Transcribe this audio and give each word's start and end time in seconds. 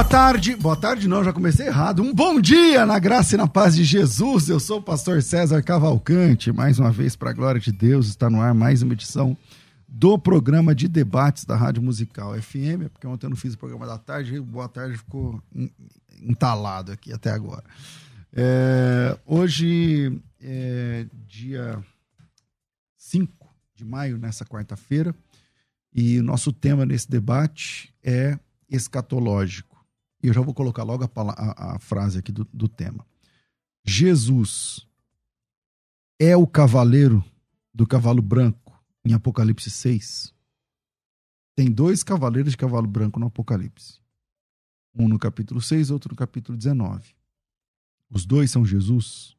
Boa 0.00 0.08
tarde. 0.08 0.56
Boa 0.56 0.76
tarde, 0.76 1.06
não, 1.06 1.22
já 1.22 1.30
comecei 1.30 1.66
errado. 1.66 2.02
Um 2.02 2.14
bom 2.14 2.40
dia 2.40 2.86
na 2.86 2.98
graça 2.98 3.34
e 3.34 3.38
na 3.38 3.46
paz 3.46 3.74
de 3.74 3.84
Jesus. 3.84 4.48
Eu 4.48 4.58
sou 4.58 4.78
o 4.78 4.82
pastor 4.82 5.22
César 5.22 5.62
Cavalcante. 5.62 6.50
Mais 6.50 6.78
uma 6.78 6.90
vez, 6.90 7.14
para 7.14 7.28
a 7.28 7.32
glória 7.34 7.60
de 7.60 7.70
Deus, 7.70 8.06
está 8.06 8.30
no 8.30 8.40
ar 8.40 8.54
mais 8.54 8.80
uma 8.80 8.94
edição 8.94 9.36
do 9.86 10.18
programa 10.18 10.74
de 10.74 10.88
debates 10.88 11.44
da 11.44 11.54
Rádio 11.54 11.82
Musical 11.82 12.32
FM, 12.32 12.88
porque 12.90 13.06
ontem 13.06 13.26
eu 13.26 13.30
não 13.30 13.36
fiz 13.36 13.52
o 13.52 13.58
programa 13.58 13.86
da 13.86 13.98
tarde 13.98 14.40
boa 14.40 14.70
tarde 14.70 14.96
ficou 14.96 15.38
entalado 16.22 16.92
aqui 16.92 17.12
até 17.12 17.30
agora. 17.30 17.64
É, 18.32 19.18
hoje 19.26 20.18
é 20.40 21.04
dia 21.28 21.78
5 22.96 23.30
de 23.76 23.84
maio, 23.84 24.16
nessa 24.16 24.46
quarta-feira, 24.46 25.14
e 25.94 26.18
o 26.18 26.22
nosso 26.22 26.54
tema 26.54 26.86
nesse 26.86 27.10
debate 27.10 27.92
é 28.02 28.38
escatológico. 28.70 29.69
E 30.22 30.28
eu 30.28 30.34
já 30.34 30.40
vou 30.40 30.54
colocar 30.54 30.82
logo 30.82 31.04
a, 31.04 31.10
a, 31.32 31.76
a 31.76 31.78
frase 31.78 32.18
aqui 32.18 32.30
do, 32.30 32.46
do 32.52 32.68
tema. 32.68 33.06
Jesus 33.84 34.86
é 36.18 36.36
o 36.36 36.46
cavaleiro 36.46 37.24
do 37.72 37.86
cavalo 37.86 38.20
branco 38.20 38.78
em 39.04 39.14
Apocalipse 39.14 39.70
6. 39.70 40.34
Tem 41.56 41.70
dois 41.70 42.02
cavaleiros 42.02 42.52
de 42.52 42.56
cavalo 42.56 42.86
branco 42.86 43.18
no 43.18 43.26
Apocalipse. 43.26 43.98
Um 44.94 45.08
no 45.08 45.18
capítulo 45.18 45.60
6, 45.60 45.90
outro 45.90 46.10
no 46.10 46.16
capítulo 46.16 46.56
19. 46.58 47.14
Os 48.10 48.26
dois 48.26 48.50
são 48.50 48.66
Jesus. 48.66 49.36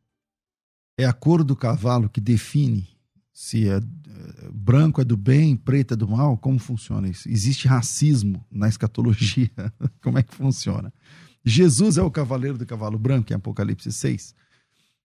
É 0.97 1.05
a 1.05 1.13
cor 1.13 1.43
do 1.43 1.55
cavalo 1.55 2.09
que 2.09 2.21
define 2.21 2.87
se 3.41 3.67
é, 3.67 3.77
é, 3.77 3.81
branco 4.53 5.01
é 5.01 5.03
do 5.03 5.17
bem, 5.17 5.55
preto 5.55 5.95
é 5.95 5.97
do 5.97 6.07
mal, 6.07 6.37
como 6.37 6.59
funciona 6.59 7.09
isso? 7.09 7.27
Existe 7.27 7.67
racismo 7.67 8.45
na 8.51 8.69
escatologia? 8.69 9.49
como 9.99 10.19
é 10.19 10.21
que 10.21 10.31
funciona? 10.31 10.93
Jesus 11.43 11.97
é 11.97 12.03
o 12.03 12.11
cavaleiro 12.11 12.55
do 12.55 12.67
cavalo 12.67 12.99
branco 12.99 13.33
em 13.33 13.35
Apocalipse 13.35 13.91
6. 13.91 14.35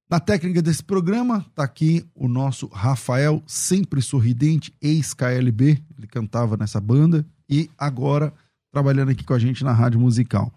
Na 0.09 0.21
técnica 0.21 0.61
desse 0.61 0.85
programa, 0.85 1.47
está 1.49 1.65
aqui 1.65 2.05
o 2.15 2.29
nosso 2.29 2.67
Rafael, 2.67 3.43
sempre 3.47 4.03
sorridente, 4.03 4.71
ex-KLB, 4.83 5.83
ele 5.97 6.07
cantava 6.07 6.59
nessa 6.59 6.79
banda 6.79 7.27
e 7.49 7.71
agora 7.79 8.35
trabalhando 8.71 9.13
aqui 9.13 9.25
com 9.25 9.33
a 9.33 9.39
gente 9.39 9.65
na 9.65 9.73
rádio 9.73 9.99
musical. 9.99 10.53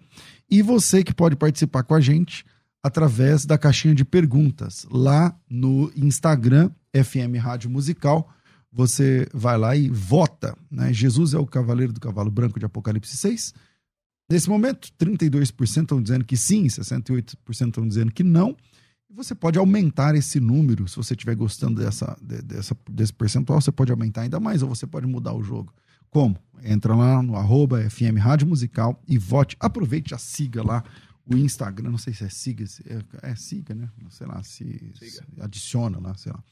E 0.51 0.61
você 0.61 1.01
que 1.01 1.13
pode 1.13 1.37
participar 1.37 1.83
com 1.83 1.93
a 1.93 2.01
gente 2.01 2.43
através 2.83 3.45
da 3.45 3.57
caixinha 3.57 3.93
de 3.93 4.05
perguntas 4.05 4.85
lá 4.89 5.37
no 5.49 5.91
Instagram 5.95 6.71
FM 6.93 7.37
Rádio 7.39 7.69
Musical. 7.69 8.29
Você 8.71 9.27
vai 9.33 9.57
lá 9.57 9.75
e 9.75 9.89
vota. 9.89 10.55
Né? 10.71 10.93
Jesus 10.93 11.33
é 11.33 11.37
o 11.37 11.45
cavaleiro 11.45 11.91
do 11.91 11.99
cavalo 11.99 12.31
branco 12.31 12.59
de 12.59 12.65
Apocalipse 12.65 13.17
6. 13.17 13.53
Nesse 14.29 14.47
momento, 14.47 14.89
32% 14.99 15.81
estão 15.81 16.01
dizendo 16.01 16.23
que 16.23 16.37
sim, 16.37 16.67
68% 16.67 17.35
estão 17.67 17.87
dizendo 17.87 18.11
que 18.11 18.23
não. 18.23 18.55
E 19.09 19.13
você 19.13 19.33
pode 19.33 19.57
aumentar 19.57 20.13
esse 20.13 20.39
número, 20.39 20.87
se 20.87 20.95
você 20.95 21.15
estiver 21.15 21.35
gostando 21.35 21.81
dessa, 21.81 22.15
dessa, 22.21 22.77
desse 22.87 23.11
percentual, 23.11 23.59
você 23.59 23.71
pode 23.71 23.91
aumentar 23.91 24.21
ainda 24.21 24.39
mais 24.39 24.61
ou 24.61 24.69
você 24.69 24.85
pode 24.85 25.07
mudar 25.07 25.33
o 25.33 25.43
jogo. 25.43 25.73
Como? 26.11 26.37
Entra 26.63 26.95
lá 26.95 27.21
no 27.23 27.35
arroba 27.35 27.81
FM 27.89 28.19
Rádio 28.19 28.47
Musical 28.47 29.01
e 29.07 29.17
vote. 29.17 29.57
Aproveite, 29.59 30.11
já 30.11 30.17
siga 30.19 30.61
lá 30.61 30.83
o 31.29 31.37
Instagram, 31.37 31.91
não 31.91 31.97
sei 31.97 32.13
se 32.13 32.23
é 32.23 32.29
siga, 32.29 32.65
é, 32.85 33.31
é 33.31 33.35
siga, 33.35 33.75
né? 33.75 33.89
Sei 34.09 34.25
lá, 34.25 34.41
se, 34.43 34.91
se 34.95 35.21
adiciona 35.39 35.99
lá, 35.99 36.15
sei 36.15 36.31
lá. 36.31 36.43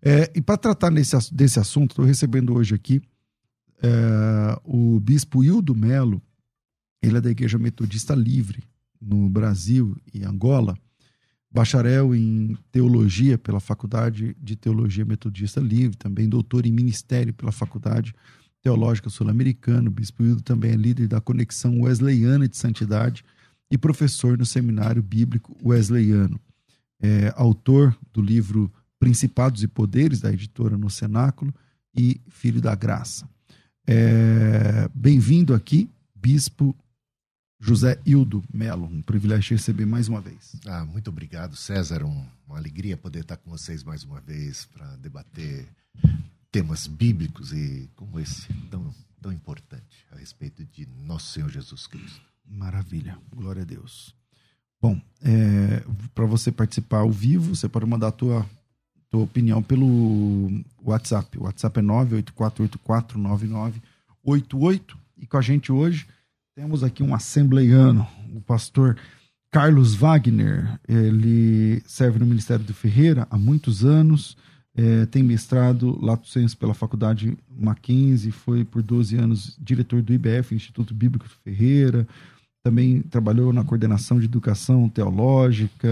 É, 0.00 0.30
e 0.34 0.40
para 0.40 0.56
tratar 0.56 0.90
nesse, 0.90 1.16
desse 1.32 1.58
assunto, 1.60 1.92
estou 1.92 2.04
recebendo 2.04 2.54
hoje 2.54 2.74
aqui 2.74 3.02
é, 3.82 4.60
o 4.64 4.98
bispo 4.98 5.44
Hildo 5.44 5.74
Melo, 5.74 6.22
ele 7.02 7.18
é 7.18 7.20
da 7.20 7.30
Igreja 7.30 7.58
Metodista 7.58 8.14
Livre, 8.14 8.62
no 9.00 9.28
Brasil 9.28 9.94
e 10.12 10.24
Angola, 10.24 10.76
bacharel 11.50 12.14
em 12.14 12.56
teologia 12.72 13.36
pela 13.36 13.60
Faculdade 13.60 14.34
de 14.40 14.56
Teologia 14.56 15.04
Metodista 15.04 15.60
Livre, 15.60 15.96
também 15.96 16.28
doutor 16.28 16.64
em 16.64 16.72
ministério 16.72 17.34
pela 17.34 17.52
Faculdade 17.52 18.14
Teológica 18.62 19.10
Sul-Americana. 19.10 19.88
O 19.88 19.92
bispo 19.92 20.24
Hildo 20.24 20.42
também 20.42 20.72
é 20.72 20.76
líder 20.76 21.06
da 21.06 21.20
Conexão 21.20 21.82
Wesleyana 21.82 22.48
de 22.48 22.56
Santidade 22.56 23.22
e 23.70 23.78
professor 23.78 24.38
no 24.38 24.46
Seminário 24.46 25.02
Bíblico 25.02 25.56
Wesleyano. 25.64 26.40
É 27.00 27.32
autor 27.36 27.96
do 28.12 28.22
livro 28.22 28.72
Principados 28.98 29.62
e 29.62 29.68
Poderes, 29.68 30.20
da 30.20 30.32
editora 30.32 30.78
No 30.78 30.88
Cenáculo, 30.88 31.54
e 31.96 32.20
Filho 32.28 32.60
da 32.60 32.74
Graça. 32.74 33.28
É, 33.86 34.88
Bem-vindo 34.94 35.54
aqui, 35.54 35.88
Bispo 36.14 36.74
José 37.60 37.98
Hildo 38.04 38.42
Melo. 38.52 38.86
Um 38.86 39.02
privilégio 39.02 39.56
receber 39.56 39.86
mais 39.86 40.08
uma 40.08 40.20
vez. 40.20 40.56
Ah, 40.66 40.84
muito 40.84 41.08
obrigado, 41.08 41.56
César. 41.56 42.04
Um, 42.04 42.26
uma 42.46 42.56
alegria 42.56 42.96
poder 42.96 43.20
estar 43.20 43.36
com 43.36 43.50
vocês 43.50 43.82
mais 43.82 44.04
uma 44.04 44.20
vez 44.20 44.66
para 44.66 44.96
debater 44.96 45.66
temas 46.50 46.86
bíblicos 46.86 47.52
e 47.52 47.90
como 47.96 48.20
esse 48.20 48.52
tão, 48.70 48.94
tão 49.20 49.32
importante 49.32 50.06
a 50.12 50.16
respeito 50.16 50.64
de 50.64 50.86
nosso 50.86 51.32
Senhor 51.32 51.50
Jesus 51.50 51.86
Cristo. 51.86 52.33
Maravilha, 52.46 53.18
glória 53.34 53.62
a 53.62 53.64
Deus. 53.64 54.14
Bom, 54.80 55.00
é, 55.22 55.82
para 56.14 56.26
você 56.26 56.52
participar 56.52 56.98
ao 56.98 57.10
vivo, 57.10 57.54
você 57.54 57.68
pode 57.68 57.86
mandar 57.86 58.08
a 58.08 58.12
tua 58.12 58.46
tua 59.14 59.22
opinião 59.22 59.62
pelo 59.62 60.50
WhatsApp. 60.82 61.38
O 61.38 61.44
WhatsApp 61.44 61.78
é 61.78 61.82
984849988. 61.82 64.80
E 65.18 65.26
com 65.26 65.36
a 65.36 65.40
gente 65.40 65.70
hoje 65.70 66.04
temos 66.56 66.82
aqui 66.82 67.00
um 67.00 67.14
assembleiano, 67.14 68.04
o 68.34 68.40
pastor 68.40 68.96
Carlos 69.52 69.94
Wagner. 69.94 70.80
Ele 70.88 71.80
serve 71.86 72.18
no 72.18 72.26
Ministério 72.26 72.64
do 72.64 72.74
Ferreira 72.74 73.28
há 73.30 73.38
muitos 73.38 73.84
anos. 73.84 74.36
É, 74.76 75.06
tem 75.06 75.22
mestrado 75.22 75.96
Lato 76.04 76.28
Senso 76.28 76.58
pela 76.58 76.74
Faculdade 76.74 77.38
Mackenzie, 77.48 78.32
foi 78.32 78.64
por 78.64 78.82
12 78.82 79.16
anos 79.16 79.56
diretor 79.60 80.02
do 80.02 80.12
IBF, 80.12 80.52
Instituto 80.52 80.92
Bíblico 80.92 81.28
Ferreira, 81.44 82.04
também 82.64 83.02
trabalhou 83.02 83.52
na 83.52 83.62
coordenação 83.62 84.18
de 84.18 84.24
educação 84.24 84.88
teológica, 84.88 85.86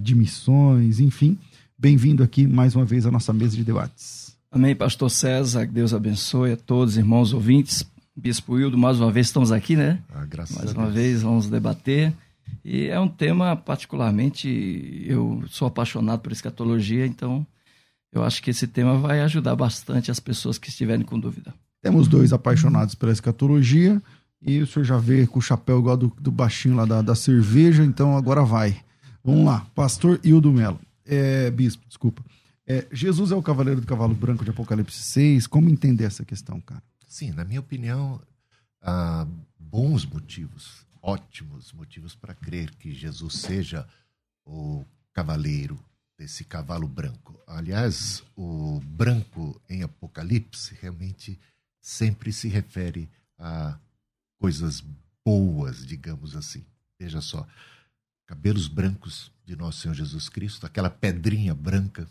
de 0.00 0.14
missões, 0.14 1.00
enfim. 1.00 1.38
Bem-vindo 1.78 2.22
aqui 2.22 2.46
mais 2.46 2.74
uma 2.74 2.84
vez 2.86 3.04
à 3.04 3.10
nossa 3.10 3.30
mesa 3.30 3.54
de 3.54 3.62
debates. 3.62 4.34
Amém, 4.50 4.74
pastor 4.74 5.10
César, 5.10 5.66
que 5.66 5.72
Deus 5.74 5.92
abençoe 5.92 6.52
a 6.52 6.56
todos, 6.56 6.96
irmãos 6.96 7.34
ouvintes. 7.34 7.84
Bispo 8.16 8.54
Wildo, 8.54 8.78
mais 8.78 8.98
uma 8.98 9.12
vez 9.12 9.26
estamos 9.26 9.52
aqui, 9.52 9.76
né? 9.76 9.98
Ah, 10.08 10.24
graças 10.24 10.56
mais 10.56 10.70
a 10.70 10.72
uma 10.72 10.84
Deus. 10.84 10.94
vez 10.94 11.22
vamos 11.22 11.50
debater. 11.50 12.14
E 12.64 12.86
é 12.86 12.98
um 12.98 13.06
tema 13.06 13.54
particularmente, 13.54 15.04
eu 15.06 15.44
sou 15.48 15.68
apaixonado 15.68 16.20
por 16.20 16.32
escatologia, 16.32 17.06
então 17.06 17.46
eu 18.10 18.24
acho 18.24 18.42
que 18.42 18.48
esse 18.48 18.66
tema 18.66 18.96
vai 18.96 19.20
ajudar 19.20 19.54
bastante 19.54 20.10
as 20.10 20.18
pessoas 20.18 20.56
que 20.56 20.70
estiverem 20.70 21.04
com 21.04 21.20
dúvida. 21.20 21.52
Temos 21.82 22.08
dois 22.08 22.32
apaixonados 22.32 22.94
pela 22.94 23.12
escatologia 23.12 24.02
e 24.40 24.60
o 24.60 24.66
senhor 24.66 24.84
já 24.84 24.98
vê 24.98 25.26
com 25.26 25.38
o 25.38 25.42
chapéu 25.42 25.78
igual 25.78 25.96
do, 25.96 26.08
do 26.20 26.30
baixinho 26.30 26.76
lá 26.76 26.84
da, 26.84 27.02
da 27.02 27.14
cerveja, 27.14 27.84
então 27.84 28.16
agora 28.16 28.44
vai. 28.44 28.80
Vamos 29.24 29.44
lá, 29.44 29.66
pastor 29.74 30.20
Hildo 30.22 30.52
Melo 30.52 30.80
é, 31.08 31.50
bispo, 31.50 31.82
desculpa. 31.88 32.22
É, 32.66 32.86
Jesus 32.92 33.32
é 33.32 33.34
o 33.34 33.42
cavaleiro 33.42 33.80
do 33.80 33.86
cavalo 33.86 34.14
branco 34.14 34.44
de 34.44 34.50
Apocalipse 34.50 35.02
6. 35.02 35.46
Como 35.46 35.70
entender 35.70 36.04
essa 36.04 36.24
questão, 36.24 36.60
cara? 36.60 36.82
Sim, 37.06 37.32
na 37.32 37.44
minha 37.44 37.60
opinião, 37.60 38.20
há 38.82 39.26
bons 39.58 40.04
motivos, 40.04 40.86
ótimos 41.00 41.72
motivos 41.72 42.14
para 42.14 42.34
crer 42.34 42.70
que 42.74 42.92
Jesus 42.92 43.34
seja 43.34 43.88
o 44.44 44.84
cavaleiro 45.14 45.78
desse 46.18 46.44
cavalo 46.44 46.86
branco. 46.86 47.40
Aliás, 47.46 48.22
o 48.36 48.80
branco 48.84 49.58
em 49.68 49.82
Apocalipse 49.82 50.76
realmente 50.80 51.40
sempre 51.80 52.32
se 52.32 52.48
refere 52.48 53.08
a 53.38 53.78
coisas 54.38 54.82
boas, 55.24 55.86
digamos 55.86 56.34
assim. 56.34 56.64
Veja 56.98 57.20
só, 57.20 57.46
cabelos 58.26 58.68
brancos 58.68 59.30
de 59.44 59.56
nosso 59.56 59.80
Senhor 59.80 59.94
Jesus 59.94 60.28
Cristo, 60.28 60.66
aquela 60.66 60.90
pedrinha 60.90 61.54
branca 61.54 62.08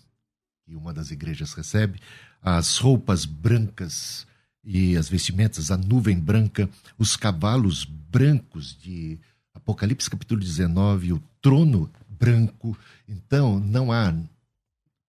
que 0.65 0.75
uma 0.75 0.93
das 0.93 1.11
igrejas 1.11 1.53
recebe, 1.53 1.99
as 2.41 2.77
roupas 2.77 3.25
brancas 3.25 4.27
e 4.63 4.97
as 4.97 5.07
vestimentas, 5.07 5.71
a 5.71 5.77
nuvem 5.77 6.19
branca, 6.19 6.69
os 6.97 7.15
cavalos 7.15 7.85
brancos 7.85 8.77
de 8.77 9.17
Apocalipse 9.53 10.09
capítulo 10.09 10.41
19, 10.41 11.13
o 11.13 11.23
trono 11.41 11.89
branco. 12.09 12.77
Então, 13.07 13.59
não 13.59 13.91
há 13.91 14.13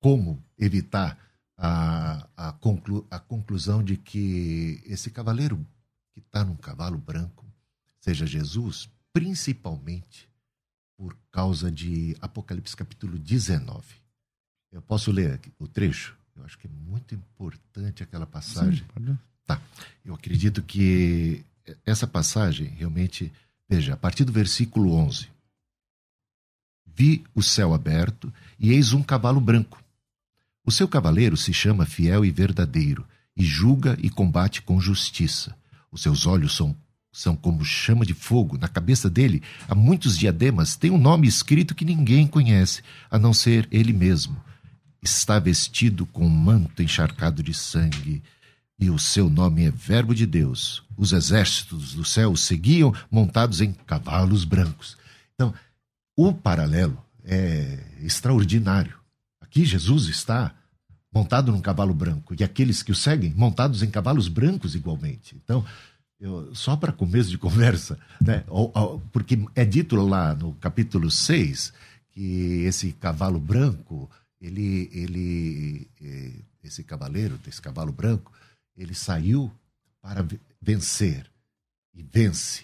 como 0.00 0.40
evitar 0.56 1.18
a, 1.56 2.26
a, 2.36 2.52
conclu, 2.52 3.04
a 3.10 3.18
conclusão 3.18 3.82
de 3.82 3.96
que 3.96 4.80
esse 4.86 5.10
cavaleiro 5.10 5.58
que 6.20 6.26
está 6.26 6.44
num 6.44 6.56
cavalo 6.56 6.98
branco 6.98 7.46
seja 8.00 8.26
Jesus, 8.26 8.88
principalmente 9.12 10.28
por 10.96 11.16
causa 11.30 11.70
de 11.70 12.16
Apocalipse 12.20 12.76
capítulo 12.76 13.18
19. 13.18 13.84
Eu 14.72 14.82
posso 14.82 15.12
ler 15.12 15.40
o 15.58 15.68
trecho? 15.68 16.16
Eu 16.34 16.44
acho 16.44 16.58
que 16.58 16.66
é 16.66 16.70
muito 16.70 17.14
importante 17.14 18.02
aquela 18.02 18.26
passagem. 18.26 18.84
Sim, 18.96 19.18
tá. 19.46 19.60
Eu 20.04 20.14
acredito 20.14 20.62
que 20.62 21.44
essa 21.86 22.06
passagem 22.06 22.68
realmente, 22.68 23.32
veja, 23.68 23.94
a 23.94 23.96
partir 23.96 24.24
do 24.24 24.32
versículo 24.32 24.92
11. 24.94 25.28
Vi 26.86 27.24
o 27.34 27.42
céu 27.42 27.72
aberto 27.72 28.32
e 28.58 28.72
eis 28.72 28.92
um 28.92 29.02
cavalo 29.02 29.40
branco. 29.40 29.82
O 30.64 30.72
seu 30.72 30.88
cavaleiro 30.88 31.36
se 31.36 31.54
chama 31.54 31.86
Fiel 31.86 32.24
e 32.24 32.30
Verdadeiro 32.30 33.06
e 33.36 33.44
julga 33.44 33.96
e 34.00 34.10
combate 34.10 34.62
com 34.62 34.80
justiça. 34.80 35.57
Os 35.90 36.02
seus 36.02 36.26
olhos 36.26 36.55
são, 36.55 36.76
são 37.12 37.35
como 37.35 37.64
chama 37.64 38.05
de 38.05 38.14
fogo. 38.14 38.58
Na 38.58 38.69
cabeça 38.69 39.08
dele 39.08 39.43
há 39.69 39.75
muitos 39.75 40.17
diademas. 40.19 40.76
Tem 40.76 40.90
um 40.90 40.99
nome 40.99 41.26
escrito 41.26 41.75
que 41.75 41.85
ninguém 41.85 42.26
conhece, 42.26 42.82
a 43.11 43.19
não 43.19 43.32
ser 43.32 43.69
ele 43.70 43.93
mesmo. 43.93 44.37
Está 45.02 45.38
vestido 45.38 46.06
com 46.06 46.26
um 46.26 46.31
manto 46.31 46.82
encharcado 46.82 47.43
de 47.43 47.55
sangue 47.55 48.23
e 48.81 48.90
o 48.90 48.99
seu 48.99 49.29
nome 49.29 49.64
é 49.64 49.70
Verbo 49.70 50.14
de 50.14 50.25
Deus. 50.25 50.85
Os 50.96 51.12
exércitos 51.12 51.94
do 51.94 52.05
céu 52.05 52.37
seguiam 52.37 52.94
montados 53.11 53.61
em 53.61 53.73
cavalos 53.73 54.44
brancos. 54.44 54.96
Então, 55.35 55.52
o 56.17 56.32
paralelo 56.32 57.02
é 57.25 57.79
extraordinário. 58.02 58.94
Aqui 59.40 59.64
Jesus 59.64 60.06
está 60.06 60.55
montado 61.18 61.50
num 61.50 61.60
cavalo 61.60 61.92
branco 61.92 62.34
e 62.38 62.44
aqueles 62.44 62.80
que 62.80 62.92
o 62.92 62.94
seguem 62.94 63.34
montados 63.34 63.82
em 63.82 63.90
cavalos 63.90 64.28
brancos 64.28 64.76
igualmente. 64.76 65.34
Então, 65.42 65.64
eu, 66.20 66.54
só 66.54 66.76
para 66.76 66.92
começo 66.92 67.28
de 67.28 67.36
conversa, 67.36 67.98
né? 68.20 68.44
porque 69.12 69.38
é 69.54 69.64
dito 69.64 69.96
lá 69.96 70.34
no 70.34 70.54
capítulo 70.54 71.10
6 71.10 71.72
que 72.12 72.62
esse 72.64 72.92
cavalo 72.92 73.40
branco, 73.40 74.08
ele, 74.40 74.88
ele, 74.92 75.88
é, 76.00 76.30
esse 76.62 76.84
cavaleiro, 76.84 77.38
esse 77.48 77.60
cavalo 77.60 77.90
branco, 77.90 78.32
ele 78.76 78.94
saiu 78.94 79.50
para 80.00 80.24
vencer 80.62 81.26
e 81.94 82.02
vence. 82.02 82.62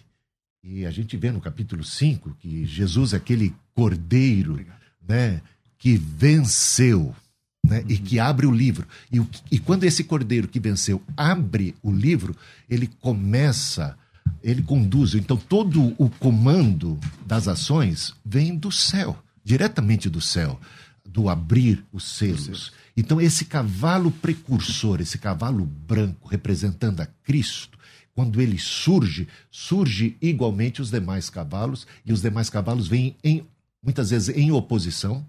E 0.63 0.87
a 0.87 0.91
gente 0.93 1.17
vê 1.17 1.33
no 1.33 1.41
capítulo 1.41 1.83
5 1.83 2.37
que 2.39 2.65
Jesus 2.65 3.13
é 3.13 3.17
aquele 3.17 3.53
cordeiro 3.75 4.65
né, 5.07 5.43
que 5.77 5.97
venceu 5.97 7.15
né, 7.65 7.81
uhum. 7.81 7.85
e 7.89 7.97
que 7.97 8.19
abre 8.19 8.47
o 8.47 8.53
livro. 8.53 8.87
E, 9.11 9.21
e 9.51 9.59
quando 9.59 9.85
esse 9.85 10.05
cordeiro 10.05 10.47
que 10.47 10.61
venceu 10.61 11.03
abre 11.17 11.75
o 11.83 11.91
livro, 11.91 12.37
ele 12.69 12.87
começa, 12.87 13.97
ele 14.43 14.63
conduz. 14.63 15.15
Então 15.15 15.37
todo 15.37 15.95
o 15.99 16.11
comando 16.11 16.99
das 17.27 17.49
ações 17.49 18.15
vem 18.25 18.55
do 18.55 18.71
céu, 18.71 19.19
diretamente 19.43 20.11
do 20.11 20.21
céu, 20.21 20.61
do 21.05 21.29
abrir 21.29 21.85
os 21.91 22.05
selos. 22.05 22.73
Então 22.97 23.21
esse 23.21 23.47
cavalo 23.47 24.11
precursor, 24.11 25.01
esse 25.01 25.17
cavalo 25.17 25.65
branco 25.65 26.29
representando 26.29 27.01
a 27.01 27.07
Cristo, 27.07 27.79
quando 28.15 28.41
ele 28.41 28.59
surge, 28.59 29.27
surge 29.51 30.17
igualmente 30.23 30.81
os 30.81 30.91
demais 30.91 31.29
cavalos, 31.29 31.87
e 32.07 32.13
os 32.13 32.23
demais 32.23 32.49
cavalos 32.49 32.87
vêm 32.87 33.17
em, 33.25 33.45
muitas 33.83 34.11
vezes 34.11 34.35
em 34.37 34.53
oposição. 34.53 35.27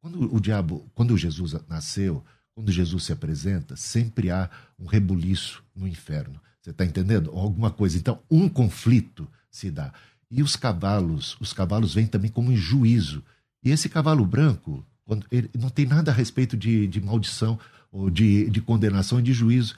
Quando 0.00 0.34
o 0.34 0.40
diabo, 0.40 0.90
quando 0.94 1.16
Jesus 1.16 1.54
nasceu, 1.68 2.24
quando 2.54 2.72
Jesus 2.72 3.04
se 3.04 3.12
apresenta, 3.12 3.76
sempre 3.76 4.30
há 4.30 4.48
um 4.78 4.86
rebuliço 4.86 5.62
no 5.74 5.86
inferno. 5.86 6.40
Você 6.60 6.70
está 6.70 6.84
entendendo? 6.84 7.30
Alguma 7.30 7.70
coisa. 7.70 7.96
Então, 7.96 8.18
um 8.30 8.48
conflito 8.48 9.26
se 9.50 9.70
dá. 9.70 9.92
E 10.30 10.42
os 10.42 10.56
cavalos, 10.56 11.36
os 11.40 11.52
cavalos 11.52 11.94
vêm 11.94 12.06
também 12.06 12.30
como 12.30 12.52
em 12.52 12.56
juízo. 12.56 13.22
E 13.64 13.70
esse 13.70 13.88
cavalo 13.88 14.24
branco, 14.24 14.84
quando 15.04 15.26
ele 15.30 15.50
não 15.58 15.68
tem 15.68 15.86
nada 15.86 16.10
a 16.10 16.14
respeito 16.14 16.56
de, 16.56 16.86
de 16.86 17.00
maldição 17.00 17.58
ou 17.90 18.08
de, 18.08 18.48
de 18.48 18.60
condenação 18.60 19.18
e 19.18 19.22
de 19.22 19.32
juízo. 19.32 19.74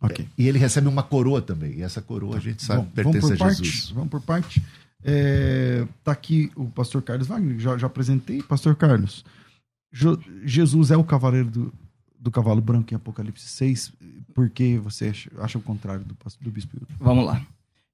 Okay. 0.00 0.28
E 0.36 0.46
ele 0.46 0.58
recebe 0.58 0.88
uma 0.88 1.02
coroa 1.02 1.40
também. 1.40 1.78
E 1.78 1.82
essa 1.82 2.02
coroa 2.02 2.36
a 2.36 2.40
gente 2.40 2.62
sabe 2.62 2.82
Bom, 2.82 2.90
pertence 2.90 3.32
a 3.32 3.36
parte, 3.36 3.64
Jesus. 3.64 3.90
Vamos 3.90 4.10
por 4.10 4.20
parte. 4.20 4.62
É, 5.02 5.86
tá 6.02 6.12
aqui 6.12 6.50
o 6.56 6.66
pastor 6.66 7.02
Carlos 7.02 7.26
Wagner, 7.26 7.58
já, 7.58 7.78
já 7.78 7.86
apresentei. 7.86 8.42
Pastor 8.42 8.74
Carlos, 8.74 9.24
Jesus 10.44 10.90
é 10.90 10.96
o 10.96 11.04
cavaleiro 11.04 11.50
do, 11.50 11.74
do 12.18 12.30
cavalo 12.30 12.60
branco 12.60 12.92
em 12.92 12.96
Apocalipse 12.96 13.46
6. 13.46 13.92
Por 14.34 14.50
que 14.50 14.76
você 14.78 15.12
acha, 15.38 15.58
o 15.58 15.62
contrário 15.62 16.04
do, 16.04 16.16
do 16.40 16.50
bispo 16.50 16.76
Vamos 16.98 17.24
lá. 17.24 17.44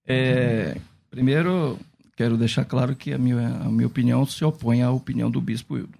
É, 0.07 0.81
primeiro, 1.11 1.79
quero 2.17 2.39
deixar 2.39 2.65
claro 2.65 2.97
que 2.97 3.13
a 3.13 3.19
minha, 3.19 3.49
a 3.57 3.71
minha 3.71 3.87
opinião 3.87 4.25
se 4.25 4.45
opõe 4.45 4.83
à 4.83 4.91
opinião 4.91 5.31
do 5.31 5.41
bispo 5.41 5.77
Hildo. 5.77 5.99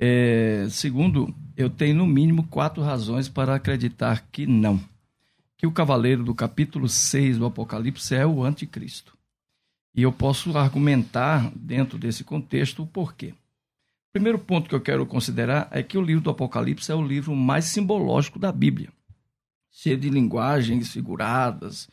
É, 0.00 0.66
segundo, 0.70 1.32
eu 1.56 1.68
tenho 1.68 1.96
no 1.96 2.06
mínimo 2.06 2.46
quatro 2.48 2.82
razões 2.82 3.28
para 3.28 3.54
acreditar 3.54 4.26
que 4.32 4.46
não 4.46 4.80
que 5.62 5.66
o 5.68 5.70
cavaleiro 5.70 6.24
do 6.24 6.34
capítulo 6.34 6.88
6 6.88 7.38
do 7.38 7.46
Apocalipse 7.46 8.12
é 8.16 8.26
o 8.26 8.42
anticristo. 8.42 9.16
E 9.94 10.02
eu 10.02 10.10
posso 10.10 10.58
argumentar 10.58 11.52
dentro 11.54 11.96
desse 11.96 12.24
contexto 12.24 12.82
o 12.82 12.86
porquê. 12.86 13.32
Primeiro 14.12 14.38
ponto 14.38 14.68
que 14.68 14.74
eu 14.74 14.80
quero 14.80 15.06
considerar 15.06 15.68
é 15.70 15.82
que 15.82 15.96
o 15.96 16.02
livro 16.02 16.22
do 16.22 16.30
Apocalipse 16.30 16.90
é 16.90 16.94
o 16.94 17.06
livro 17.06 17.34
mais 17.34 17.66
simbológico 17.66 18.38
da 18.38 18.52
Bíblia, 18.52 18.90
cheio 19.70 19.96
de 19.96 20.10
linguagens 20.10 20.92
figuradas 20.92 21.88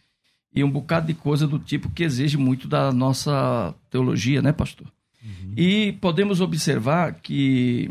e 0.54 0.64
um 0.64 0.70
bocado 0.70 1.08
de 1.08 1.14
coisa 1.14 1.48
do 1.48 1.60
tipo 1.60 1.90
que 1.90 2.04
exige 2.04 2.38
muito 2.38 2.68
da 2.68 2.92
nossa 2.92 3.74
teologia, 3.90 4.42
né, 4.42 4.52
pastor? 4.52 4.88
Uhum. 5.24 5.54
E 5.56 5.94
podemos 5.94 6.42
observar 6.42 7.14
que 7.14 7.90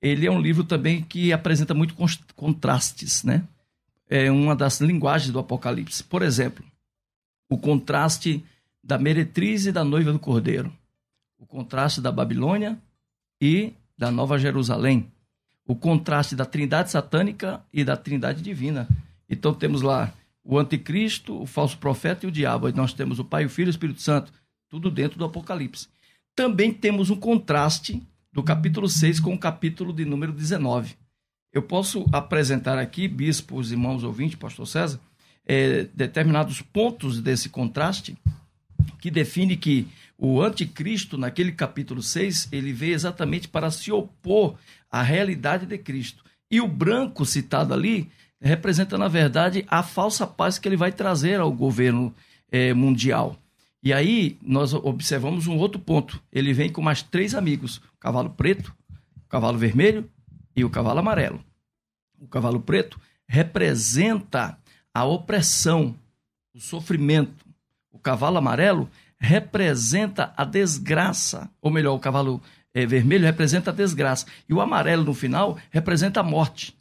ele 0.00 0.26
é 0.26 0.30
um 0.30 0.40
livro 0.40 0.64
também 0.64 1.02
que 1.02 1.32
apresenta 1.32 1.74
muito 1.74 1.94
contrastes, 2.34 3.24
né? 3.24 3.44
é 4.08 4.30
uma 4.30 4.56
das 4.56 4.80
linguagens 4.80 5.30
do 5.30 5.38
Apocalipse. 5.38 6.02
Por 6.02 6.22
exemplo, 6.22 6.64
o 7.48 7.58
contraste 7.58 8.44
da 8.82 8.98
meretriz 8.98 9.66
e 9.66 9.72
da 9.72 9.84
noiva 9.84 10.12
do 10.12 10.18
cordeiro, 10.18 10.72
o 11.38 11.46
contraste 11.46 12.00
da 12.00 12.10
Babilônia 12.10 12.78
e 13.40 13.72
da 13.96 14.10
Nova 14.10 14.38
Jerusalém, 14.38 15.10
o 15.66 15.74
contraste 15.74 16.34
da 16.34 16.44
trindade 16.44 16.90
satânica 16.90 17.62
e 17.72 17.84
da 17.84 17.96
trindade 17.96 18.42
divina. 18.42 18.88
Então 19.28 19.52
temos 19.52 19.82
lá 19.82 20.12
o 20.42 20.58
anticristo, 20.58 21.42
o 21.42 21.46
falso 21.46 21.76
profeta 21.78 22.24
e 22.24 22.28
o 22.28 22.32
diabo. 22.32 22.68
E 22.68 22.72
nós 22.72 22.92
temos 22.92 23.18
o 23.18 23.24
Pai, 23.24 23.44
o 23.44 23.50
Filho 23.50 23.68
e 23.68 23.70
o 23.70 23.72
Espírito 23.72 24.00
Santo, 24.00 24.32
tudo 24.68 24.90
dentro 24.90 25.18
do 25.18 25.24
Apocalipse. 25.24 25.88
Também 26.34 26.72
temos 26.72 27.10
um 27.10 27.16
contraste 27.16 28.02
do 28.32 28.42
capítulo 28.42 28.88
6 28.88 29.20
com 29.20 29.34
o 29.34 29.38
capítulo 29.38 29.92
de 29.92 30.04
número 30.04 30.32
19 30.32 30.96
eu 31.52 31.62
posso 31.62 32.04
apresentar 32.12 32.78
aqui, 32.78 33.08
bispos, 33.08 33.72
irmãos 33.72 34.04
ouvintes, 34.04 34.36
pastor 34.36 34.66
César, 34.66 35.00
é, 35.46 35.84
determinados 35.94 36.60
pontos 36.60 37.20
desse 37.20 37.48
contraste 37.48 38.16
que 39.00 39.10
define 39.10 39.56
que 39.56 39.86
o 40.16 40.42
anticristo, 40.42 41.16
naquele 41.16 41.52
capítulo 41.52 42.02
6, 42.02 42.48
ele 42.50 42.72
veio 42.72 42.94
exatamente 42.94 43.48
para 43.48 43.70
se 43.70 43.92
opor 43.92 44.56
à 44.90 45.02
realidade 45.02 45.66
de 45.66 45.78
Cristo. 45.78 46.24
E 46.50 46.60
o 46.60 46.66
branco 46.66 47.24
citado 47.24 47.74
ali 47.74 48.08
representa, 48.40 48.96
na 48.96 49.08
verdade, 49.08 49.64
a 49.68 49.82
falsa 49.82 50.26
paz 50.26 50.58
que 50.58 50.68
ele 50.68 50.76
vai 50.76 50.90
trazer 50.90 51.40
ao 51.40 51.52
governo 51.52 52.14
é, 52.50 52.72
mundial. 52.72 53.36
E 53.82 53.92
aí 53.92 54.36
nós 54.42 54.74
observamos 54.74 55.46
um 55.46 55.56
outro 55.56 55.80
ponto. 55.80 56.20
Ele 56.32 56.52
vem 56.52 56.70
com 56.70 56.82
mais 56.82 57.02
três 57.02 57.34
amigos: 57.34 57.76
o 57.76 57.98
cavalo 58.00 58.30
preto, 58.30 58.74
o 59.24 59.28
cavalo 59.28 59.58
vermelho 59.58 60.08
e 60.56 60.64
o 60.64 60.70
cavalo 60.70 60.98
amarelo. 60.98 61.42
O 62.20 62.26
cavalo 62.26 62.60
preto 62.60 63.00
representa 63.26 64.58
a 64.92 65.04
opressão. 65.04 65.94
o 66.54 66.60
sofrimento. 66.60 67.47
O 67.92 67.98
cavalo 67.98 68.38
amarelo 68.38 68.88
representa 69.18 70.32
a 70.36 70.44
desgraça, 70.44 71.50
ou 71.60 71.70
melhor, 71.70 71.94
o 71.94 71.98
cavalo 71.98 72.40
é, 72.72 72.86
vermelho 72.86 73.24
representa 73.24 73.70
a 73.70 73.74
desgraça, 73.74 74.26
e 74.48 74.54
o 74.54 74.60
amarelo 74.60 75.04
no 75.04 75.14
final 75.14 75.58
representa 75.70 76.20
a 76.20 76.22
morte. 76.22 76.76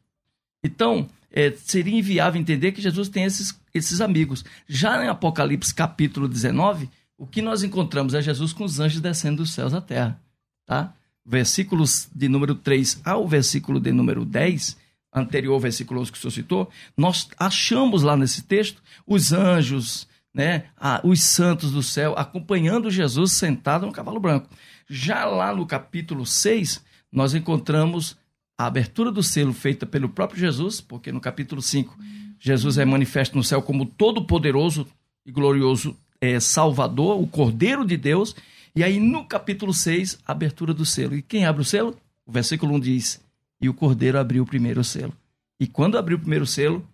Então, 0.63 1.09
é, 1.31 1.51
seria 1.51 1.97
inviável 1.97 2.39
entender 2.39 2.71
que 2.71 2.81
Jesus 2.81 3.09
tem 3.09 3.23
esses, 3.23 3.59
esses 3.73 4.01
amigos. 4.01 4.43
Já 4.67 5.03
em 5.03 5.07
Apocalipse 5.07 5.73
capítulo 5.73 6.27
19, 6.27 6.89
o 7.17 7.25
que 7.25 7.41
nós 7.41 7.63
encontramos 7.63 8.13
é 8.13 8.21
Jesus 8.21 8.53
com 8.53 8.63
os 8.63 8.79
anjos 8.79 9.01
descendo 9.01 9.37
dos 9.37 9.53
céus 9.53 9.73
à 9.73 9.81
terra. 9.81 10.19
Tá? 10.65 10.93
Versículos 11.25 12.07
de 12.15 12.27
número 12.29 12.55
3 12.55 13.01
ao 13.03 13.27
versículo 13.27 13.79
de 13.79 13.91
número 13.91 14.23
10, 14.23 14.77
anterior 15.13 15.59
versículo 15.59 16.01
11 16.01 16.11
que 16.11 16.17
o 16.17 16.21
senhor 16.21 16.31
citou, 16.31 16.69
nós 16.95 17.27
achamos 17.37 18.03
lá 18.03 18.15
nesse 18.15 18.43
texto 18.43 18.81
os 19.05 19.33
anjos, 19.33 20.07
né, 20.37 20.65
os 21.03 21.23
santos 21.23 21.71
do 21.71 21.81
céu, 21.81 22.13
acompanhando 22.15 22.91
Jesus 22.91 23.33
sentado 23.33 23.87
no 23.87 23.91
cavalo 23.91 24.19
branco. 24.19 24.47
Já 24.87 25.25
lá 25.25 25.53
no 25.53 25.65
capítulo 25.65 26.27
6, 26.27 26.85
nós 27.11 27.33
encontramos 27.33 28.15
a 28.55 28.67
abertura 28.67 29.11
do 29.11 29.23
selo 29.23 29.51
feita 29.51 29.83
pelo 29.83 30.09
próprio 30.09 30.39
Jesus, 30.39 30.79
porque 30.79 31.11
no 31.11 31.19
capítulo 31.19 31.59
5, 31.59 31.97
Jesus 32.39 32.77
é 32.77 32.85
manifesto 32.85 33.35
no 33.35 33.43
céu 33.43 33.63
como 33.63 33.83
todo-poderoso 33.83 34.85
e 35.25 35.31
glorioso 35.31 35.97
é, 36.21 36.39
Salvador, 36.39 37.19
o 37.19 37.25
Cordeiro 37.25 37.83
de 37.83 37.97
Deus. 37.97 38.35
E 38.75 38.83
aí 38.83 38.99
no 38.99 39.25
capítulo 39.25 39.73
6, 39.73 40.19
a 40.23 40.33
abertura 40.33 40.71
do 40.71 40.85
selo. 40.85 41.15
E 41.15 41.23
quem 41.23 41.45
abre 41.45 41.63
o 41.63 41.65
selo? 41.65 41.97
O 42.27 42.31
versículo 42.31 42.75
1 42.75 42.79
diz: 42.79 43.21
E 43.59 43.67
o 43.67 43.73
Cordeiro 43.73 44.19
abriu 44.19 44.43
o 44.43 44.47
primeiro 44.47 44.83
selo. 44.83 45.13
E 45.59 45.65
quando 45.65 45.97
abriu 45.97 46.17
o 46.17 46.19
primeiro 46.19 46.45
selo, 46.45 46.87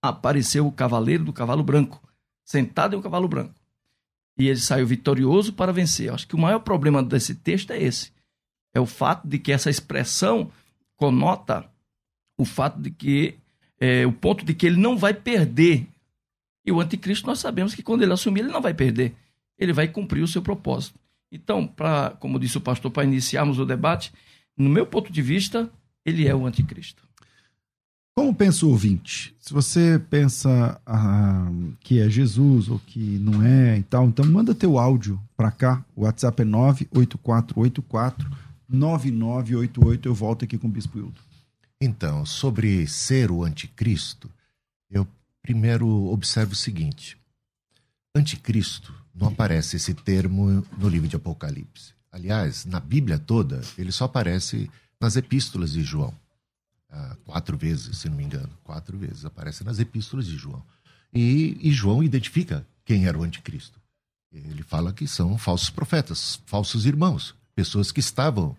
apareceu 0.00 0.66
o 0.66 0.72
cavaleiro 0.72 1.24
do 1.24 1.32
cavalo 1.34 1.62
branco, 1.62 2.00
sentado 2.48 2.96
em 2.96 2.98
um 2.98 3.02
cavalo 3.02 3.28
branco. 3.28 3.54
E 4.38 4.48
ele 4.48 4.58
saiu 4.58 4.86
vitorioso 4.86 5.52
para 5.52 5.70
vencer. 5.70 6.10
Acho 6.10 6.26
que 6.26 6.34
o 6.34 6.38
maior 6.38 6.60
problema 6.60 7.02
desse 7.02 7.34
texto 7.34 7.72
é 7.72 7.82
esse. 7.82 8.10
É 8.72 8.80
o 8.80 8.86
fato 8.86 9.28
de 9.28 9.38
que 9.38 9.52
essa 9.52 9.68
expressão 9.68 10.50
conota 10.96 11.70
o 12.38 12.46
fato 12.46 12.80
de 12.80 12.90
que 12.90 13.36
é, 13.78 14.06
o 14.06 14.12
ponto 14.12 14.46
de 14.46 14.54
que 14.54 14.66
ele 14.66 14.80
não 14.80 14.96
vai 14.96 15.12
perder. 15.12 15.86
E 16.64 16.72
o 16.72 16.80
anticristo 16.80 17.26
nós 17.26 17.38
sabemos 17.38 17.74
que 17.74 17.82
quando 17.82 18.02
ele 18.02 18.14
assumir, 18.14 18.40
ele 18.40 18.52
não 18.52 18.62
vai 18.62 18.72
perder. 18.72 19.14
Ele 19.58 19.74
vai 19.74 19.86
cumprir 19.86 20.22
o 20.22 20.28
seu 20.28 20.40
propósito. 20.40 20.98
Então, 21.30 21.66
para, 21.66 22.16
como 22.18 22.38
disse 22.38 22.56
o 22.56 22.62
pastor, 22.62 22.90
para 22.90 23.04
iniciarmos 23.04 23.58
o 23.58 23.66
debate, 23.66 24.10
no 24.56 24.70
meu 24.70 24.86
ponto 24.86 25.12
de 25.12 25.20
vista, 25.20 25.70
ele 26.02 26.26
é 26.26 26.34
o 26.34 26.46
anticristo. 26.46 27.07
Como 28.18 28.34
pensa 28.34 28.66
o 28.66 28.70
ouvinte? 28.70 29.32
Se 29.38 29.52
você 29.52 29.96
pensa 30.10 30.80
ah, 30.84 31.48
que 31.78 32.00
é 32.00 32.10
Jesus 32.10 32.68
ou 32.68 32.80
que 32.80 32.98
não 32.98 33.44
é 33.44 33.78
e 33.78 33.82
tal, 33.84 34.08
então 34.08 34.24
manda 34.24 34.56
teu 34.56 34.76
áudio 34.76 35.22
para 35.36 35.52
cá. 35.52 35.84
O 35.94 36.02
WhatsApp 36.02 36.42
é 36.42 36.44
98484 36.44 38.28
9988. 38.68 40.08
Eu 40.08 40.14
volto 40.16 40.44
aqui 40.44 40.58
com 40.58 40.66
o 40.66 40.70
Bispo 40.70 40.98
Hildo. 40.98 41.20
Então, 41.80 42.26
sobre 42.26 42.88
ser 42.88 43.30
o 43.30 43.44
anticristo, 43.44 44.28
eu 44.90 45.06
primeiro 45.40 45.86
observo 46.06 46.54
o 46.54 46.56
seguinte: 46.56 47.16
anticristo 48.12 48.92
não 49.14 49.28
aparece 49.28 49.76
esse 49.76 49.94
termo 49.94 50.66
no 50.76 50.88
livro 50.88 51.06
de 51.06 51.14
Apocalipse. 51.14 51.94
Aliás, 52.10 52.64
na 52.64 52.80
Bíblia 52.80 53.16
toda, 53.16 53.60
ele 53.78 53.92
só 53.92 54.06
aparece 54.06 54.68
nas 55.00 55.14
epístolas 55.14 55.70
de 55.70 55.84
João. 55.84 56.12
Ah, 56.90 57.16
quatro 57.24 57.56
vezes, 57.56 57.98
se 57.98 58.08
não 58.08 58.16
me 58.16 58.24
engano. 58.24 58.50
Quatro 58.64 58.96
vezes 58.96 59.24
aparece 59.24 59.62
nas 59.64 59.78
epístolas 59.78 60.26
de 60.26 60.36
João. 60.36 60.62
E, 61.12 61.58
e 61.60 61.70
João 61.70 62.02
identifica 62.02 62.66
quem 62.84 63.06
era 63.06 63.18
o 63.18 63.22
anticristo. 63.22 63.78
Ele 64.32 64.62
fala 64.62 64.92
que 64.92 65.06
são 65.06 65.38
falsos 65.38 65.70
profetas, 65.70 66.40
falsos 66.46 66.86
irmãos, 66.86 67.34
pessoas 67.54 67.90
que 67.90 68.00
estavam 68.00 68.56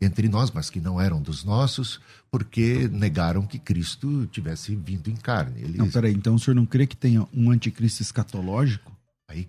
entre 0.00 0.28
nós, 0.28 0.50
mas 0.50 0.68
que 0.70 0.80
não 0.80 1.00
eram 1.00 1.20
dos 1.20 1.44
nossos, 1.44 2.00
porque 2.30 2.88
negaram 2.88 3.46
que 3.46 3.58
Cristo 3.58 4.26
tivesse 4.26 4.74
vindo 4.74 5.08
em 5.08 5.16
carne. 5.16 5.62
Eles... 5.62 5.76
Não, 5.76 5.90
peraí, 5.90 6.12
então 6.12 6.34
o 6.34 6.38
senhor 6.38 6.54
não 6.54 6.66
crê 6.66 6.86
que 6.86 6.96
tenha 6.96 7.26
um 7.32 7.50
anticristo 7.50 8.02
escatológico? 8.02 8.94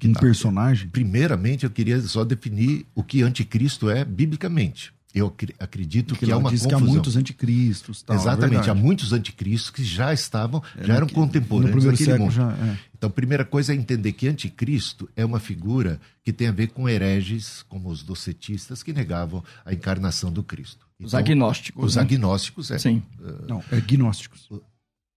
Um 0.03 0.13
tá. 0.13 0.19
personagem? 0.19 0.89
Primeiramente, 0.89 1.63
eu 1.63 1.69
queria 1.69 2.01
só 2.01 2.23
definir 2.23 2.85
o 2.95 3.03
que 3.03 3.21
anticristo 3.21 3.89
é 3.89 4.03
biblicamente. 4.03 4.93
Eu 5.15 5.33
acredito 5.59 6.09
Porque 6.09 6.25
que 6.25 6.31
há 6.33 6.37
uma 6.37 6.49
diz 6.49 6.63
confusão. 6.63 6.81
que 6.81 6.85
há 6.85 6.91
muitos 6.91 7.15
anticristos. 7.15 8.03
Tal, 8.03 8.17
é 8.17 8.19
Exatamente, 8.19 8.67
é 8.67 8.71
há 8.71 8.75
muitos 8.75 9.13
anticristos 9.13 9.69
que 9.69 9.81
já 9.81 10.13
estavam, 10.13 10.61
é, 10.77 10.85
já 10.85 10.95
eram 10.95 11.07
contemporâneos 11.07 11.85
daquele 11.85 12.17
mundo. 12.17 12.31
Já, 12.31 12.51
é. 12.51 12.77
Então, 12.97 13.09
a 13.09 13.13
primeira 13.13 13.45
coisa 13.45 13.71
é 13.71 13.77
entender 13.77 14.11
que 14.11 14.27
anticristo 14.27 15.09
é 15.15 15.23
uma 15.23 15.39
figura 15.39 16.01
que 16.21 16.33
tem 16.33 16.49
a 16.49 16.51
ver 16.51 16.67
com 16.67 16.89
hereges, 16.89 17.63
como 17.69 17.87
os 17.89 18.03
docetistas, 18.03 18.83
que 18.83 18.91
negavam 18.91 19.41
a 19.63 19.73
encarnação 19.73 20.29
do 20.29 20.43
Cristo. 20.43 20.85
Então, 20.95 21.07
os 21.07 21.15
agnósticos. 21.15 21.85
Os 21.85 21.95
né? 21.95 22.01
agnósticos, 22.01 22.71
é. 22.71 22.77
Sim. 22.77 23.01
Uh, 23.17 23.47
Não, 23.47 23.63
é 23.71 23.79
gnósticos. 23.79 24.49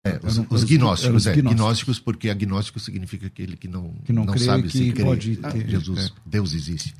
É, 0.04 0.20
os, 0.22 0.38
os, 0.38 0.62
gnósticos, 0.62 1.26
é. 1.26 1.32
Gnósticos. 1.34 1.54
gnósticos, 1.54 1.98
porque 1.98 2.30
agnóstico 2.30 2.78
significa 2.78 3.26
aquele 3.26 3.56
que 3.56 3.66
não, 3.66 3.94
que 4.04 4.12
não, 4.12 4.24
não 4.24 4.38
sabe 4.38 4.70
se 4.70 4.92
pode 4.92 5.36
ter, 5.36 5.68
Jesus, 5.68 6.06
é. 6.06 6.10
Deus 6.24 6.54
existe. 6.54 6.94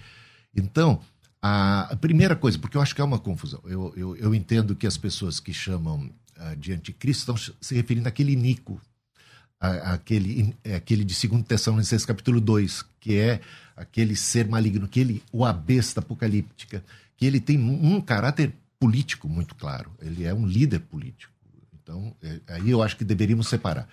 Então, 0.57 1.01
a 1.41 1.97
primeira 2.01 2.35
coisa, 2.35 2.59
porque 2.59 2.77
eu 2.77 2.81
acho 2.81 2.95
que 2.95 3.01
é 3.01 3.05
uma 3.05 3.19
confusão. 3.19 3.61
Eu, 3.65 3.93
eu, 3.97 4.17
eu 4.17 4.35
entendo 4.35 4.75
que 4.75 4.87
as 4.87 4.97
pessoas 4.97 5.39
que 5.39 5.53
chamam 5.53 6.11
uh, 6.37 6.57
de 6.57 6.73
anticristo 6.73 7.33
estão 7.33 7.55
se 7.61 7.75
referindo 7.75 8.09
àquele 8.09 8.35
Nico, 8.35 8.81
aquele, 9.61 10.55
é, 10.63 10.77
aquele 10.77 11.05
de 11.05 11.29
2 11.29 11.43
Tessalonicenses 11.45 12.07
capítulo 12.07 12.41
2, 12.41 12.85
que 13.01 13.17
é 13.17 13.41
aquele 13.77 14.15
ser 14.15 14.49
maligno, 14.49 14.89
que 14.89 15.01
ele, 15.01 15.23
o 15.33 15.51
besta 15.53 16.01
apocalíptica, 16.01 16.85
que 17.17 17.27
ele 17.27 17.41
tem 17.41 17.59
um 17.59 18.01
caráter 18.01 18.53
político 18.79 19.29
muito 19.29 19.55
claro. 19.55 19.91
Ele 20.01 20.25
é 20.25 20.33
um 20.33 20.47
líder 20.47 20.81
político. 20.81 21.33
Então, 21.83 22.15
é, 22.23 22.41
aí 22.49 22.71
eu 22.71 22.83
acho 22.83 22.97
que 22.97 23.05
deveríamos 23.05 23.49
separar. 23.49 23.89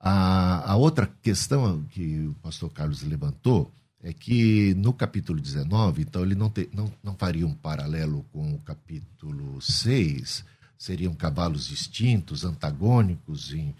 A, 0.00 0.72
a 0.72 0.76
outra 0.76 1.10
questão 1.22 1.84
que 1.90 2.26
o 2.26 2.34
pastor 2.42 2.70
Carlos 2.70 3.02
levantou 3.02 3.72
é 4.02 4.12
que 4.12 4.74
no 4.74 4.92
capítulo 4.92 5.40
19, 5.40 6.02
então 6.02 6.22
ele 6.22 6.34
não, 6.34 6.50
te, 6.50 6.68
não, 6.72 6.92
não 7.02 7.14
faria 7.14 7.46
um 7.46 7.54
paralelo 7.54 8.24
com 8.32 8.54
o 8.54 8.58
capítulo 8.60 9.60
6, 9.60 10.44
seriam 10.78 11.14
cavalos 11.14 11.66
distintos, 11.66 12.44
antagônicos, 12.44 13.52
em... 13.52 13.74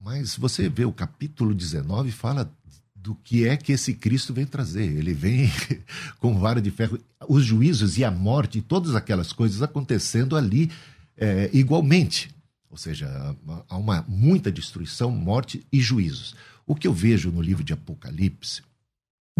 mas 0.00 0.36
você 0.36 0.68
vê 0.68 0.84
o 0.84 0.92
capítulo 0.92 1.54
19 1.54 2.12
fala 2.12 2.50
do 2.94 3.14
que 3.14 3.46
é 3.46 3.56
que 3.56 3.72
esse 3.72 3.94
Cristo 3.94 4.34
vem 4.34 4.44
trazer. 4.44 4.84
Ele 4.84 5.14
vem 5.14 5.50
com 6.20 6.38
vara 6.38 6.60
de 6.60 6.70
ferro, 6.70 6.98
os 7.28 7.44
juízos 7.44 7.96
e 7.96 8.04
a 8.04 8.10
morte, 8.10 8.60
todas 8.60 8.94
aquelas 8.94 9.32
coisas 9.32 9.62
acontecendo 9.62 10.36
ali 10.36 10.70
é, 11.16 11.48
igualmente. 11.52 12.30
Ou 12.70 12.76
seja, 12.76 13.34
há 13.68 13.76
uma 13.76 14.04
muita 14.06 14.52
destruição, 14.52 15.10
morte 15.10 15.64
e 15.72 15.80
juízos. 15.80 16.34
O 16.66 16.74
que 16.74 16.86
eu 16.86 16.92
vejo 16.92 17.30
no 17.30 17.40
livro 17.40 17.64
de 17.64 17.72
Apocalipse 17.72 18.62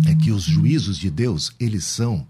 é 0.07 0.15
que 0.15 0.31
os 0.31 0.45
juízos 0.45 0.97
de 0.99 1.11
Deus, 1.11 1.53
eles 1.59 1.85
são, 1.85 2.27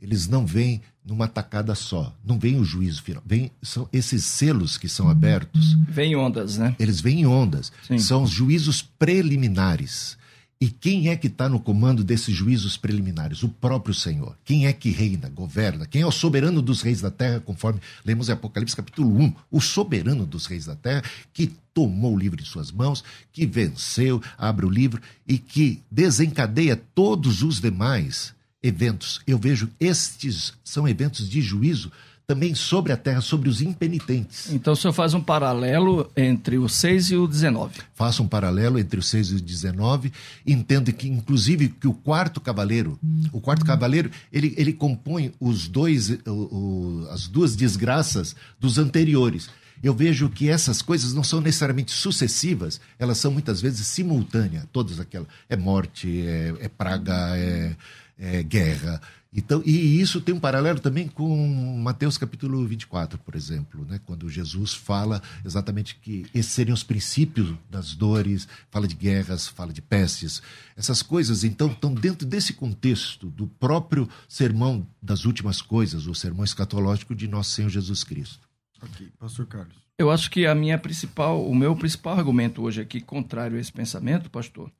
eles 0.00 0.26
não 0.26 0.44
vêm 0.46 0.82
numa 1.04 1.26
tacada 1.26 1.74
só, 1.74 2.14
não 2.22 2.38
vem 2.38 2.60
o 2.60 2.64
juízo 2.64 3.02
final, 3.02 3.22
vem, 3.24 3.50
são 3.62 3.88
esses 3.92 4.24
selos 4.26 4.76
que 4.76 4.88
são 4.88 5.08
abertos. 5.08 5.74
Vem 5.88 6.14
ondas, 6.14 6.58
né? 6.58 6.76
Eles 6.78 7.00
vêm 7.00 7.20
em 7.20 7.26
ondas. 7.26 7.72
Sim. 7.86 7.98
São 7.98 8.24
os 8.24 8.30
juízos 8.30 8.82
preliminares. 8.82 10.17
E 10.60 10.68
quem 10.68 11.08
é 11.08 11.16
que 11.16 11.28
está 11.28 11.48
no 11.48 11.60
comando 11.60 12.02
desses 12.02 12.34
juízos 12.34 12.76
preliminares? 12.76 13.44
O 13.44 13.48
próprio 13.48 13.94
Senhor. 13.94 14.36
Quem 14.44 14.66
é 14.66 14.72
que 14.72 14.90
reina, 14.90 15.28
governa? 15.28 15.86
Quem 15.86 16.02
é 16.02 16.06
o 16.06 16.10
soberano 16.10 16.60
dos 16.60 16.82
reis 16.82 17.00
da 17.00 17.12
terra, 17.12 17.38
conforme 17.38 17.80
lemos 18.04 18.28
em 18.28 18.32
Apocalipse 18.32 18.74
capítulo 18.74 19.08
1? 19.20 19.34
O 19.52 19.60
soberano 19.60 20.26
dos 20.26 20.46
reis 20.46 20.66
da 20.66 20.74
terra 20.74 21.04
que 21.32 21.52
tomou 21.72 22.12
o 22.12 22.18
livro 22.18 22.42
em 22.42 22.44
suas 22.44 22.72
mãos, 22.72 23.04
que 23.32 23.46
venceu, 23.46 24.20
abre 24.36 24.66
o 24.66 24.70
livro 24.70 25.00
e 25.24 25.38
que 25.38 25.80
desencadeia 25.88 26.74
todos 26.92 27.40
os 27.42 27.60
demais 27.60 28.34
eventos. 28.60 29.20
Eu 29.28 29.38
vejo 29.38 29.70
estes 29.78 30.54
são 30.64 30.88
eventos 30.88 31.28
de 31.30 31.40
juízo 31.40 31.92
também 32.28 32.54
sobre 32.54 32.92
a 32.92 32.96
terra, 32.96 33.22
sobre 33.22 33.48
os 33.48 33.62
impenitentes. 33.62 34.52
Então 34.52 34.74
o 34.74 34.76
senhor 34.76 34.92
faz 34.92 35.14
um 35.14 35.20
paralelo 35.20 36.12
entre 36.14 36.58
o 36.58 36.68
6 36.68 37.12
e 37.12 37.16
o 37.16 37.26
19. 37.26 37.80
Faço 37.94 38.22
um 38.22 38.28
paralelo 38.28 38.78
entre 38.78 39.00
o 39.00 39.02
6 39.02 39.28
e 39.28 39.34
o 39.36 39.40
19. 39.40 40.12
Entendo 40.46 40.92
que, 40.92 41.08
inclusive, 41.08 41.70
que 41.70 41.88
o 41.88 41.94
quarto 41.94 42.38
cavaleiro, 42.38 42.98
o 43.32 43.40
quarto 43.40 43.64
cavaleiro, 43.64 44.10
ele, 44.30 44.52
ele 44.58 44.74
compõe 44.74 45.32
os 45.40 45.68
dois, 45.68 46.10
o, 46.26 46.30
o, 46.30 47.08
as 47.10 47.26
duas 47.26 47.56
desgraças 47.56 48.36
dos 48.60 48.76
anteriores. 48.76 49.48
Eu 49.82 49.94
vejo 49.94 50.28
que 50.28 50.50
essas 50.50 50.82
coisas 50.82 51.14
não 51.14 51.24
são 51.24 51.40
necessariamente 51.40 51.92
sucessivas, 51.92 52.78
elas 52.98 53.16
são 53.16 53.30
muitas 53.30 53.62
vezes 53.62 53.86
simultâneas, 53.86 54.66
todas 54.70 55.00
aquelas. 55.00 55.28
É 55.48 55.56
morte, 55.56 56.26
é, 56.26 56.54
é 56.60 56.68
praga, 56.68 57.38
é, 57.38 57.74
é 58.18 58.42
guerra. 58.42 59.00
Então, 59.32 59.62
e 59.64 60.00
isso 60.00 60.22
tem 60.22 60.34
um 60.34 60.40
paralelo 60.40 60.80
também 60.80 61.06
com 61.06 61.76
Mateus 61.78 62.16
capítulo 62.16 62.66
24, 62.66 63.18
por 63.18 63.34
exemplo, 63.34 63.84
né? 63.84 64.00
quando 64.06 64.28
Jesus 64.28 64.72
fala 64.72 65.22
exatamente 65.44 65.96
que 65.96 66.24
esses 66.34 66.50
seriam 66.52 66.74
os 66.74 66.82
princípios 66.82 67.54
das 67.68 67.94
dores, 67.94 68.48
fala 68.70 68.88
de 68.88 68.94
guerras, 68.94 69.46
fala 69.46 69.70
de 69.70 69.82
pestes. 69.82 70.40
Essas 70.74 71.02
coisas, 71.02 71.44
então, 71.44 71.68
estão 71.70 71.92
dentro 71.92 72.26
desse 72.26 72.54
contexto 72.54 73.28
do 73.28 73.46
próprio 73.46 74.08
sermão 74.26 74.86
das 75.02 75.26
últimas 75.26 75.60
coisas, 75.60 76.06
o 76.06 76.14
sermão 76.14 76.44
escatológico 76.44 77.14
de 77.14 77.28
nosso 77.28 77.50
Senhor 77.50 77.68
Jesus 77.68 78.02
Cristo. 78.02 78.48
Ok, 78.82 79.08
pastor 79.18 79.46
Carlos. 79.46 79.76
Eu 79.98 80.10
acho 80.10 80.30
que 80.30 80.46
a 80.46 80.54
minha 80.54 80.78
principal, 80.78 81.44
o 81.44 81.54
meu 81.54 81.76
principal 81.76 82.16
argumento 82.16 82.62
hoje 82.62 82.80
aqui, 82.80 83.00
contrário 83.00 83.58
a 83.58 83.60
esse 83.60 83.72
pensamento, 83.72 84.30
pastor, 84.30 84.70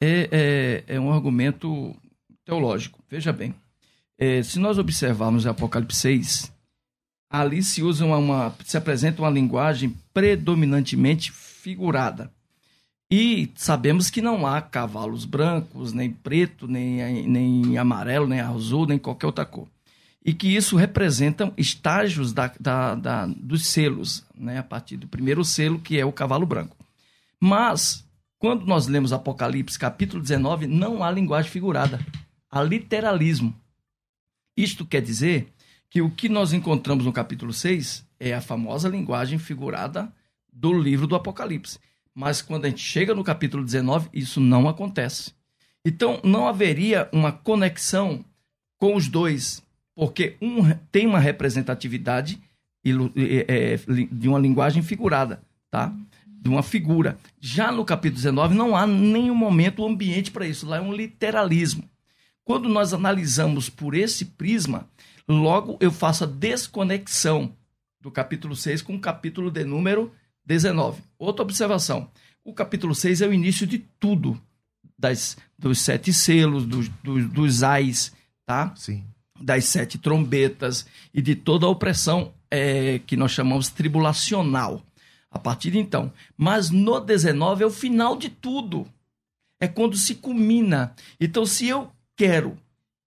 é, 0.00 0.84
é, 0.88 0.96
é 0.96 1.00
um 1.00 1.12
argumento 1.12 1.96
teológico. 2.44 3.02
Veja 3.08 3.32
bem, 3.32 3.54
é, 4.18 4.42
se 4.42 4.58
nós 4.58 4.78
observarmos 4.78 5.44
o 5.44 5.50
Apocalipse 5.50 6.00
6, 6.00 6.52
ali 7.30 7.62
se 7.62 7.82
usa 7.82 8.04
uma, 8.04 8.16
uma, 8.16 8.54
se 8.64 8.76
apresenta 8.76 9.22
uma 9.22 9.30
linguagem 9.30 9.94
predominantemente 10.12 11.30
figurada. 11.30 12.30
E 13.10 13.50
sabemos 13.54 14.10
que 14.10 14.20
não 14.20 14.46
há 14.46 14.60
cavalos 14.60 15.24
brancos, 15.24 15.92
nem 15.92 16.10
preto, 16.10 16.66
nem, 16.66 17.26
nem 17.26 17.78
amarelo, 17.78 18.26
nem 18.26 18.40
azul, 18.40 18.86
nem 18.86 18.98
qualquer 18.98 19.26
outra 19.26 19.46
cor. 19.46 19.66
E 20.22 20.34
que 20.34 20.54
isso 20.54 20.76
representa 20.76 21.50
estágios 21.56 22.34
da, 22.34 22.52
da, 22.60 22.94
da, 22.94 23.26
dos 23.26 23.66
selos, 23.66 24.26
né? 24.34 24.58
a 24.58 24.62
partir 24.62 24.98
do 24.98 25.06
primeiro 25.06 25.42
selo, 25.42 25.78
que 25.78 25.98
é 25.98 26.04
o 26.04 26.12
cavalo 26.12 26.44
branco. 26.44 26.76
Mas, 27.40 28.04
quando 28.38 28.66
nós 28.66 28.88
lemos 28.88 29.12
Apocalipse 29.12 29.78
capítulo 29.78 30.20
19, 30.20 30.66
não 30.66 31.02
há 31.02 31.10
linguagem 31.10 31.50
figurada, 31.50 31.98
há 32.50 32.62
literalismo. 32.62 33.54
Isto 34.58 34.84
quer 34.84 35.00
dizer 35.00 35.52
que 35.88 36.02
o 36.02 36.10
que 36.10 36.28
nós 36.28 36.52
encontramos 36.52 37.04
no 37.04 37.12
capítulo 37.12 37.52
6 37.52 38.04
é 38.18 38.34
a 38.34 38.40
famosa 38.40 38.88
linguagem 38.88 39.38
figurada 39.38 40.12
do 40.52 40.72
livro 40.72 41.06
do 41.06 41.14
Apocalipse. 41.14 41.78
Mas 42.12 42.42
quando 42.42 42.64
a 42.64 42.68
gente 42.68 42.82
chega 42.82 43.14
no 43.14 43.22
capítulo 43.22 43.64
19, 43.64 44.08
isso 44.12 44.40
não 44.40 44.68
acontece. 44.68 45.32
Então, 45.84 46.20
não 46.24 46.48
haveria 46.48 47.08
uma 47.12 47.30
conexão 47.30 48.24
com 48.78 48.96
os 48.96 49.06
dois, 49.06 49.62
porque 49.94 50.36
um 50.42 50.74
tem 50.90 51.06
uma 51.06 51.20
representatividade 51.20 52.40
é, 52.84 53.76
de 54.10 54.28
uma 54.28 54.40
linguagem 54.40 54.82
figurada, 54.82 55.40
tá? 55.70 55.94
De 56.26 56.48
uma 56.48 56.64
figura. 56.64 57.16
Já 57.40 57.70
no 57.70 57.84
capítulo 57.84 58.16
19, 58.16 58.56
não 58.56 58.74
há 58.74 58.88
nenhum 58.88 59.36
momento 59.36 59.86
ambiente 59.86 60.32
para 60.32 60.48
isso. 60.48 60.66
Lá 60.66 60.78
é 60.78 60.80
um 60.80 60.92
literalismo. 60.92 61.88
Quando 62.48 62.66
nós 62.66 62.94
analisamos 62.94 63.68
por 63.68 63.94
esse 63.94 64.24
prisma, 64.24 64.88
logo 65.28 65.76
eu 65.80 65.92
faço 65.92 66.24
a 66.24 66.26
desconexão 66.26 67.54
do 68.00 68.10
capítulo 68.10 68.56
6 68.56 68.80
com 68.80 68.94
o 68.94 68.98
capítulo 68.98 69.50
de 69.50 69.64
número 69.64 70.10
19. 70.46 71.02
Outra 71.18 71.42
observação: 71.42 72.10
o 72.42 72.54
capítulo 72.54 72.94
6 72.94 73.20
é 73.20 73.26
o 73.26 73.34
início 73.34 73.66
de 73.66 73.80
tudo, 74.00 74.40
das, 74.98 75.36
dos 75.58 75.78
sete 75.78 76.10
selos, 76.10 76.64
dos, 76.64 77.62
ais, 77.62 78.14
tá? 78.46 78.74
Sim. 78.74 79.04
Das 79.38 79.66
sete 79.66 79.98
trombetas 79.98 80.86
e 81.12 81.20
de 81.20 81.34
toda 81.34 81.66
a 81.66 81.68
opressão 81.68 82.32
é, 82.50 82.98
que 83.00 83.14
nós 83.14 83.30
chamamos 83.30 83.68
tribulacional. 83.68 84.82
A 85.30 85.38
partir 85.38 85.72
de 85.72 85.78
então. 85.78 86.10
Mas 86.34 86.70
no 86.70 86.98
19 86.98 87.62
é 87.62 87.66
o 87.66 87.70
final 87.70 88.16
de 88.16 88.30
tudo. 88.30 88.86
É 89.60 89.68
quando 89.68 89.98
se 89.98 90.14
culmina. 90.14 90.94
Então, 91.20 91.44
se 91.44 91.68
eu 91.68 91.92
quero 92.18 92.58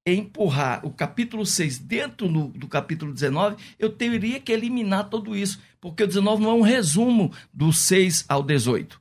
empurrar 0.08 0.84
o 0.86 0.89
capítulo 0.89 1.46
6 1.46 1.77
dentro 1.80 2.27
do, 2.27 2.48
do, 2.48 2.68
capítulo 2.68 3.13
19, 3.13 3.58
eu 3.77 3.89
teria 3.89 4.39
que 4.39 4.51
eliminar 4.51 5.10
tudo 5.10 5.36
isso, 5.36 5.60
porque 5.80 6.03
o 6.03 6.08
19 6.08 6.41
não 6.41 6.51
é 6.51 6.53
um 6.53 6.62
resumo 6.62 7.32
do 7.53 7.72
6 7.72 8.25
ao 8.27 8.41
18. 8.41 9.00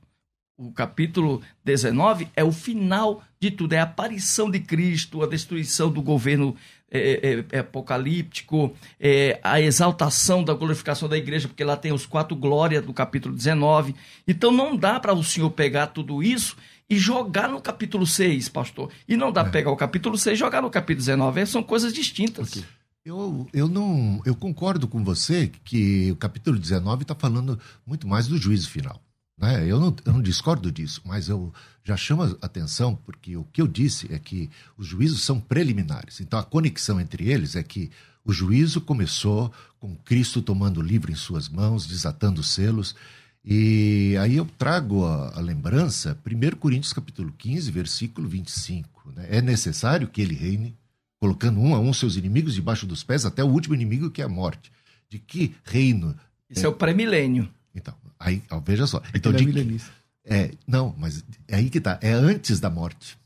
O 0.57 0.71
capítulo 0.71 1.41
19 1.63 2.27
é 2.35 2.43
o 2.43 2.51
final 2.51 3.23
de 3.39 3.49
tudo, 3.49 3.73
é 3.73 3.79
a 3.79 3.83
aparição 3.83 4.51
de 4.51 4.59
Cristo, 4.59 5.23
a 5.23 5.27
destruição 5.27 5.89
do 5.89 6.03
governo 6.03 6.55
é, 6.91 7.45
é, 7.51 7.57
é 7.57 7.59
apocalíptico, 7.59 8.75
é, 8.99 9.39
a 9.41 9.59
exaltação 9.59 10.43
da 10.43 10.53
glorificação 10.53 11.09
da 11.09 11.17
igreja, 11.17 11.47
porque 11.47 11.63
lá 11.63 11.77
tem 11.77 11.93
os 11.93 12.05
quatro 12.05 12.35
glórias 12.35 12.85
do 12.85 12.93
capítulo 12.93 13.33
19. 13.33 13.95
Então 14.27 14.51
não 14.51 14.75
dá 14.75 14.99
para 14.99 15.13
o 15.13 15.23
senhor 15.23 15.49
pegar 15.51 15.87
tudo 15.87 16.21
isso 16.21 16.55
e 16.91 16.99
jogar 16.99 17.47
no 17.47 17.61
capítulo 17.61 18.05
6, 18.05 18.49
pastor. 18.49 18.91
E 19.07 19.15
não 19.15 19.31
dá 19.31 19.43
é. 19.43 19.49
pegar 19.49 19.71
o 19.71 19.77
capítulo 19.77 20.17
6 20.17 20.35
e 20.35 20.37
jogar 20.37 20.61
no 20.61 20.69
capítulo 20.69 21.05
19. 21.05 21.45
São 21.45 21.63
coisas 21.63 21.93
distintas. 21.93 22.49
Okay. 22.49 22.65
Eu, 23.05 23.47
eu 23.53 23.69
não 23.69 24.21
eu 24.25 24.35
concordo 24.35 24.89
com 24.89 25.01
você 25.01 25.49
que 25.63 26.11
o 26.11 26.17
capítulo 26.17 26.59
19 26.59 27.03
está 27.03 27.15
falando 27.15 27.57
muito 27.87 28.05
mais 28.05 28.27
do 28.27 28.37
juízo 28.37 28.69
final. 28.69 29.01
Né? 29.37 29.65
Eu, 29.65 29.79
não, 29.79 29.95
eu 30.05 30.13
não 30.13 30.21
discordo 30.21 30.69
disso, 30.69 31.01
mas 31.05 31.29
eu 31.29 31.53
já 31.81 31.95
chamo 31.95 32.23
a 32.23 32.35
atenção 32.41 32.93
porque 32.93 33.37
o 33.37 33.45
que 33.45 33.61
eu 33.61 33.67
disse 33.67 34.13
é 34.13 34.19
que 34.19 34.49
os 34.77 34.85
juízos 34.85 35.23
são 35.23 35.39
preliminares. 35.39 36.19
Então 36.19 36.37
a 36.37 36.43
conexão 36.43 36.99
entre 36.99 37.31
eles 37.31 37.55
é 37.55 37.63
que 37.63 37.89
o 38.25 38.33
juízo 38.33 38.81
começou 38.81 39.49
com 39.79 39.95
Cristo 39.95 40.41
tomando 40.41 40.81
o 40.81 40.83
livro 40.83 41.09
em 41.09 41.15
suas 41.15 41.47
mãos, 41.47 41.87
desatando 41.87 42.41
os 42.41 42.49
selos, 42.49 42.95
e 43.43 44.15
aí 44.19 44.37
eu 44.37 44.45
trago 44.57 45.05
a, 45.05 45.37
a 45.37 45.41
lembrança, 45.41 46.17
1 46.25 46.57
Coríntios 46.57 46.93
capítulo 46.93 47.33
15, 47.37 47.71
versículo 47.71 48.27
25. 48.27 49.11
Né? 49.15 49.27
É 49.29 49.41
necessário 49.41 50.07
que 50.07 50.21
ele 50.21 50.35
reine, 50.35 50.75
colocando 51.19 51.59
um 51.59 51.73
a 51.73 51.79
um 51.79 51.93
seus 51.93 52.15
inimigos 52.15 52.53
debaixo 52.53 52.85
dos 52.85 53.03
pés, 53.03 53.25
até 53.25 53.43
o 53.43 53.47
último 53.47 53.75
inimigo 53.75 54.11
que 54.11 54.21
é 54.21 54.25
a 54.25 54.29
morte. 54.29 54.71
De 55.09 55.19
que 55.19 55.55
reino? 55.63 56.15
Isso 56.49 56.65
é, 56.65 56.67
é 56.67 56.69
o 56.69 56.73
pré-milênio. 56.73 57.49
Então, 57.75 57.93
aí, 58.19 58.43
ó, 58.49 58.59
veja 58.59 58.85
só. 58.85 59.01
Então, 59.13 59.31
de 59.31 59.43
é 59.43 59.51
que, 59.51 59.81
é, 60.23 60.51
não, 60.67 60.95
mas 60.97 61.23
é 61.47 61.55
aí 61.55 61.69
que 61.69 61.81
tá. 61.81 61.97
É 62.01 62.11
antes 62.11 62.59
da 62.59 62.69
morte. 62.69 63.17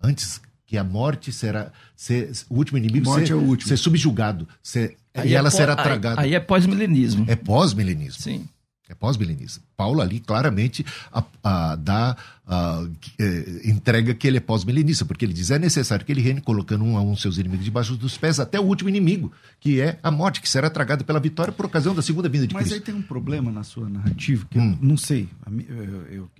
Antes 0.00 0.40
que 0.66 0.76
a 0.76 0.84
morte 0.84 1.32
será 1.32 1.72
ser, 1.94 2.30
o 2.48 2.56
último 2.56 2.78
inimigo 2.78 3.06
morte 3.06 3.28
ser, 3.28 3.32
é 3.32 3.36
o 3.36 3.40
último. 3.40 3.68
ser 3.68 3.76
subjugado, 3.76 4.48
ser, 4.62 4.96
e 5.24 5.32
é 5.32 5.32
ela 5.32 5.50
será 5.50 5.76
tragada. 5.76 6.20
Aí, 6.20 6.28
aí 6.28 6.34
é 6.34 6.40
pós-milenismo. 6.40 7.24
É 7.28 7.36
pós-milenismo. 7.36 8.20
Sim. 8.20 8.48
É 8.88 8.94
pós-milenismo. 8.94 9.64
Paulo 9.76 10.00
ali 10.00 10.20
claramente 10.20 10.86
a, 11.12 11.24
a, 11.42 11.74
dá, 11.74 12.16
a, 12.46 12.86
é, 13.18 13.68
entrega 13.68 14.14
que 14.14 14.28
ele 14.28 14.36
é 14.36 14.40
pós-milenista, 14.40 15.04
porque 15.04 15.24
ele 15.24 15.32
diz 15.32 15.50
é 15.50 15.58
necessário 15.58 16.06
que 16.06 16.12
ele 16.12 16.20
reine 16.20 16.40
colocando 16.40 16.84
um 16.84 16.96
a 16.96 17.02
um 17.02 17.16
seus 17.16 17.36
inimigos 17.36 17.64
debaixo 17.64 17.96
dos 17.96 18.16
pés 18.16 18.38
até 18.38 18.60
o 18.60 18.62
último 18.62 18.88
inimigo, 18.88 19.32
que 19.58 19.80
é 19.80 19.98
a 20.04 20.10
morte, 20.10 20.40
que 20.40 20.48
será 20.48 20.70
tragada 20.70 21.02
pela 21.02 21.18
vitória 21.18 21.52
por 21.52 21.66
ocasião 21.66 21.96
da 21.96 22.02
segunda 22.02 22.28
vinda 22.28 22.46
de 22.46 22.54
Mas 22.54 22.68
Cristo. 22.68 22.80
Mas 22.80 22.88
aí 22.88 22.94
tem 22.94 22.94
um 22.94 23.06
problema 23.06 23.50
na 23.50 23.64
sua 23.64 23.88
narrativa, 23.88 24.46
que 24.48 24.58
hum. 24.58 24.78
eu 24.80 24.86
não 24.86 24.96
sei, 24.96 25.28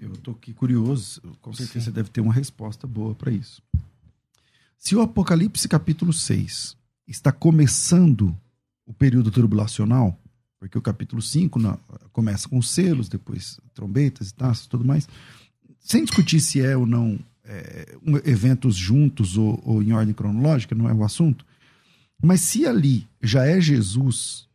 eu 0.00 0.12
estou 0.14 0.34
aqui 0.34 0.52
curioso, 0.52 1.20
com 1.42 1.52
certeza 1.52 1.80
Sim. 1.80 1.84
você 1.86 1.90
deve 1.90 2.10
ter 2.10 2.20
uma 2.20 2.32
resposta 2.32 2.86
boa 2.86 3.12
para 3.12 3.32
isso. 3.32 3.60
Se 4.78 4.94
o 4.94 5.00
Apocalipse 5.00 5.66
capítulo 5.66 6.12
6 6.12 6.76
está 7.08 7.32
começando 7.32 8.36
o 8.86 8.92
período 8.92 9.32
tribulacional, 9.32 10.16
porque 10.58 10.78
o 10.78 10.82
capítulo 10.82 11.20
5 11.20 11.58
na, 11.58 11.78
começa 12.12 12.48
com 12.48 12.58
os 12.58 12.70
selos, 12.70 13.08
depois 13.08 13.60
trombetas 13.74 14.30
e 14.30 14.34
taças 14.34 14.66
tudo 14.66 14.84
mais. 14.84 15.08
Sem 15.80 16.04
discutir 16.04 16.40
se 16.40 16.60
é 16.60 16.76
ou 16.76 16.86
não 16.86 17.18
é, 17.44 17.96
um, 18.04 18.16
eventos 18.24 18.74
juntos 18.74 19.36
ou, 19.36 19.60
ou, 19.64 19.82
em 19.82 19.92
ordem 19.92 20.14
cronológica, 20.14 20.74
não 20.74 20.88
é 20.88 20.92
o 20.92 21.04
assunto. 21.04 21.44
Mas 22.22 22.40
se 22.40 22.66
ali 22.66 23.06
já 23.22 23.44
é 23.44 23.60
Jesus, 23.60 24.46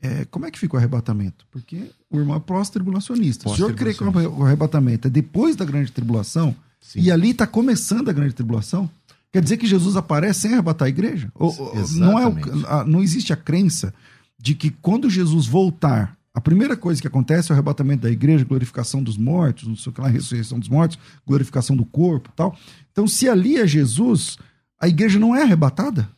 é, 0.00 0.24
como 0.24 0.46
é 0.46 0.50
que 0.50 0.58
fica 0.58 0.74
o 0.74 0.78
arrebatamento? 0.78 1.46
Porque 1.50 1.90
o 2.10 2.18
irmão 2.18 2.36
é 2.36 2.40
pós-tribulacionista. 2.40 3.44
Pós 3.44 3.52
o 3.52 3.56
senhor 3.56 3.74
crê 3.74 3.94
que 3.94 4.02
o 4.02 4.44
arrebatamento 4.44 5.08
é 5.08 5.10
depois 5.10 5.54
da 5.54 5.64
grande 5.64 5.92
tribulação, 5.92 6.56
Sim. 6.80 7.00
e 7.00 7.10
ali 7.10 7.30
está 7.30 7.46
começando 7.46 8.08
a 8.08 8.12
grande 8.12 8.34
tribulação, 8.34 8.90
quer 9.30 9.42
dizer 9.42 9.58
que 9.58 9.66
Jesus 9.66 9.96
aparece 9.96 10.40
sem 10.40 10.52
arrebatar 10.54 10.86
a 10.86 10.88
igreja? 10.88 11.30
Ou, 11.34 11.54
não, 11.92 12.18
é 12.18 12.26
o, 12.26 12.84
não 12.86 13.02
existe 13.02 13.32
a 13.32 13.36
crença 13.36 13.92
de 14.38 14.54
que 14.54 14.70
quando 14.70 15.10
Jesus 15.10 15.46
voltar, 15.46 16.16
a 16.32 16.40
primeira 16.40 16.76
coisa 16.76 17.00
que 17.00 17.08
acontece 17.08 17.50
é 17.50 17.52
o 17.52 17.54
arrebatamento 17.54 18.02
da 18.02 18.10
igreja, 18.10 18.44
glorificação 18.44 19.02
dos 19.02 19.16
mortos, 19.16 19.66
não 19.66 19.76
sei 19.76 19.90
o 19.90 19.94
que 19.94 20.00
lá, 20.00 20.08
ressurreição 20.08 20.58
dos 20.58 20.68
mortos, 20.68 20.98
glorificação 21.26 21.76
do 21.76 21.84
corpo 21.84 22.30
tal. 22.36 22.56
Então, 22.92 23.08
se 23.08 23.28
ali 23.28 23.56
é 23.56 23.66
Jesus, 23.66 24.38
a 24.78 24.86
igreja 24.86 25.18
não 25.18 25.34
é 25.34 25.42
arrebatada? 25.42 26.08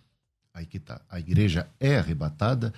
Aí 0.52 0.66
que 0.66 0.78
tá. 0.78 1.00
A 1.08 1.18
igreja 1.18 1.66
é 1.80 1.98
arrebatada 1.98 2.74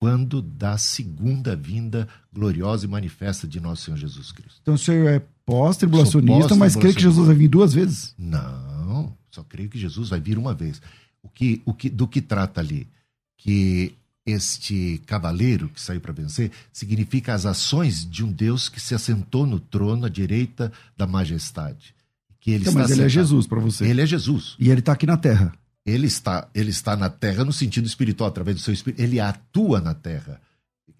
quando 0.00 0.40
da 0.40 0.78
segunda 0.78 1.56
vinda 1.56 2.08
gloriosa 2.32 2.86
e 2.86 2.88
manifesta 2.88 3.46
de 3.46 3.60
nosso 3.60 3.82
Senhor 3.84 3.96
Jesus 3.96 4.32
Cristo. 4.32 4.58
Então 4.62 4.74
o 4.74 4.78
senhor 4.78 5.08
é 5.08 5.22
pós-tribulacionista, 5.44 6.48
pós 6.48 6.58
mas 6.58 6.76
crê 6.76 6.94
que 6.94 7.02
Jesus 7.02 7.26
vai 7.26 7.34
vir 7.34 7.48
duas 7.48 7.74
vezes? 7.74 8.14
Não, 8.16 9.12
só 9.30 9.42
creio 9.42 9.68
que 9.68 9.78
Jesus 9.78 10.08
vai 10.08 10.20
vir 10.20 10.38
uma 10.38 10.54
vez. 10.54 10.80
O 11.22 11.28
que, 11.28 11.60
o 11.64 11.74
que, 11.74 11.90
do 11.90 12.06
que 12.06 12.20
trata 12.20 12.60
ali? 12.60 12.88
Que 13.36 13.94
este 14.30 15.00
cavaleiro 15.06 15.68
que 15.68 15.80
saiu 15.80 16.00
para 16.00 16.12
vencer 16.12 16.50
significa 16.72 17.34
as 17.34 17.46
ações 17.46 18.04
de 18.08 18.24
um 18.24 18.30
Deus 18.30 18.68
que 18.68 18.80
se 18.80 18.94
assentou 18.94 19.46
no 19.46 19.58
trono 19.58 20.06
à 20.06 20.08
direita 20.08 20.72
da 20.96 21.06
majestade. 21.06 21.94
Que 22.40 22.50
ele 22.52 22.62
então, 22.62 22.74
mas 22.74 22.90
ele 22.90 23.02
é 23.02 23.08
Jesus 23.08 23.46
para 23.46 23.60
você. 23.60 23.84
Ele 23.86 24.00
é 24.02 24.06
Jesus. 24.06 24.54
E 24.58 24.70
ele 24.70 24.80
está 24.80 24.92
aqui 24.92 25.06
na 25.06 25.16
terra. 25.16 25.52
Ele 25.84 26.06
está, 26.06 26.46
ele 26.54 26.70
está 26.70 26.96
na 26.96 27.08
terra 27.08 27.44
no 27.44 27.52
sentido 27.52 27.86
espiritual, 27.86 28.28
através 28.28 28.56
do 28.56 28.62
seu 28.62 28.74
espírito. 28.74 29.00
Ele 29.00 29.18
atua 29.18 29.80
na 29.80 29.94
terra. 29.94 30.40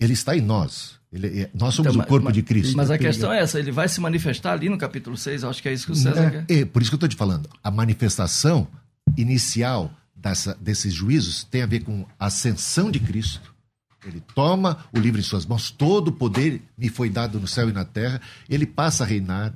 Ele 0.01 0.15
está 0.15 0.37
em 0.37 0.41
nós. 0.41 0.99
Ele, 1.13 1.43
é, 1.43 1.51
nós 1.55 1.75
somos 1.75 1.93
Então, 1.93 2.05
o 2.05 2.09
corpo 2.09 2.27
mas- 2.27 2.35
de 2.35 2.43
Cristo. 2.43 2.77
Mas 2.77 2.91
a 2.91 2.97
questão 2.99 3.33
é 3.33 3.41
essa, 3.41 3.59
ele 3.59 3.71
vai 3.73 3.89
se 3.89 4.01
manifestar 4.01 4.53
ali 4.53 4.69
no 4.69 4.79
capítulo 4.79 5.17
6, 5.17 5.45
acho 5.45 5.63
que 5.63 5.69
é 5.69 5.73
isso 5.73 5.87
que 5.87 5.93
o 5.93 5.97
César 5.97 6.31
quer. 6.31 6.45
É, 6.49 6.65
por 6.65 6.81
isso 6.83 6.91
que 6.91 6.95
eu 6.95 6.99
estou 6.99 7.09
te 7.09 7.17
falando. 7.17 7.49
A 7.63 7.71
manifestação 7.71 8.67
inicial 9.17 9.91
dessa- 10.21 10.57
desses 10.61 10.93
juízos 10.93 11.45
tem 11.45 11.63
a 11.63 11.67
ver 11.67 11.81
com 11.81 12.07
a 12.19 12.27
ascensão 12.27 12.91
de 12.91 13.01
Cristo. 13.01 13.55
Ele 14.05 14.23
toma 14.35 14.85
o 14.93 14.99
livro 14.99 15.21
em 15.21 15.25
suas 15.25 15.45
mãos, 15.45 15.71
todo 15.71 16.09
o 16.09 16.13
poder 16.13 16.63
me 16.77 16.89
foi 16.89 17.11
dado 17.11 17.41
no 17.41 17.47
céu 17.47 17.69
e 17.69 17.73
na 17.73 17.85
terra. 17.85 18.21
Ele 18.49 18.65
passa 18.67 19.05
a 19.05 19.07
reinar 19.07 19.53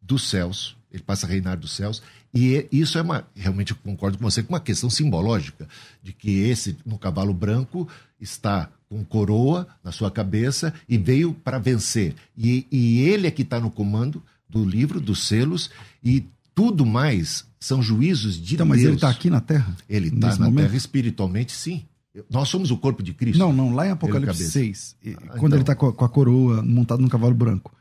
dos 0.00 0.28
céus. 0.28 0.76
Ele 0.90 1.02
passa 1.02 1.26
a 1.26 1.28
reinar 1.28 1.56
dos 1.58 1.72
céus. 1.72 2.02
E 2.34 2.56
é- 2.56 2.68
isso 2.72 2.98
é 2.98 3.02
uma. 3.02 3.26
Realmente 3.34 3.72
eu 3.72 3.76
concordo 3.82 4.18
com 4.18 4.24
você, 4.24 4.42
com 4.42 4.52
uma 4.52 4.60
questão 4.60 4.88
simbológica, 4.90 5.68
de 6.02 6.12
que 6.12 6.30
esse, 6.40 6.76
no 6.84 6.98
cavalo 6.98 7.32
branco, 7.34 7.88
está 8.20 8.70
com 8.88 9.04
coroa 9.04 9.66
na 9.84 9.92
sua 9.92 10.10
cabeça 10.10 10.72
e 10.88 10.96
veio 10.98 11.32
para 11.32 11.58
vencer. 11.58 12.14
E, 12.36 12.66
e 12.70 13.00
ele 13.02 13.26
é 13.26 13.30
que 13.30 13.42
está 13.42 13.60
no 13.60 13.70
comando 13.70 14.22
do 14.48 14.64
livro, 14.64 15.00
dos 15.00 15.26
selos, 15.26 15.70
e 16.04 16.24
tudo 16.54 16.84
mais 16.86 17.44
são 17.60 17.82
juízos 17.82 18.36
de 18.40 18.54
Então, 18.54 18.66
mas 18.66 18.78
Deus. 18.78 18.88
ele 18.88 18.96
está 18.96 19.08
aqui 19.10 19.30
na 19.30 19.40
Terra? 19.40 19.76
Ele 19.88 20.08
está 20.08 20.36
na 20.36 20.46
momento? 20.46 20.64
terra 20.66 20.76
espiritualmente, 20.76 21.52
sim. 21.52 21.84
Nós 22.30 22.48
somos 22.48 22.70
o 22.70 22.76
corpo 22.76 23.02
de 23.02 23.14
Cristo. 23.14 23.38
Não, 23.38 23.52
não, 23.52 23.72
lá 23.74 23.84
em 23.84 23.86
Ele 23.86 23.92
Apocalipse 23.94 24.32
cabeça. 24.38 24.50
6, 24.50 24.96
e- 25.02 25.10
Ah, 25.12 25.16
quando 25.28 25.36
então. 25.38 25.48
ele 25.52 25.60
está 25.62 25.74
com, 25.74 25.86
a- 25.86 25.92
com 25.92 26.04
a 26.04 26.08
coroa 26.08 26.62
montado 26.62 27.00
num 27.00 27.08
cavalo 27.08 27.34
branco. 27.34 27.72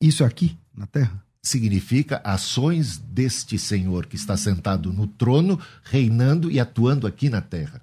Isso 0.00 0.22
é 0.22 0.26
aqui, 0.26 0.56
na 0.76 0.86
Terra? 0.86 1.22
significa 1.44 2.20
ações 2.22 2.98
deste 2.98 3.58
Senhor 3.58 4.06
que 4.06 4.14
está 4.14 4.36
sentado 4.36 4.92
no 4.92 5.08
trono, 5.08 5.58
reinando 5.82 6.48
e 6.48 6.60
atuando 6.60 7.04
aqui 7.04 7.28
na 7.28 7.40
terra. 7.40 7.82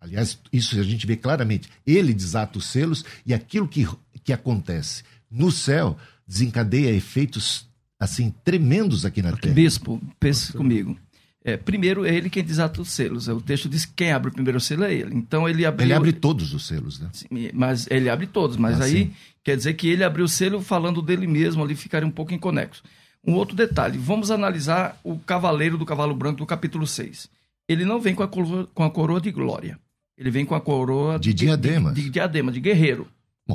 Aliás, 0.00 0.38
isso 0.52 0.78
a 0.78 0.84
gente 0.84 1.04
vê 1.04 1.16
claramente. 1.16 1.68
Ele 1.84 2.14
desata 2.14 2.58
os 2.58 2.66
selos 2.66 3.04
e 3.26 3.34
aquilo 3.34 3.66
que, 3.66 3.88
que 4.22 4.32
acontece 4.32 5.02
no 5.28 5.50
céu 5.50 5.96
desencadeia 6.24 6.90
efeitos 6.92 7.66
assim 8.02 8.34
tremendos 8.44 9.04
aqui 9.04 9.22
na 9.22 9.32
terra. 9.32 9.54
Bispo, 9.54 10.00
pense 10.18 10.52
comigo. 10.52 10.96
É, 11.44 11.56
primeiro, 11.56 12.04
é 12.04 12.14
ele 12.14 12.30
quem 12.30 12.42
desata 12.44 12.80
os 12.80 12.90
selos. 12.90 13.26
O 13.28 13.40
texto 13.40 13.68
diz 13.68 13.84
que 13.84 13.92
quem 13.96 14.12
abre 14.12 14.30
o 14.30 14.32
primeiro 14.32 14.60
selo 14.60 14.84
é 14.84 14.94
ele. 14.94 15.14
Então, 15.14 15.48
ele 15.48 15.66
abriu... 15.66 15.86
Ele 15.86 15.92
abre 15.94 16.12
todos 16.12 16.54
os 16.54 16.66
selos, 16.68 17.00
né? 17.00 17.08
Sim, 17.12 17.26
Mas 17.52 17.88
ele 17.90 18.08
abre 18.08 18.26
todos, 18.28 18.56
mas 18.56 18.80
Ah, 18.80 18.84
aí 18.84 19.06
sim. 19.06 19.10
quer 19.42 19.56
dizer 19.56 19.74
que 19.74 19.88
ele 19.88 20.04
abriu 20.04 20.24
o 20.24 20.28
selo 20.28 20.60
falando 20.60 21.02
dele 21.02 21.26
mesmo, 21.26 21.62
ali 21.64 21.74
ficaria 21.74 22.06
um 22.06 22.12
pouco 22.12 22.32
inconexo. 22.32 22.82
Um 23.26 23.34
outro 23.34 23.56
detalhe, 23.56 23.98
vamos 23.98 24.30
analisar 24.30 24.98
o 25.02 25.18
cavaleiro 25.18 25.76
do 25.78 25.84
cavalo 25.86 26.14
branco 26.14 26.38
do 26.38 26.46
capítulo 26.46 26.86
6. 26.86 27.28
Ele 27.68 27.84
não 27.84 28.00
vem 28.00 28.14
com 28.14 28.22
a 28.22 28.28
coroa, 28.28 28.68
com 28.74 28.84
a 28.84 28.90
coroa 28.90 29.20
de 29.20 29.30
glória. 29.32 29.78
Ele 30.18 30.30
vem 30.30 30.44
com 30.44 30.54
a 30.54 30.60
coroa 30.60 31.18
De 31.18 31.32
diademas. 31.34 31.94
De, 31.94 32.02
de 32.02 32.10
diadema, 32.10 32.52
de 32.52 32.60
guerreiro. 32.60 33.06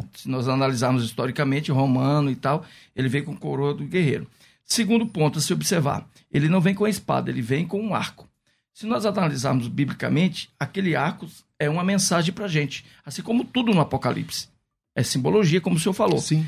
Bom. 0.02 0.08
Se 0.16 0.30
nós 0.30 0.48
analisarmos 0.48 1.04
historicamente, 1.04 1.72
romano 1.72 2.30
e 2.30 2.36
tal, 2.36 2.66
ele 2.96 3.10
vem 3.10 3.24
com 3.24 3.36
coroa 3.36 3.74
do 3.74 3.86
guerreiro. 3.86 4.28
Segundo 4.64 5.06
ponto, 5.08 5.40
a 5.40 5.42
se 5.42 5.54
observar, 5.54 6.08
ele 6.32 6.50
não 6.50 6.60
vem 6.60 6.76
com 6.76 6.86
a 6.86 6.90
espada, 6.90 7.30
ele 7.30 7.42
vem 7.42 7.66
com 7.66 7.82
um 7.82 7.96
arco. 7.96 8.28
Se 8.74 8.86
nós 8.86 9.06
analisarmos 9.06 9.68
biblicamente, 9.68 10.50
aquele 10.60 10.96
arco 10.96 11.28
é 11.58 11.70
uma 11.70 11.84
mensagem 11.84 12.34
para 12.34 12.48
gente, 12.48 12.86
assim 13.04 13.22
como 13.22 13.44
tudo 13.44 13.74
no 13.74 13.82
Apocalipse. 13.82 14.50
É 14.96 15.02
simbologia, 15.02 15.62
como 15.62 15.78
o 15.78 15.80
senhor 15.80 15.94
falou. 15.94 16.20
Sim. 16.20 16.46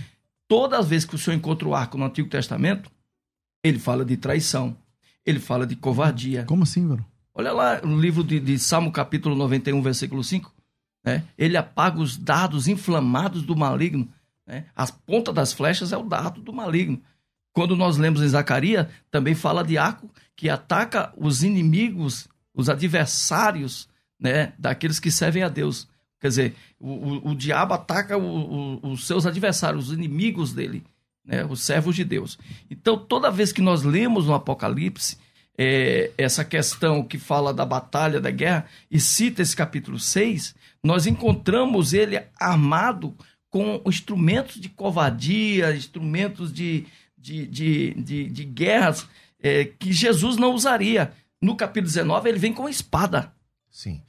Toda 0.47 0.77
as 0.77 0.87
vezes 0.87 1.05
que 1.05 1.15
o 1.15 1.17
senhor 1.17 1.35
encontra 1.35 1.67
o 1.67 1.73
arco 1.73 1.97
no 1.97 2.05
Antigo 2.05 2.29
Testamento, 2.29 2.91
ele 3.63 3.79
fala 3.79 4.03
de 4.03 4.17
traição, 4.17 4.75
ele 5.25 5.39
fala 5.39 5.65
de 5.65 5.75
covardia. 5.75 6.43
Como 6.45 6.63
assim, 6.63 6.87
velho? 6.87 7.05
Olha 7.33 7.53
lá 7.53 7.81
no 7.81 7.99
livro 7.99 8.23
de, 8.23 8.39
de 8.39 8.59
Salmo, 8.59 8.91
capítulo 8.91 9.35
91, 9.35 9.81
versículo 9.81 10.23
5. 10.23 10.53
Né? 11.03 11.23
Ele 11.37 11.57
apaga 11.57 11.99
os 11.99 12.17
dados 12.17 12.67
inflamados 12.67 13.43
do 13.43 13.55
maligno. 13.55 14.07
Né? 14.45 14.65
As 14.75 14.91
pontas 14.91 15.33
das 15.33 15.53
flechas 15.53 15.91
é 15.93 15.97
o 15.97 16.03
dado 16.03 16.41
do 16.41 16.51
maligno. 16.53 17.01
Quando 17.53 17.75
nós 17.75 17.97
lemos 17.97 18.21
em 18.21 18.27
Zacarias, 18.27 18.87
também 19.09 19.35
fala 19.35 19.63
de 19.63 19.77
arco 19.77 20.09
que 20.35 20.49
ataca 20.49 21.11
os 21.17 21.43
inimigos, 21.43 22.27
os 22.53 22.69
adversários 22.69 23.87
né, 24.19 24.53
daqueles 24.57 24.99
que 24.99 25.11
servem 25.11 25.43
a 25.43 25.49
Deus. 25.49 25.87
Quer 26.19 26.27
dizer, 26.27 26.55
o, 26.79 26.89
o, 26.89 27.29
o 27.31 27.35
diabo 27.35 27.73
ataca 27.73 28.17
o- 28.17 28.79
os 28.83 29.07
seus 29.07 29.25
adversários, 29.25 29.87
os 29.87 29.93
inimigos 29.93 30.53
dele, 30.53 30.83
né, 31.25 31.45
os 31.45 31.61
servos 31.61 31.95
de 31.95 32.03
Deus. 32.03 32.37
Então, 32.69 32.97
toda 32.97 33.31
vez 33.31 33.51
que 33.53 33.61
nós 33.61 33.83
lemos 33.83 34.25
no 34.25 34.33
Apocalipse, 34.33 35.17
é, 35.57 36.11
essa 36.17 36.43
questão 36.45 37.03
que 37.03 37.17
fala 37.17 37.53
da 37.53 37.65
batalha, 37.65 38.19
da 38.21 38.31
guerra, 38.31 38.65
e 38.89 38.99
cita 38.99 39.41
esse 39.41 39.55
capítulo 39.55 39.99
6, 39.99 40.55
nós 40.83 41.05
encontramos 41.07 41.93
ele 41.93 42.21
armado 42.39 43.15
com 43.49 43.81
instrumentos 43.85 44.59
de 44.59 44.69
covardia, 44.69 45.75
instrumentos 45.75 46.53
de, 46.53 46.85
de, 47.17 47.45
de, 47.47 47.93
de, 47.95 48.29
de 48.29 48.43
guerras 48.45 49.07
é, 49.41 49.65
que 49.65 49.91
Jesus 49.91 50.37
não 50.37 50.53
usaria. 50.53 51.11
No 51.41 51.55
capítulo 51.55 51.87
19, 51.91 52.29
ele 52.29 52.37
vem 52.39 52.53
com 52.53 52.67
espada, 52.69 53.31
Sim. 53.71 54.01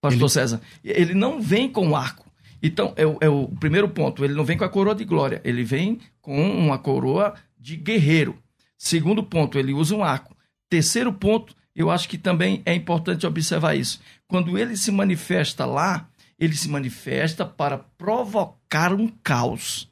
pastor 0.00 0.20
Ele- 0.22 0.28
César. 0.30 0.60
Ele 0.84 1.14
não 1.14 1.40
vem 1.40 1.68
com 1.68 1.96
arco. 1.96 2.24
Então, 2.62 2.92
é 2.96 3.06
o, 3.06 3.18
é 3.20 3.28
o 3.28 3.48
primeiro 3.48 3.88
ponto. 3.88 4.24
Ele 4.24 4.34
não 4.34 4.44
vem 4.44 4.56
com 4.56 4.64
a 4.64 4.68
coroa 4.68 4.94
de 4.94 5.04
glória, 5.04 5.40
ele 5.44 5.64
vem 5.64 5.98
com 6.20 6.40
uma 6.58 6.78
coroa 6.78 7.34
de 7.58 7.76
guerreiro. 7.76 8.38
Segundo 8.78 9.22
ponto, 9.22 9.58
ele 9.58 9.72
usa 9.72 9.94
um 9.94 10.04
arco. 10.04 10.36
Terceiro 10.68 11.12
ponto, 11.12 11.54
eu 11.74 11.90
acho 11.90 12.08
que 12.08 12.16
também 12.18 12.62
é 12.64 12.74
importante 12.74 13.26
observar 13.26 13.74
isso. 13.76 14.00
Quando 14.28 14.58
ele 14.58 14.76
se 14.76 14.90
manifesta 14.92 15.64
lá, 15.66 16.08
ele 16.38 16.56
se 16.56 16.68
manifesta 16.68 17.44
para 17.44 17.78
provocar 17.78 18.92
um 18.92 19.08
caos. 19.08 19.90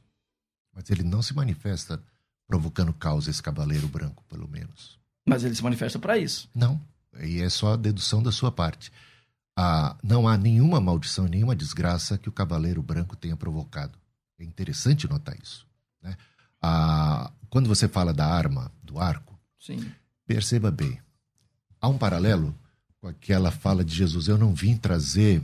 Mas 0.75 0.91
ele 0.91 1.03
não 1.03 1.23
se 1.23 1.35
manifesta 1.35 2.03
provocando 2.47 2.93
caos, 2.93 3.29
esse 3.29 3.43
cavaleiro 3.43 3.89
branco, 3.89 4.25
pelo 4.29 4.49
menos. 4.49 4.99
Mas 5.27 5.45
ele 5.45 5.55
se 5.55 5.63
manifesta 5.63 5.99
para 5.99 6.19
isso. 6.19 6.49
Não. 6.55 6.81
E 7.21 7.41
é 7.41 7.49
só 7.49 7.75
a 7.75 7.77
dedução 7.77 8.23
da 8.23 8.33
sua 8.33 8.51
parte. 8.51 8.93
Ah, 9.57 9.97
não 10.03 10.27
há 10.27 10.37
nenhuma 10.37 10.81
maldição, 10.81 11.27
nenhuma 11.27 11.55
desgraça 11.55 12.19
que 12.19 12.29
o 12.29 12.33
cavaleiro 12.33 12.83
branco 12.83 13.17
tenha 13.17 13.37
provocado. 13.37 13.99
É 14.39 14.45
interessante 14.45 15.09
notar 15.09 15.37
isso. 15.41 15.67
Né? 16.03 16.17
Ah, 16.61 17.31
quando 17.51 17.69
você 17.69 17.87
fala 17.87 18.13
da 18.13 18.27
arma, 18.27 18.73
do 18.83 18.99
arco, 18.99 19.39
Sim. 19.61 19.93
perceba 20.27 20.71
bem. 20.71 21.01
Há 21.81 21.89
um 21.89 21.99
paralelo 21.99 22.55
com 23.01 23.09
aquela 23.09 23.51
fala 23.51 23.85
de 23.85 23.95
Jesus: 23.95 24.29
Eu 24.29 24.39
não 24.39 24.55
vim 24.55 24.77
trazer. 24.77 25.43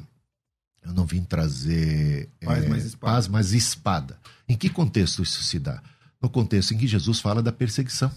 Eu 0.89 0.95
não 0.95 1.05
vim 1.05 1.23
trazer 1.23 2.29
Paz, 2.45 2.67
mas 2.69 2.85
espada. 2.87 3.13
paz, 3.15 3.29
mas 3.29 3.53
espada. 3.53 4.19
Em 4.49 4.57
que 4.57 4.69
contexto 4.71 5.23
isso 5.23 5.43
se 5.43 5.59
dá? 5.59 5.83
No 6.21 6.29
contexto 6.31 6.73
em 6.75 6.79
que 6.79 6.87
Jesus 6.87 7.21
fala 7.21 7.43
da 7.43 7.53
perseguição 7.53 8.11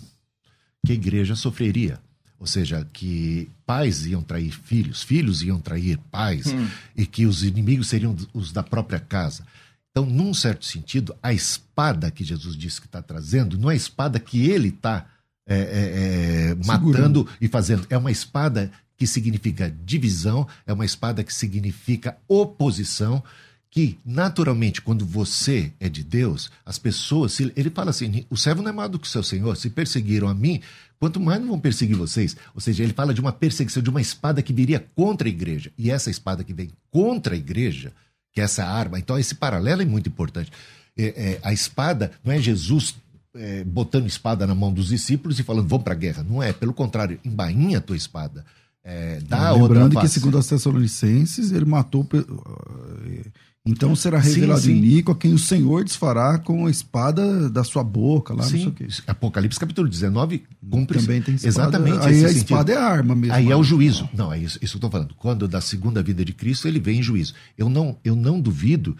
que 0.85 0.91
a 0.93 0.95
igreja 0.95 1.35
sofreria. 1.35 1.99
Ou 2.39 2.47
seja, 2.47 2.87
que 2.91 3.47
pais 3.67 4.05
iam 4.07 4.23
trair 4.23 4.51
filhos, 4.51 5.03
filhos 5.03 5.43
iam 5.43 5.59
trair 5.59 5.99
pais, 6.09 6.47
Hum. 6.47 6.67
e 6.95 7.05
que 7.05 7.27
os 7.27 7.43
inimigos 7.43 7.87
seriam 7.87 8.15
os 8.33 8.51
da 8.51 8.63
própria 8.63 8.99
casa. 8.99 9.45
Então, 9.91 10.05
num 10.05 10.33
certo 10.33 10.65
sentido, 10.65 11.13
a 11.21 11.31
espada 11.33 12.09
que 12.09 12.23
Jesus 12.23 12.55
disse 12.55 12.79
que 12.81 12.87
está 12.87 13.01
trazendo 13.01 13.59
não 13.59 13.69
é 13.69 13.73
a 13.73 13.77
espada 13.77 14.19
que 14.19 14.49
ele 14.49 14.69
está 14.69 15.05
é, 15.45 15.55
é, 15.55 16.51
é, 16.51 16.65
matando 16.65 17.27
e 17.39 17.47
fazendo. 17.47 17.85
É 17.89 17.97
uma 17.97 18.09
espada 18.11 18.71
que 19.01 19.07
significa 19.07 19.75
divisão, 19.83 20.47
é 20.63 20.71
uma 20.71 20.85
espada 20.85 21.23
que 21.23 21.33
significa 21.33 22.15
oposição, 22.27 23.23
que 23.67 23.97
naturalmente, 24.05 24.79
quando 24.79 25.03
você 25.03 25.73
é 25.79 25.89
de 25.89 26.03
Deus, 26.03 26.51
as 26.63 26.77
pessoas, 26.77 27.39
ele 27.39 27.71
fala 27.71 27.89
assim: 27.89 28.27
o 28.29 28.37
servo 28.37 28.61
não 28.61 28.69
é 28.69 28.71
maior 28.71 28.89
do 28.89 28.99
que 28.99 29.07
o 29.07 29.09
seu 29.09 29.23
senhor, 29.23 29.57
se 29.57 29.71
perseguiram 29.71 30.27
a 30.27 30.35
mim, 30.35 30.61
quanto 30.99 31.19
mais 31.19 31.41
não 31.41 31.47
vão 31.47 31.59
perseguir 31.59 31.97
vocês. 31.97 32.37
Ou 32.53 32.61
seja, 32.61 32.83
ele 32.83 32.93
fala 32.93 33.11
de 33.11 33.19
uma 33.19 33.31
perseguição, 33.31 33.81
de 33.81 33.89
uma 33.89 33.99
espada 33.99 34.43
que 34.43 34.53
viria 34.53 34.85
contra 34.95 35.27
a 35.27 35.31
igreja. 35.31 35.71
E 35.75 35.89
essa 35.89 36.11
espada 36.11 36.43
que 36.43 36.53
vem 36.53 36.69
contra 36.91 37.33
a 37.33 37.37
igreja, 37.37 37.91
que 38.31 38.39
é 38.39 38.43
essa 38.43 38.63
arma, 38.63 38.99
então 38.99 39.17
esse 39.17 39.33
paralelo 39.33 39.81
é 39.81 39.85
muito 39.85 40.09
importante. 40.09 40.51
É, 40.95 41.05
é, 41.05 41.39
a 41.41 41.51
espada 41.51 42.11
não 42.23 42.31
é 42.31 42.39
Jesus 42.39 42.93
é, 43.33 43.63
botando 43.63 44.05
espada 44.05 44.45
na 44.45 44.53
mão 44.53 44.71
dos 44.71 44.89
discípulos 44.89 45.39
e 45.39 45.43
falando, 45.43 45.67
vamos 45.67 45.83
para 45.83 45.93
a 45.93 45.97
guerra. 45.97 46.21
Não 46.21 46.43
é, 46.43 46.53
pelo 46.53 46.71
contrário, 46.71 47.19
embainha 47.25 47.79
a 47.79 47.81
tua 47.81 47.97
espada. 47.97 48.45
É, 48.83 49.19
a 49.29 49.53
outra 49.53 49.67
Lembrando 49.67 49.99
que, 49.99 50.07
segundo 50.07 50.37
as 50.37 50.47
Tessalonicenses, 50.47 51.51
ele 51.51 51.65
matou. 51.65 52.07
eh, 52.13 53.25
Então 53.63 53.95
será 53.95 54.19
Sim, 54.23 54.33
revelado 54.33 54.61
sim. 54.61 54.71
em 54.71 54.81
Nico 54.81 55.11
a 55.11 55.15
quem 55.15 55.33
o 55.33 55.37
Senhor 55.37 55.83
desfará 55.83 56.39
com 56.39 56.65
a 56.65 56.71
espada 56.71 57.47
da 57.47 57.63
sua 57.63 57.83
boca, 57.83 58.33
lá, 58.33 58.41
não 58.41 58.49
sei 58.49 58.61
Sim. 58.89 59.03
Apocalipse 59.05 59.59
capítulo 59.59 59.87
19 59.87 60.43
cumpre 60.67 60.99
Também 60.99 61.21
tem 61.21 61.35
espada. 61.35 61.47
exatamente 61.47 61.99
Aí 62.07 62.25
a 62.25 62.27
sentido. 62.29 62.37
espada 62.43 62.71
é 62.73 62.77
a 62.77 62.83
arma 62.83 63.13
mesmo. 63.15 63.35
Aí 63.35 63.51
é 63.51 63.55
o 63.55 63.59
né? 63.59 63.63
juízo. 63.63 64.09
Não, 64.15 64.33
é 64.33 64.39
isso, 64.39 64.57
isso 64.63 64.71
que 64.73 64.77
eu 64.77 64.77
estou 64.79 64.89
falando. 64.89 65.13
Quando 65.13 65.47
da 65.47 65.61
segunda 65.61 66.01
vida 66.01 66.25
de 66.25 66.33
Cristo, 66.33 66.67
ele 66.67 66.79
vem 66.79 66.99
em 66.99 67.03
juízo. 67.03 67.35
Eu 67.55 67.69
não, 67.69 67.95
eu 68.03 68.15
não 68.15 68.41
duvido 68.41 68.97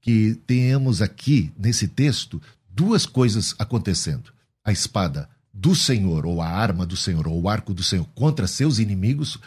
que 0.00 0.38
tenhamos 0.46 1.02
aqui, 1.02 1.50
nesse 1.58 1.88
texto, 1.88 2.40
duas 2.70 3.06
coisas 3.06 3.52
acontecendo. 3.58 4.30
A 4.64 4.70
espada 4.70 5.28
do 5.54 5.74
Senhor, 5.74 6.26
ou 6.26 6.42
a 6.42 6.48
arma 6.48 6.84
do 6.84 6.96
Senhor, 6.96 7.26
ou 7.28 7.40
o 7.40 7.48
arco 7.48 7.72
do 7.72 7.82
Senhor 7.82 8.04
contra 8.14 8.46
seus 8.46 8.78
inimigos, 8.80 9.38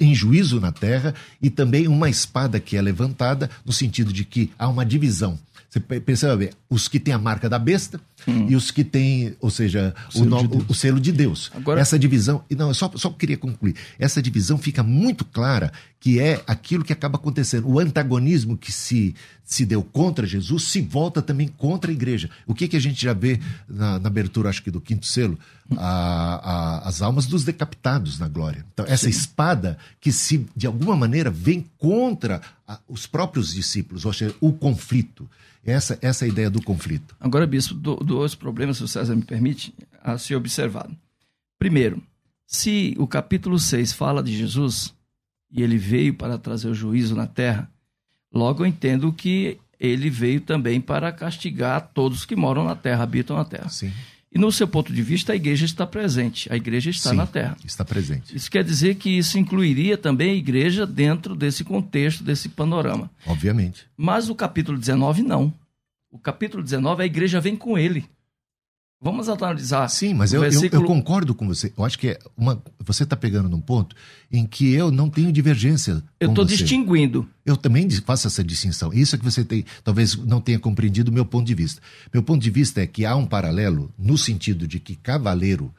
em 0.00 0.14
juízo 0.14 0.58
na 0.60 0.72
terra 0.72 1.14
e 1.42 1.50
também 1.50 1.86
uma 1.86 2.08
espada 2.08 2.58
que 2.58 2.74
é 2.76 2.80
levantada 2.80 3.50
no 3.66 3.72
sentido 3.72 4.10
de 4.14 4.24
que 4.24 4.50
há 4.58 4.66
uma 4.66 4.84
divisão. 4.84 5.38
Você 5.68 5.78
pe- 5.80 6.00
percebe 6.00 6.36
bem, 6.46 6.50
os 6.70 6.88
que 6.88 6.98
têm 7.00 7.12
a 7.12 7.18
marca 7.18 7.50
da 7.50 7.58
besta 7.58 8.00
e 8.48 8.54
os 8.56 8.70
que 8.70 8.82
têm, 8.84 9.34
ou 9.40 9.50
seja, 9.50 9.92
o, 10.08 10.12
selo 10.12 10.30
no- 10.30 10.38
de 10.42 10.48
Deus. 10.48 10.62
o- 10.62 10.66
o 10.70 10.74
selo 10.74 11.00
de 11.00 11.12
Deus. 11.12 11.50
Agora- 11.54 11.80
Essa 11.80 11.98
divisão, 11.98 12.42
e 12.48 12.54
não, 12.54 12.68
eu 12.68 12.74
só, 12.74 12.90
só 12.94 13.10
queria 13.10 13.36
concluir. 13.36 13.74
Essa 13.98 14.22
divisão 14.22 14.56
fica 14.56 14.82
muito 14.82 15.24
clara 15.24 15.70
que 16.04 16.20
é 16.20 16.44
aquilo 16.46 16.84
que 16.84 16.92
acaba 16.92 17.16
acontecendo. 17.16 17.66
O 17.66 17.78
antagonismo 17.80 18.58
que 18.58 18.70
se, 18.70 19.14
se 19.42 19.64
deu 19.64 19.82
contra 19.82 20.26
Jesus 20.26 20.64
se 20.64 20.82
volta 20.82 21.22
também 21.22 21.48
contra 21.48 21.90
a 21.90 21.94
igreja. 21.94 22.28
O 22.46 22.52
que, 22.54 22.68
que 22.68 22.76
a 22.76 22.80
gente 22.80 23.02
já 23.02 23.14
vê 23.14 23.40
na, 23.66 23.98
na 23.98 24.08
abertura, 24.08 24.50
acho 24.50 24.62
que 24.62 24.70
do 24.70 24.82
quinto 24.82 25.06
selo? 25.06 25.38
A- 25.78 26.82
a- 26.84 26.88
as 26.90 27.00
almas 27.00 27.24
dos 27.24 27.42
decapitados 27.42 28.18
na 28.18 28.28
glória. 28.28 28.66
Então, 28.74 28.84
essa 28.86 29.08
espada 29.08 29.78
que 29.98 30.12
se, 30.12 30.46
de 30.54 30.66
alguma 30.66 30.94
maneira, 30.94 31.30
vem 31.30 31.64
contra 31.78 32.42
a- 32.68 32.78
os 32.86 33.06
próprios 33.06 33.54
discípulos, 33.54 34.04
ou 34.04 34.12
seja, 34.12 34.34
o 34.42 34.52
conflito. 34.52 35.26
Essa, 35.64 35.98
essa 36.02 36.26
é 36.26 36.28
a 36.28 36.30
ideia 36.30 36.50
do 36.50 36.60
conflito. 36.62 37.16
Agora, 37.18 37.46
bispo, 37.46 37.72
do- 37.72 37.96
dois 37.96 38.34
problemas, 38.34 38.76
se 38.76 38.84
o 38.84 38.88
César 38.88 39.16
me 39.16 39.22
permite, 39.22 39.72
a 40.02 40.18
ser 40.18 40.34
observado. 40.36 40.94
Primeiro, 41.58 42.02
se 42.46 42.94
o 42.98 43.06
capítulo 43.06 43.58
6 43.58 43.94
fala 43.94 44.22
de 44.22 44.36
Jesus 44.36 44.92
e 45.50 45.62
ele 45.62 45.78
veio 45.78 46.14
para 46.14 46.38
trazer 46.38 46.68
o 46.68 46.74
juízo 46.74 47.14
na 47.14 47.26
terra, 47.26 47.70
logo 48.32 48.62
eu 48.62 48.66
entendo 48.66 49.12
que 49.12 49.58
ele 49.78 50.08
veio 50.08 50.40
também 50.40 50.80
para 50.80 51.12
castigar 51.12 51.90
todos 51.92 52.24
que 52.24 52.36
moram 52.36 52.64
na 52.64 52.74
terra, 52.74 53.02
habitam 53.02 53.36
na 53.36 53.44
terra. 53.44 53.68
Sim. 53.68 53.92
E 54.34 54.38
no 54.38 54.50
seu 54.50 54.66
ponto 54.66 54.92
de 54.92 55.00
vista, 55.00 55.32
a 55.32 55.36
igreja 55.36 55.64
está 55.64 55.86
presente, 55.86 56.52
a 56.52 56.56
igreja 56.56 56.90
está 56.90 57.10
Sim, 57.10 57.16
na 57.16 57.26
terra. 57.26 57.56
Está 57.64 57.84
presente. 57.84 58.34
Isso 58.34 58.50
quer 58.50 58.64
dizer 58.64 58.96
que 58.96 59.08
isso 59.08 59.38
incluiria 59.38 59.96
também 59.96 60.30
a 60.30 60.34
igreja 60.34 60.84
dentro 60.84 61.36
desse 61.36 61.62
contexto, 61.62 62.24
desse 62.24 62.48
panorama. 62.48 63.08
Obviamente. 63.24 63.86
Mas 63.96 64.28
o 64.28 64.34
capítulo 64.34 64.76
19 64.76 65.22
não. 65.22 65.54
O 66.10 66.18
capítulo 66.18 66.64
19 66.64 67.04
a 67.04 67.06
igreja 67.06 67.40
vem 67.40 67.54
com 67.54 67.78
ele. 67.78 68.04
Vamos 69.04 69.28
analisar. 69.28 69.86
Sim, 69.88 70.14
mas 70.14 70.32
eu, 70.32 70.38
eu- 70.42 70.50
versículo- 70.50 70.82
eu, 70.82 70.86
concordo 70.88 71.34
com 71.34 71.46
você. 71.46 71.70
Eu 71.76 71.84
acho 71.84 71.98
que 71.98 72.08
é 72.08 72.18
uma, 72.36 72.60
você 72.84 73.02
está 73.04 73.14
pegando 73.14 73.48
num 73.50 73.60
ponto 73.60 73.94
em 74.32 74.46
que 74.46 74.72
eu 74.72 74.90
não 74.90 75.10
tenho 75.10 75.30
divergência. 75.30 76.02
Eu 76.18 76.30
estou 76.30 76.44
distinguindo. 76.44 77.28
Eu 77.44 77.56
também 77.56 77.88
faço 77.90 78.26
essa 78.26 78.42
distinção. 78.42 78.92
Isso 78.94 79.14
é 79.14 79.18
que 79.18 79.24
você 79.24 79.44
tem, 79.44 79.62
talvez 79.84 80.16
não 80.16 80.40
tenha 80.40 80.58
compreendido 80.58 81.10
o 81.10 81.14
meu 81.14 81.26
ponto 81.26 81.46
de 81.46 81.54
vista. 81.54 81.82
Meu 82.12 82.22
ponto 82.22 82.40
de 82.42 82.50
vista 82.50 82.80
é 82.80 82.86
que 82.86 83.04
há 83.04 83.14
um 83.14 83.26
paralelo 83.26 83.92
no 83.98 84.16
sentido 84.16 84.66
de 84.66 84.80
que 84.80 84.96
cavaleiro, 84.96 85.70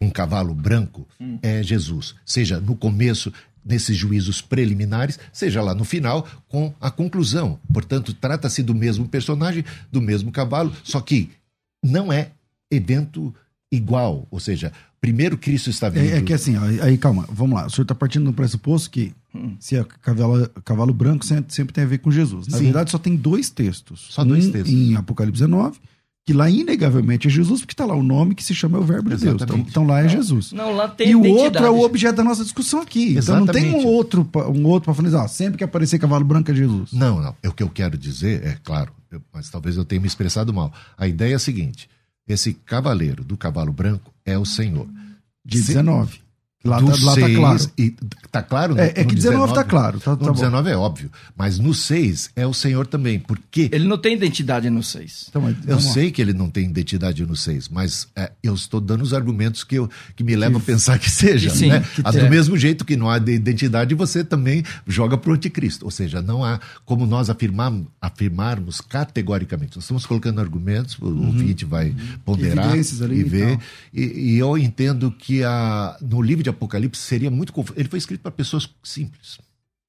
um 0.00 0.10
cavalo 0.10 0.54
branco, 0.54 1.08
Hum. 1.18 1.38
é 1.42 1.62
Jesus. 1.62 2.14
Seja 2.26 2.60
no 2.60 2.76
começo, 2.76 3.32
nesses 3.64 3.96
juízos 3.96 4.40
preliminares, 4.42 5.18
seja 5.32 5.62
lá 5.62 5.74
no 5.74 5.84
final, 5.84 6.26
com 6.48 6.72
a 6.80 6.90
conclusão. 6.90 7.58
Portanto, 7.72 8.12
trata-se 8.14 8.62
do 8.62 8.74
mesmo 8.74 9.08
personagem, 9.08 9.64
do 9.90 10.00
mesmo 10.02 10.30
cavalo, 10.30 10.70
só 10.84 11.00
que 11.00 11.30
não 11.82 12.12
é 12.12 12.32
evento 12.70 13.34
igual. 13.72 14.26
Ou 14.30 14.40
seja, 14.40 14.72
primeiro 15.00 15.36
Cristo 15.36 15.70
está 15.70 15.88
vindo. 15.88 16.04
É, 16.04 16.18
é 16.18 16.22
que 16.22 16.32
assim, 16.32 16.56
ó, 16.56 16.62
aí 16.84 16.96
calma, 16.98 17.26
vamos 17.30 17.54
lá. 17.58 17.66
O 17.66 17.70
senhor 17.70 17.82
está 17.84 17.94
partindo 17.94 18.24
do 18.24 18.32
pressuposto 18.32 18.90
que 18.90 19.12
Hum. 19.34 19.56
se 19.60 19.76
é 19.76 19.84
cavalo, 20.00 20.48
cavalo 20.64 20.92
branco 20.94 21.24
sempre, 21.24 21.54
sempre 21.54 21.74
tem 21.74 21.84
a 21.84 21.86
ver 21.86 21.98
com 21.98 22.10
Jesus. 22.10 22.48
Na 22.48 22.56
Sim. 22.56 22.64
verdade, 22.64 22.90
só 22.90 22.98
tem 22.98 23.14
dois 23.14 23.50
textos. 23.50 24.06
Só 24.10 24.24
dois 24.24 24.46
um 24.46 24.52
textos. 24.52 24.72
Em 24.72 24.96
Apocalipse 24.96 25.42
19, 25.42 25.78
que 26.26 26.32
lá 26.32 26.48
inegavelmente 26.48 27.28
é 27.28 27.30
Jesus, 27.30 27.60
porque 27.60 27.74
está 27.74 27.84
lá 27.84 27.94
o 27.94 28.02
nome 28.02 28.34
que 28.34 28.42
se 28.42 28.54
chama 28.54 28.78
é 28.78 28.80
o 28.80 28.84
Verbo 28.84 29.10
de 29.10 29.16
Deus. 29.16 29.22
Então, 29.22 29.36
Exatamente. 29.36 29.68
então 29.70 29.86
lá 29.86 30.00
é 30.02 30.08
Jesus. 30.08 30.52
Não, 30.52 30.74
lá 30.74 30.88
tem 30.88 31.10
E 31.10 31.14
o 31.14 31.22
outro 31.26 31.62
é 31.62 31.68
o 31.70 31.80
objeto 31.82 32.16
da 32.16 32.24
nossa 32.24 32.42
discussão 32.42 32.80
aqui. 32.80 33.16
Então 33.18 33.40
não 33.40 33.46
tem 33.46 33.64
Exatamente. 33.66 33.86
um 33.86 33.88
outro, 33.88 34.30
um 34.54 34.66
outro 34.66 34.86
para 34.86 34.94
falar, 34.94 35.08
assim, 35.08 35.16
ó, 35.18 35.28
sempre 35.28 35.58
que 35.58 35.64
aparecer 35.64 35.98
cavalo 35.98 36.24
branco 36.24 36.50
é 36.50 36.54
Jesus. 36.54 36.92
Não, 36.94 37.20
não. 37.20 37.36
É 37.42 37.48
O 37.50 37.52
que 37.52 37.62
eu 37.62 37.68
quero 37.68 37.98
dizer, 37.98 38.46
é 38.46 38.56
claro, 38.64 38.92
eu- 39.12 39.20
mas 39.32 39.50
talvez 39.50 39.76
eu 39.76 39.84
tenha 39.84 40.00
me 40.00 40.06
expressado 40.06 40.54
mal. 40.54 40.72
A 40.96 41.06
ideia 41.06 41.32
é 41.34 41.36
a 41.36 41.38
seguinte: 41.38 41.86
esse 42.28 42.52
cavaleiro 42.54 43.24
do 43.24 43.36
cavalo 43.36 43.72
branco 43.72 44.12
é 44.24 44.36
o 44.38 44.44
Senhor. 44.44 44.86
De 45.44 45.58
Se- 45.58 45.68
19. 45.68 46.20
Lá, 46.64 46.80
Do 46.80 46.86
tá, 46.86 46.92
lá 47.04 47.14
tá 47.14 47.20
seis- 47.20 47.36
claro. 47.36 47.70
E, 47.78 47.94
tá 48.32 48.42
claro? 48.42 48.74
no- 48.74 48.80
É, 48.80 48.92
é 48.96 49.02
no 49.04 49.08
que 49.08 49.14
19 49.14 49.54
tá 49.54 49.62
claro. 49.62 50.00
Tá, 50.00 50.10
No 50.10 50.16
tá 50.16 50.24
bom. 50.26 50.32
19 50.32 50.70
é 50.70 50.76
óbvio. 50.76 51.08
Mas 51.36 51.56
no 51.60 51.72
6 51.72 52.30
é 52.34 52.44
o 52.48 52.52
Senhor 52.52 52.84
também. 52.84 53.20
Porque 53.20 53.70
Ele 53.72 53.86
não 53.86 53.96
tem 53.96 54.14
identidade 54.14 54.68
no 54.68 54.82
6. 54.82 55.26
Então, 55.28 55.48
eu 55.48 55.54
vamos 55.64 55.84
lá. 55.86 55.92
sei 55.92 56.10
que 56.10 56.20
ele 56.20 56.32
não 56.32 56.50
tem 56.50 56.64
identidade 56.64 57.24
no 57.24 57.36
6, 57.36 57.68
mas 57.68 58.08
é, 58.16 58.32
eu 58.42 58.54
estou 58.54 58.80
dando 58.80 59.02
os 59.02 59.14
argumentos 59.14 59.62
que, 59.62 59.76
eu, 59.76 59.88
que 60.16 60.24
me 60.24 60.34
levam 60.34 60.58
a 60.58 60.62
pensar 60.62 60.98
que 60.98 61.08
seja. 61.08 61.48
Sim, 61.50 61.68
né? 61.68 61.84
que 61.94 62.02
Ah. 62.04 62.10
Do 62.10 62.28
mesmo 62.28 62.56
jeito 62.56 62.84
que 62.84 62.96
não 62.96 63.08
há 63.08 63.20
de 63.20 63.32
identidade, 63.32 63.94
você 63.94 64.24
também 64.24 64.64
joga 64.84 65.16
para 65.16 65.30
o 65.30 65.34
anticristo. 65.34 65.84
Ou 65.84 65.92
seja, 65.92 66.20
não 66.20 66.44
há 66.44 66.58
como 66.84 67.06
nós 67.06 67.30
afirmar, 67.30 67.72
afirmarmos 68.00 68.80
categoricamente. 68.80 69.76
Nós 69.76 69.84
estamos 69.84 70.04
colocando 70.04 70.40
argumentos, 70.40 70.98
o 70.98 71.06
ouvinte 71.06 71.64
vai 71.64 71.94
ponderar 72.24 72.76
e 72.76 73.22
ver. 73.22 73.58
E, 73.94 74.02
e 74.32 74.38
eu 74.38 74.58
entendo 74.58 75.10
que 75.12 75.44
a, 75.44 75.96
no 76.02 76.20
livro 76.20 76.42
de 76.42 76.47
Apocalipse 76.50 77.00
seria 77.02 77.30
muito 77.30 77.52
confuso. 77.52 77.78
Ele 77.78 77.88
foi 77.88 77.98
escrito 77.98 78.20
para 78.20 78.30
pessoas 78.30 78.68
simples. 78.82 79.38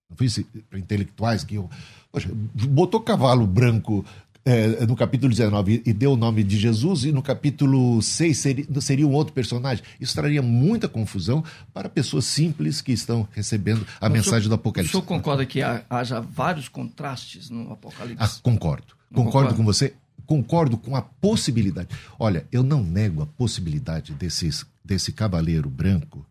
Não 0.09 0.17
foi 0.17 0.27
para 0.69 0.79
intelectuais 0.79 1.43
que. 1.43 1.55
eu- 1.55 1.69
Poxa, 2.11 2.29
botou 2.33 2.99
cavalo 3.01 3.45
branco 3.45 4.03
é, 4.43 4.83
no 4.87 4.95
capítulo 4.95 5.29
19 5.29 5.83
e 5.85 5.93
deu 5.93 6.13
o 6.13 6.17
nome 6.17 6.43
de 6.43 6.57
Jesus, 6.57 7.03
e 7.03 7.11
no 7.11 7.21
capítulo 7.21 8.01
6 8.01 8.35
seria, 8.37 8.65
seria 8.81 9.05
um 9.07 9.11
outro 9.11 9.31
personagem. 9.33 9.83
Isso 9.99 10.15
traria 10.15 10.41
muita 10.41 10.87
confusão 10.87 11.43
para 11.71 11.87
pessoas 11.87 12.25
simples 12.25 12.81
que 12.81 12.91
estão 12.91 13.27
recebendo 13.31 13.85
a 14.01 14.07
O 14.07 14.09
mensagem 14.09 14.39
senhor- 14.41 14.49
do 14.49 14.51
O 14.53 14.55
Apocalipse. 14.55 14.91
senhor 14.91 15.03
concorda 15.05 15.45
que 15.45 15.59
haja 15.61 16.19
vários 16.21 16.67
contrastes 16.67 17.49
no 17.51 17.71
Apocalipse? 17.71 18.17
Ah, 18.23 18.29
concordo. 18.41 18.87
Não 19.11 19.23
Concordo 19.25 19.49
concorda? 19.49 19.55
com 19.57 19.63
você. 19.63 19.93
Concordo 20.25 20.77
com 20.77 20.95
a 20.95 21.01
possibilidade. 21.01 21.89
Olha, 22.17 22.45
eu 22.51 22.63
não 22.63 22.83
nego 22.83 23.21
a 23.21 23.25
possibilidade 23.27 24.13
desses, 24.13 24.65
desse 24.83 25.11
cavaleiro 25.11 25.69
branco 25.69 26.25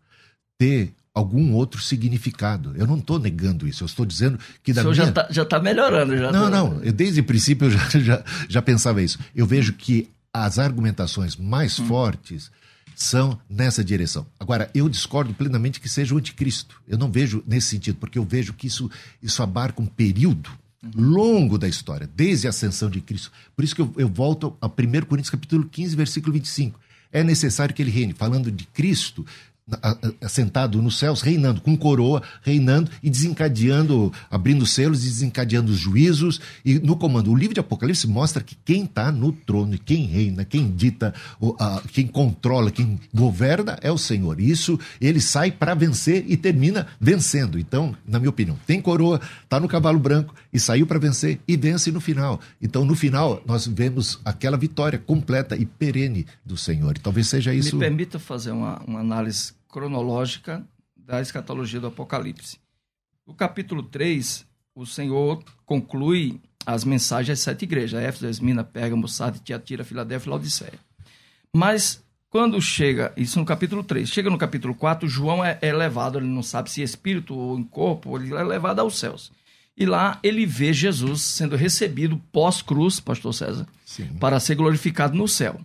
ter 0.59 0.93
algum 1.15 1.53
outro 1.53 1.81
significado. 1.81 2.73
Eu 2.75 2.85
não 2.85 2.97
estou 2.97 3.17
negando 3.17 3.67
isso. 3.67 3.83
Eu 3.83 3.87
estou 3.87 4.05
dizendo 4.05 4.37
que 4.61 4.71
o 4.71 4.75
da 4.75 4.81
senhor 4.81 4.93
minha... 4.93 5.05
já 5.31 5.41
está 5.43 5.45
tá 5.45 5.59
melhorando. 5.59 6.15
Já 6.15 6.31
Não, 6.31 6.43
tá- 6.43 6.49
não. 6.49 6.83
Eu, 6.83 6.93
desde 6.93 7.21
o 7.21 7.23
princípio 7.23 7.65
eu 7.67 7.71
já, 7.71 7.99
já, 7.99 8.23
já 8.47 8.61
pensava 8.61 9.01
isso. 9.01 9.17
Eu 9.35 9.47
vejo 9.47 9.73
que 9.73 10.09
as 10.31 10.59
argumentações 10.59 11.35
mais 11.35 11.79
fortes 11.79 12.51
são 12.95 13.39
nessa 13.49 13.83
direção. 13.83 14.27
Agora, 14.39 14.69
eu 14.75 14.87
discordo 14.89 15.33
plenamente 15.33 15.79
que 15.79 15.87
seja 15.89 16.13
o 16.13 16.17
anticristo. 16.17 16.75
Eu 16.87 16.97
não 16.97 17.09
vejo 17.09 17.41
nesse 17.47 17.67
sentido, 17.67 17.95
porque 17.95 18.19
eu 18.19 18.25
vejo 18.25 18.53
que 18.53 18.67
isso, 18.67 18.91
isso 19.23 19.41
abarca 19.41 19.81
um 19.81 19.85
período 19.85 20.51
longo 20.95 21.57
da 21.57 21.67
história, 21.67 22.09
desde 22.15 22.47
a 22.47 22.49
ascensão 22.51 22.89
de 22.89 23.01
Cristo. 23.01 23.31
Por 23.55 23.63
isso 23.63 23.73
que 23.75 23.81
eu, 23.81 23.93
eu 23.97 24.07
volto 24.07 24.55
a 24.61 24.67
1 24.67 24.69
Coríntios 25.07 25.29
capítulo 25.29 25.65
15, 25.65 25.95
versículo 25.95 26.33
25. 26.33 26.79
É 27.11 27.23
necessário 27.23 27.73
que 27.73 27.81
ele 27.81 27.89
reine. 27.89 28.13
Falando 28.13 28.51
de 28.51 28.65
Cristo, 28.65 29.25
assentado 30.21 30.81
nos 30.81 30.97
céus, 30.97 31.21
reinando, 31.21 31.61
com 31.61 31.75
coroa, 31.75 32.21
reinando 32.41 32.91
e 33.01 33.09
desencadeando, 33.09 34.11
abrindo 34.29 34.65
selos 34.65 35.05
e 35.05 35.09
desencadeando 35.09 35.71
os 35.71 35.77
juízos 35.77 36.39
e 36.63 36.79
no 36.79 36.95
comando. 36.95 37.31
O 37.31 37.35
livro 37.35 37.53
de 37.53 37.59
Apocalipse 37.59 38.07
mostra 38.07 38.43
que 38.43 38.55
quem 38.63 38.83
está 38.83 39.11
no 39.11 39.31
trono 39.31 39.69
quem 39.77 40.05
reina, 40.05 40.45
quem 40.45 40.69
dita, 40.69 41.13
quem 41.91 42.07
controla, 42.07 42.71
quem 42.71 42.99
governa 43.13 43.77
é 43.81 43.91
o 43.91 43.97
Senhor. 43.97 44.39
Isso 44.39 44.79
ele 44.99 45.19
sai 45.19 45.51
para 45.51 45.73
vencer 45.73 46.25
e 46.27 46.37
termina 46.37 46.87
vencendo. 46.99 47.57
Então, 47.59 47.95
na 48.07 48.19
minha 48.19 48.29
opinião, 48.29 48.57
tem 48.65 48.81
coroa, 48.81 49.19
está 49.43 49.59
no 49.59 49.67
cavalo 49.67 49.99
branco 49.99 50.33
e 50.53 50.59
saiu 50.59 50.85
para 50.85 50.99
vencer 50.99 51.39
e 51.47 51.57
vence 51.57 51.91
no 51.91 51.99
final. 51.99 52.39
Então, 52.61 52.85
no 52.85 52.95
final, 52.95 53.41
nós 53.45 53.67
vemos 53.67 54.19
aquela 54.23 54.57
vitória 54.57 54.99
completa 54.99 55.55
e 55.55 55.65
perene 55.65 56.25
do 56.45 56.57
Senhor. 56.57 56.95
E 56.97 56.99
talvez 56.99 57.27
seja 57.27 57.53
isso. 57.53 57.75
Me 57.75 57.81
permita 57.81 58.19
fazer 58.19 58.51
uma, 58.51 58.81
uma 58.85 58.99
análise 58.99 59.58
cronológica 59.69 60.67
da 60.97 61.21
escatologia 61.21 61.79
do 61.79 61.87
Apocalipse. 61.87 62.57
No 63.25 63.33
capítulo 63.33 63.83
3, 63.83 64.45
o 64.75 64.85
Senhor 64.85 65.43
conclui 65.65 66.41
as 66.65 66.83
mensagens 66.83 67.39
às 67.39 67.43
sete 67.43 67.63
igrejas: 67.63 68.01
Éfeso, 68.01 68.27
Esmina, 68.27 68.63
Pérgamo, 68.63 69.07
Sardes, 69.07 69.41
Tiatira, 69.41 69.83
Filadélfia 69.83 70.27
e 70.27 70.31
Laodiceia. 70.31 70.79
Mas 71.55 72.03
quando 72.29 72.61
chega, 72.61 73.11
isso 73.17 73.39
no 73.39 73.45
capítulo 73.45 73.83
3, 73.83 74.07
chega 74.07 74.29
no 74.29 74.37
capítulo 74.37 74.75
4, 74.75 75.07
João 75.07 75.43
é, 75.43 75.57
é 75.61 75.73
levado, 75.73 76.19
ele 76.19 76.27
não 76.27 76.43
sabe 76.43 76.69
se 76.69 76.81
espírito 76.81 77.35
ou 77.35 77.57
em 77.57 77.63
corpo, 77.63 78.17
ele 78.17 78.33
é 78.35 78.43
levado 78.43 78.79
aos 78.79 78.99
céus. 78.99 79.31
E 79.75 79.85
lá 79.85 80.19
ele 80.21 80.45
vê 80.45 80.73
Jesus 80.73 81.21
sendo 81.21 81.55
recebido 81.55 82.21
pós-cruz, 82.31 82.99
pastor 82.99 83.33
César, 83.33 83.67
Sim. 83.85 84.05
para 84.19 84.39
ser 84.39 84.55
glorificado 84.55 85.17
no 85.17 85.27
céu. 85.27 85.59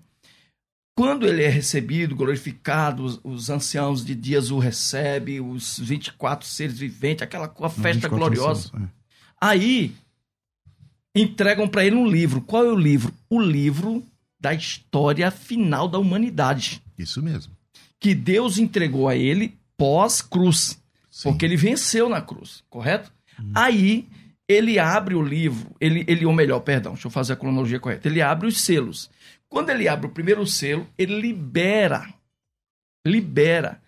Quando 0.96 1.26
ele 1.26 1.42
é 1.42 1.48
recebido, 1.48 2.14
glorificado, 2.14 3.04
os, 3.04 3.20
os 3.24 3.50
anciãos 3.50 4.04
de 4.04 4.14
dias 4.14 4.50
o 4.50 4.58
recebem, 4.58 5.40
os 5.40 5.78
24 5.78 6.46
seres 6.46 6.78
viventes, 6.78 7.22
aquela 7.22 7.48
festa 7.48 8.08
24 8.08 8.16
gloriosa. 8.16 8.70
anos, 8.74 8.88
é. 8.88 8.92
Aí 9.40 9.94
entregam 11.14 11.68
para 11.68 11.84
ele 11.84 11.96
um 11.96 12.06
livro. 12.06 12.40
Qual 12.40 12.64
é 12.64 12.72
o 12.72 12.76
livro? 12.76 13.12
O 13.28 13.40
livro 13.40 14.04
da 14.38 14.54
história 14.54 15.30
final 15.30 15.88
da 15.88 15.98
humanidade, 15.98 16.82
Isso 16.98 17.22
mesmo. 17.22 17.52
que 17.98 18.14
Deus 18.14 18.58
entregou 18.58 19.08
a 19.08 19.16
ele 19.16 19.56
pós-cruz. 19.76 20.78
Porque 21.22 21.44
ele 21.44 21.56
venceu 21.56 22.08
na 22.08 22.20
cruz, 22.20 22.62
correto? 22.68 23.12
Hum. 23.40 23.52
Aí 23.54 24.08
ele 24.48 24.78
abre 24.78 25.14
o 25.14 25.22
livro, 25.22 25.74
ele, 25.80 26.04
ele, 26.06 26.26
ou 26.26 26.32
melhor, 26.32 26.60
perdão, 26.60 26.92
deixa 26.92 27.06
eu 27.06 27.10
fazer 27.10 27.32
a 27.32 27.36
cronologia 27.36 27.80
correta. 27.80 28.08
Ele 28.08 28.20
abre 28.20 28.46
os 28.46 28.60
selos. 28.60 29.08
Quando 29.54 29.70
ele 29.70 29.86
abre 29.86 30.08
o 30.08 30.10
primeiro 30.10 30.44
selo, 30.48 30.84
ele 30.98 31.20
libera, 31.20 32.12
libera 33.06 33.80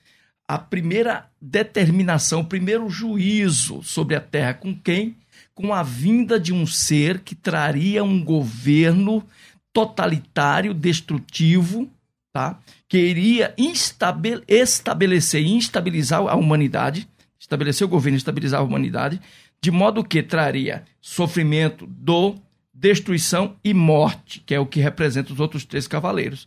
a 0.47 0.57
primeira 0.61 1.29
determinação, 1.43 2.43
o 2.43 2.47
primeiro 2.47 2.89
juízo 2.89 3.83
sobre 3.83 4.15
a 4.15 4.21
terra. 4.21 4.55
Com 4.55 4.73
quem? 4.73 5.17
Com 5.57 5.75
a 5.75 5.83
vinda 5.83 6.39
de 6.39 6.53
um 6.53 6.65
ser 6.69 7.19
que 7.19 7.35
traria 7.35 8.05
um 8.05 8.25
governo 8.25 9.27
totalitário, 9.73 10.73
destrutivo, 10.73 11.91
tá? 12.33 12.61
que 12.89 12.99
iria 12.99 13.53
estabelecer 13.59 15.43
e 15.43 15.51
instabilizar 15.51 16.21
a 16.21 16.37
humanidade, 16.37 17.09
estabelecer 17.41 17.85
o 17.85 17.91
governo 17.91 18.17
e 18.17 18.19
estabilizar 18.19 18.61
a 18.61 18.65
humanidade, 18.65 19.21
de 19.61 19.73
modo 19.73 20.05
que 20.05 20.23
traria 20.23 20.85
sofrimento, 21.01 21.89
dor, 21.89 22.37
destruição 22.79 23.57
e 23.65 23.73
morte, 23.73 24.43
que 24.45 24.55
é 24.55 24.61
o 24.61 24.67
que 24.67 24.81
representa 24.81 25.33
os 25.33 25.41
outros 25.41 25.65
três 25.65 25.89
cavaleiros. 25.89 26.47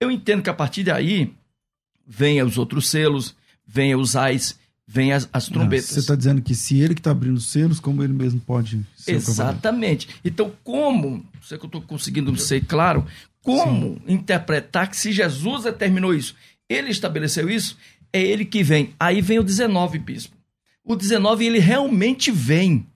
Eu 0.00 0.10
entendo 0.10 0.42
que 0.42 0.50
a 0.50 0.54
partir 0.54 0.84
daí 0.84 1.34
venha 2.06 2.44
os 2.44 2.56
outros 2.56 2.88
selos, 2.88 3.36
venha 3.66 3.98
os 3.98 4.16
ais, 4.16 4.58
venha 4.86 5.16
as, 5.16 5.28
as 5.30 5.46
trombetas. 5.48 5.90
você 5.90 5.98
está 5.98 6.14
dizendo 6.14 6.40
que 6.40 6.54
se 6.54 6.80
ele 6.80 6.94
que 6.94 7.00
está 7.00 7.10
abrindo 7.10 7.36
os 7.36 7.48
selos, 7.48 7.78
como 7.78 8.02
ele 8.02 8.14
mesmo 8.14 8.40
pode 8.40 8.84
ser 8.96 9.12
Exatamente. 9.12 10.08
Então, 10.24 10.52
como, 10.64 11.22
sei 11.42 11.58
que 11.58 11.64
eu 11.64 11.68
estou 11.68 11.82
conseguindo 11.82 12.34
ser 12.38 12.64
claro, 12.64 13.04
como 13.42 13.94
Sim. 13.94 14.14
interpretar 14.14 14.88
que 14.88 14.96
se 14.96 15.12
Jesus 15.12 15.64
determinou 15.64 16.14
isso, 16.14 16.34
ele 16.68 16.90
estabeleceu 16.90 17.50
isso, 17.50 17.76
é 18.10 18.22
ele 18.22 18.44
que 18.44 18.62
vem. 18.62 18.94
Aí 18.98 19.20
vem 19.20 19.38
o 19.38 19.44
19, 19.44 19.98
bispo. 19.98 20.34
O 20.82 20.96
19 20.96 21.44
ele 21.44 21.58
realmente 21.58 22.30
vem. 22.30 22.86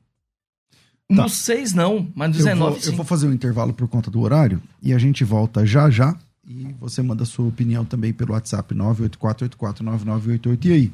Tá. 1.08 1.22
No 1.22 1.28
6 1.28 1.74
não, 1.74 2.10
mas 2.14 2.28
no 2.30 2.36
19 2.36 2.62
eu 2.62 2.70
vou, 2.72 2.80
sim. 2.80 2.90
Eu 2.90 2.96
vou 2.96 3.04
fazer 3.04 3.26
um 3.26 3.32
intervalo 3.32 3.72
por 3.72 3.86
conta 3.88 4.10
do 4.10 4.20
horário 4.20 4.62
e 4.82 4.92
a 4.92 4.98
gente 4.98 5.24
volta 5.24 5.66
já 5.66 5.90
já. 5.90 6.16
E 6.46 6.74
você 6.80 7.02
manda 7.02 7.24
sua 7.24 7.46
opinião 7.46 7.84
também 7.84 8.12
pelo 8.12 8.32
WhatsApp 8.32 8.74
984849988. 8.74 10.64
E 10.64 10.72
aí, 10.72 10.92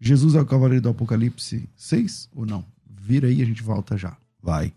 Jesus 0.00 0.34
é 0.34 0.40
o 0.40 0.46
cavaleiro 0.46 0.82
do 0.82 0.88
Apocalipse 0.90 1.68
6 1.76 2.28
ou 2.34 2.44
não? 2.44 2.64
Vira 3.00 3.28
aí, 3.28 3.40
a 3.40 3.46
gente 3.46 3.62
volta 3.62 3.96
já. 3.96 4.16
Vai. 4.42 4.72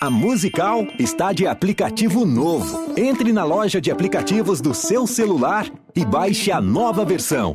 A 0.00 0.10
Musical 0.10 0.86
está 0.98 1.32
de 1.32 1.46
aplicativo 1.46 2.26
novo. 2.26 2.94
Entre 2.98 3.32
na 3.32 3.44
loja 3.44 3.80
de 3.80 3.90
aplicativos 3.90 4.60
do 4.60 4.74
seu 4.74 5.06
celular 5.06 5.70
e 5.94 6.04
baixe 6.04 6.52
a 6.52 6.60
nova 6.60 7.04
versão. 7.04 7.54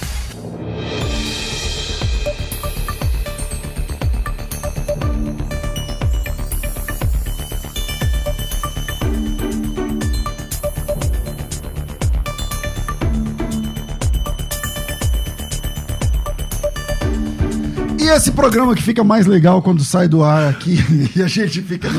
esse 18.31 18.33
programa 18.33 18.73
que 18.73 18.81
fica 18.81 19.03
mais 19.03 19.25
legal 19.25 19.61
quando 19.61 19.83
sai 19.83 20.07
do 20.07 20.23
ar 20.23 20.49
aqui 20.49 20.77
e 21.15 21.21
a 21.21 21.27
gente 21.27 21.61
fica 21.61 21.89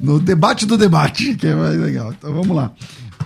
no 0.00 0.18
debate 0.18 0.64
do 0.64 0.78
debate, 0.78 1.34
que 1.34 1.46
é 1.46 1.54
mais 1.54 1.78
legal. 1.78 2.12
Então 2.12 2.32
vamos 2.32 2.56
lá. 2.56 2.72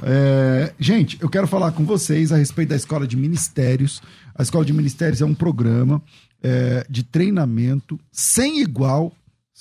É, 0.02 0.72
gente, 0.78 1.16
eu 1.20 1.28
quero 1.28 1.46
falar 1.46 1.70
com 1.70 1.85
vocês 1.85 2.33
a 2.33 2.37
respeito 2.37 2.70
da 2.70 2.76
Escola 2.76 3.07
de 3.07 3.16
Ministérios. 3.16 4.02
A 4.35 4.42
Escola 4.42 4.64
de 4.64 4.72
Ministérios 4.72 5.20
é 5.20 5.24
um 5.24 5.35
programa 5.35 6.02
é, 6.42 6.85
de 6.90 7.05
treinamento 7.05 7.98
sem 8.11 8.61
igual 8.61 9.12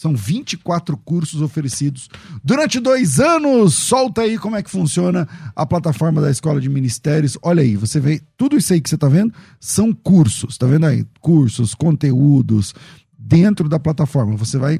são 0.01 0.15
24 0.15 0.97
cursos 0.97 1.43
oferecidos 1.43 2.09
durante 2.43 2.79
dois 2.79 3.19
anos. 3.19 3.75
Solta 3.75 4.21
aí 4.23 4.35
como 4.35 4.55
é 4.55 4.63
que 4.63 4.71
funciona 4.71 5.29
a 5.55 5.63
plataforma 5.63 6.19
da 6.19 6.31
Escola 6.31 6.59
de 6.59 6.67
Ministérios. 6.67 7.37
Olha 7.43 7.61
aí, 7.61 7.75
você 7.75 7.99
vê 7.99 8.19
tudo 8.35 8.57
isso 8.57 8.73
aí 8.73 8.81
que 8.81 8.89
você 8.89 8.95
está 8.95 9.07
vendo 9.07 9.31
são 9.59 9.93
cursos, 9.93 10.57
tá 10.57 10.65
vendo 10.65 10.87
aí? 10.87 11.05
Cursos, 11.19 11.75
conteúdos 11.75 12.73
dentro 13.15 13.69
da 13.69 13.77
plataforma. 13.77 14.35
Você 14.37 14.57
vai, 14.57 14.79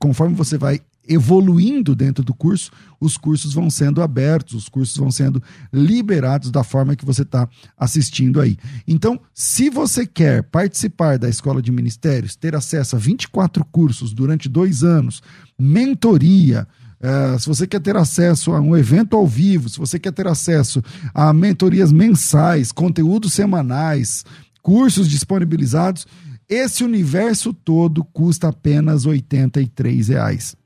conforme 0.00 0.34
você 0.34 0.58
vai 0.58 0.80
evoluindo 1.08 1.94
dentro 1.94 2.24
do 2.24 2.34
curso, 2.34 2.70
os 3.00 3.16
cursos 3.16 3.52
vão 3.52 3.70
sendo 3.70 4.02
abertos, 4.02 4.54
os 4.54 4.68
cursos 4.68 4.96
vão 4.96 5.10
sendo 5.10 5.42
liberados 5.72 6.50
da 6.50 6.64
forma 6.64 6.96
que 6.96 7.04
você 7.04 7.22
está 7.22 7.48
assistindo 7.76 8.40
aí. 8.40 8.56
Então, 8.86 9.20
se 9.34 9.70
você 9.70 10.06
quer 10.06 10.42
participar 10.44 11.18
da 11.18 11.28
Escola 11.28 11.60
de 11.60 11.70
Ministérios, 11.70 12.36
ter 12.36 12.54
acesso 12.54 12.96
a 12.96 12.98
24 12.98 13.64
cursos 13.66 14.12
durante 14.12 14.48
dois 14.48 14.82
anos, 14.82 15.22
mentoria, 15.58 16.66
Uh, 16.98 17.38
se 17.38 17.46
você 17.46 17.66
quer 17.66 17.80
ter 17.80 17.94
acesso 17.94 18.52
a 18.52 18.60
um 18.60 18.74
evento 18.74 19.16
ao 19.16 19.26
vivo, 19.26 19.68
se 19.68 19.78
você 19.78 19.98
quer 19.98 20.12
ter 20.12 20.26
acesso 20.26 20.82
a 21.12 21.30
mentorias 21.30 21.92
mensais, 21.92 22.72
conteúdos 22.72 23.34
semanais, 23.34 24.24
cursos 24.62 25.06
disponibilizados, 25.06 26.06
esse 26.48 26.82
universo 26.82 27.52
todo 27.52 28.02
custa 28.02 28.48
apenas 28.48 29.04
83 29.04 30.08
reais. 30.08 30.56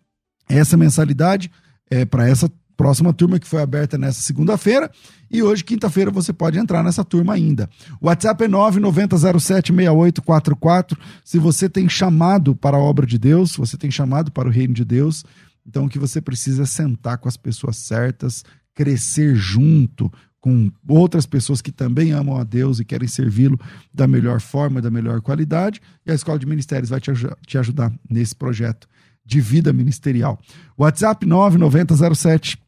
Essa 0.50 0.76
mensalidade 0.76 1.50
é 1.88 2.04
para 2.04 2.28
essa 2.28 2.50
próxima 2.76 3.12
turma 3.12 3.38
que 3.38 3.46
foi 3.46 3.62
aberta 3.62 3.96
nessa 3.96 4.20
segunda-feira. 4.20 4.90
E 5.30 5.40
hoje, 5.42 5.62
quinta-feira, 5.62 6.10
você 6.10 6.32
pode 6.32 6.58
entrar 6.58 6.82
nessa 6.82 7.04
turma 7.04 7.34
ainda. 7.34 7.70
O 8.00 8.06
WhatsApp 8.06 8.42
é 8.42 8.48
990076844. 8.48 10.98
Se 11.24 11.38
você 11.38 11.68
tem 11.68 11.88
chamado 11.88 12.56
para 12.56 12.76
a 12.76 12.80
obra 12.80 13.06
de 13.06 13.16
Deus, 13.16 13.52
se 13.52 13.58
você 13.58 13.76
tem 13.76 13.90
chamado 13.90 14.32
para 14.32 14.48
o 14.48 14.50
reino 14.50 14.74
de 14.74 14.84
Deus, 14.84 15.24
então 15.64 15.84
o 15.84 15.88
que 15.88 15.98
você 15.98 16.20
precisa 16.20 16.64
é 16.64 16.66
sentar 16.66 17.18
com 17.18 17.28
as 17.28 17.36
pessoas 17.36 17.76
certas, 17.76 18.42
crescer 18.74 19.36
junto 19.36 20.12
com 20.40 20.72
outras 20.88 21.26
pessoas 21.26 21.60
que 21.60 21.70
também 21.70 22.12
amam 22.12 22.38
a 22.38 22.44
Deus 22.44 22.80
e 22.80 22.84
querem 22.84 23.06
servi-lo 23.06 23.60
da 23.92 24.08
melhor 24.08 24.40
forma, 24.40 24.80
da 24.80 24.90
melhor 24.90 25.20
qualidade. 25.20 25.82
E 26.04 26.10
a 26.10 26.14
Escola 26.14 26.38
de 26.38 26.46
Ministérios 26.46 26.88
vai 26.88 26.98
te, 26.98 27.12
te 27.46 27.58
ajudar 27.58 27.92
nesse 28.08 28.34
projeto 28.34 28.88
de 29.30 29.40
vida 29.40 29.72
ministerial. 29.72 30.38
WhatsApp 30.76 31.24
9907 31.24 32.58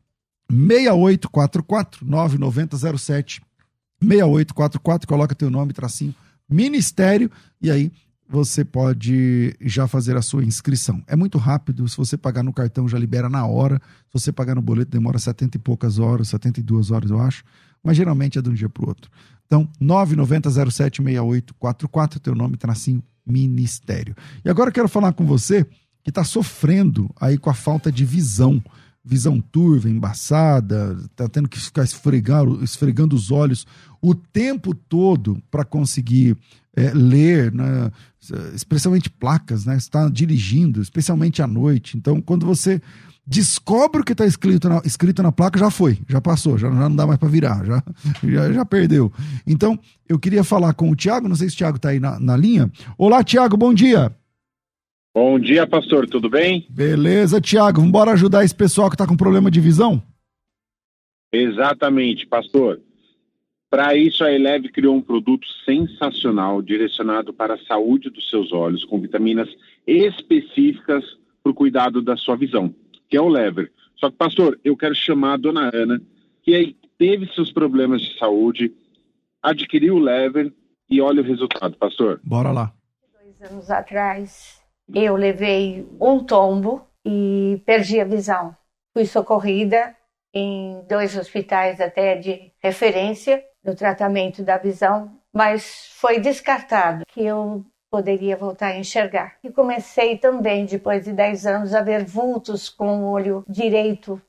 6844 0.48 2.06
9907 2.06 3.42
6844, 4.00 5.08
coloca 5.08 5.34
teu 5.34 5.50
nome, 5.50 5.72
tracinho, 5.72 6.14
ministério, 6.48 7.28
e 7.60 7.68
aí 7.70 7.90
você 8.28 8.64
pode 8.64 9.56
já 9.60 9.88
fazer 9.88 10.16
a 10.16 10.22
sua 10.22 10.44
inscrição. 10.44 11.02
É 11.06 11.16
muito 11.16 11.36
rápido, 11.36 11.88
se 11.88 11.96
você 11.96 12.16
pagar 12.16 12.44
no 12.44 12.52
cartão 12.52 12.88
já 12.88 12.98
libera 12.98 13.28
na 13.28 13.44
hora, 13.44 13.82
se 14.06 14.20
você 14.20 14.30
pagar 14.32 14.54
no 14.54 14.62
boleto 14.62 14.92
demora 14.92 15.18
70 15.18 15.56
e 15.56 15.60
poucas 15.60 15.98
horas, 15.98 16.28
72 16.28 16.92
horas 16.92 17.10
eu 17.10 17.20
acho, 17.20 17.42
mas 17.82 17.96
geralmente 17.96 18.38
é 18.38 18.42
de 18.42 18.48
um 18.48 18.54
dia 18.54 18.68
para 18.68 18.84
o 18.84 18.88
outro. 18.88 19.10
Então, 19.46 19.68
99076844, 19.80 22.20
teu 22.20 22.36
nome, 22.36 22.56
tracinho, 22.56 23.02
ministério. 23.26 24.14
E 24.44 24.50
agora 24.50 24.70
eu 24.70 24.74
quero 24.74 24.88
falar 24.88 25.12
com 25.12 25.26
você 25.26 25.66
que 26.02 26.10
está 26.10 26.24
sofrendo 26.24 27.10
aí 27.20 27.38
com 27.38 27.50
a 27.50 27.54
falta 27.54 27.90
de 27.90 28.04
visão. 28.04 28.62
Visão 29.04 29.40
turva, 29.40 29.90
embaçada, 29.90 30.96
está 31.04 31.28
tendo 31.28 31.48
que 31.48 31.58
ficar 31.58 31.82
esfregar, 31.82 32.44
esfregando 32.62 33.16
os 33.16 33.32
olhos 33.32 33.66
o 34.00 34.14
tempo 34.14 34.74
todo 34.74 35.42
para 35.50 35.64
conseguir 35.64 36.36
é, 36.76 36.92
ler, 36.92 37.52
né, 37.52 37.90
especialmente 38.54 39.10
placas, 39.10 39.64
né? 39.64 39.76
Está 39.76 40.08
dirigindo, 40.08 40.80
especialmente 40.80 41.42
à 41.42 41.46
noite. 41.46 41.96
Então, 41.96 42.20
quando 42.20 42.46
você 42.46 42.80
descobre 43.26 44.00
o 44.00 44.04
que 44.04 44.12
está 44.12 44.26
escrito 44.26 44.68
na, 44.68 44.82
escrito 44.84 45.22
na 45.22 45.30
placa, 45.30 45.58
já 45.58 45.70
foi, 45.70 45.98
já 46.08 46.20
passou, 46.20 46.58
já, 46.58 46.68
já 46.68 46.88
não 46.88 46.96
dá 46.96 47.06
mais 47.06 47.18
para 47.18 47.28
virar, 47.28 47.64
já, 47.64 47.82
já, 48.24 48.52
já, 48.52 48.64
perdeu. 48.64 49.12
Então, 49.46 49.78
eu 50.08 50.18
queria 50.18 50.42
falar 50.42 50.74
com 50.74 50.90
o 50.90 50.96
Tiago, 50.96 51.28
não 51.28 51.36
sei 51.36 51.48
se 51.48 51.54
o 51.54 51.58
Tiago 51.58 51.76
está 51.76 51.90
aí 51.90 52.00
na, 52.00 52.18
na 52.18 52.36
linha. 52.36 52.70
Olá, 52.98 53.22
Tiago, 53.22 53.56
bom 53.56 53.72
dia. 53.72 54.12
Bom 55.14 55.38
dia, 55.38 55.66
pastor, 55.66 56.08
tudo 56.08 56.30
bem? 56.30 56.66
Beleza, 56.70 57.38
Tiago, 57.38 57.76
vamos 57.76 57.90
embora 57.90 58.12
ajudar 58.12 58.44
esse 58.44 58.54
pessoal 58.54 58.88
que 58.88 58.94
está 58.94 59.06
com 59.06 59.14
problema 59.14 59.50
de 59.50 59.60
visão? 59.60 60.02
Exatamente, 61.30 62.26
pastor. 62.26 62.80
Para 63.68 63.94
isso, 63.94 64.24
a 64.24 64.32
Eleve 64.32 64.70
criou 64.70 64.94
um 64.94 65.02
produto 65.02 65.46
sensacional 65.66 66.62
direcionado 66.62 67.32
para 67.32 67.54
a 67.54 67.64
saúde 67.66 68.08
dos 68.08 68.28
seus 68.30 68.52
olhos, 68.52 68.86
com 68.86 69.00
vitaminas 69.00 69.48
específicas 69.86 71.04
para 71.42 71.52
o 71.52 71.54
cuidado 71.54 72.00
da 72.00 72.16
sua 72.16 72.36
visão, 72.36 72.74
que 73.08 73.16
é 73.16 73.20
o 73.20 73.28
Lever. 73.28 73.70
Só 73.96 74.10
que, 74.10 74.16
pastor, 74.16 74.58
eu 74.64 74.74
quero 74.76 74.94
chamar 74.94 75.34
a 75.34 75.36
dona 75.38 75.70
Ana, 75.74 76.00
que 76.42 76.74
teve 76.96 77.26
seus 77.34 77.52
problemas 77.52 78.00
de 78.00 78.18
saúde, 78.18 78.72
adquiriu 79.42 79.96
o 79.96 80.00
Lever 80.00 80.50
e 80.88 81.02
olha 81.02 81.20
o 81.20 81.24
resultado, 81.24 81.76
pastor. 81.76 82.18
Bora 82.24 82.50
lá. 82.50 82.72
Dois 83.22 83.52
anos 83.52 83.70
atrás, 83.70 84.61
eu 84.94 85.16
levei 85.16 85.88
um 86.00 86.24
tombo 86.24 86.86
e 87.04 87.62
perdi 87.66 88.00
a 88.00 88.04
visão. 88.04 88.56
Fui 88.92 89.06
socorrida 89.06 89.96
em 90.34 90.82
dois 90.88 91.16
hospitais 91.16 91.80
até 91.80 92.16
de 92.16 92.52
referência 92.62 93.44
no 93.64 93.74
tratamento 93.74 94.42
da 94.42 94.58
visão, 94.58 95.18
mas 95.32 95.88
foi 95.94 96.18
descartado 96.18 97.04
que 97.08 97.24
eu 97.24 97.64
poderia 97.90 98.36
voltar 98.36 98.68
a 98.68 98.78
enxergar. 98.78 99.36
E 99.44 99.50
comecei 99.50 100.16
também, 100.16 100.64
depois 100.64 101.04
de 101.04 101.12
10 101.12 101.46
anos, 101.46 101.74
a 101.74 101.82
ver 101.82 102.04
vultos 102.04 102.70
com 102.70 103.04
o 103.04 103.10
olho 103.10 103.44
direito. 103.46 104.20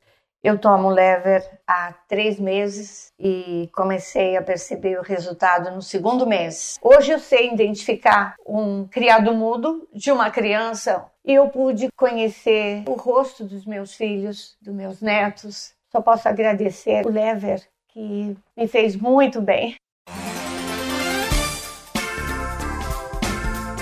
Eu 0.44 0.58
tomo 0.58 0.90
lever 0.90 1.42
há 1.66 1.94
três 2.06 2.38
meses 2.38 3.14
e 3.18 3.70
comecei 3.74 4.36
a 4.36 4.42
perceber 4.42 5.00
o 5.00 5.02
resultado 5.02 5.72
no 5.72 5.82
segundo 5.82 6.28
mês. 6.28 6.78
Hoje 6.82 7.14
eu 7.14 7.20
sei 7.20 7.54
identificar 7.54 8.36
um 8.46 8.86
criado 8.86 9.34
mudo 9.34 9.88
de 9.94 10.12
uma 10.12 10.30
criança 10.30 11.06
e 11.24 11.34
eu 11.34 11.48
pude 11.48 11.88
conhecer 11.96 12.84
o 12.90 12.96
rosto 12.96 13.46
dos 13.46 13.66
meus 13.66 13.94
filhos, 13.94 14.58
dos 14.62 14.76
meus 14.76 15.00
netos. 15.00 15.72
Só 15.90 16.02
posso 16.02 16.28
agradecer 16.28 17.06
o 17.06 17.10
lever 17.10 17.64
que 17.88 18.36
me 18.58 18.68
fez 18.68 18.98
muito 18.98 19.42
bem. 19.42 19.76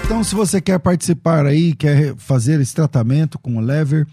Então, 0.06 0.24
se 0.24 0.36
você 0.36 0.62
quer 0.62 0.78
participar 0.78 1.46
aí, 1.46 1.74
quer 1.74 2.16
fazer 2.18 2.60
esse 2.60 2.76
tratamento 2.76 3.40
com 3.40 3.56
o 3.56 3.62
lever, 3.62 4.06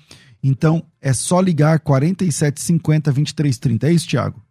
então 0.42 0.84
é 1.00 1.12
só 1.12 1.40
ligar 1.40 1.80
4750 1.80 3.12
2330. 3.12 3.86
É 3.86 3.92
isso, 3.92 4.08
Tiago? 4.08 4.42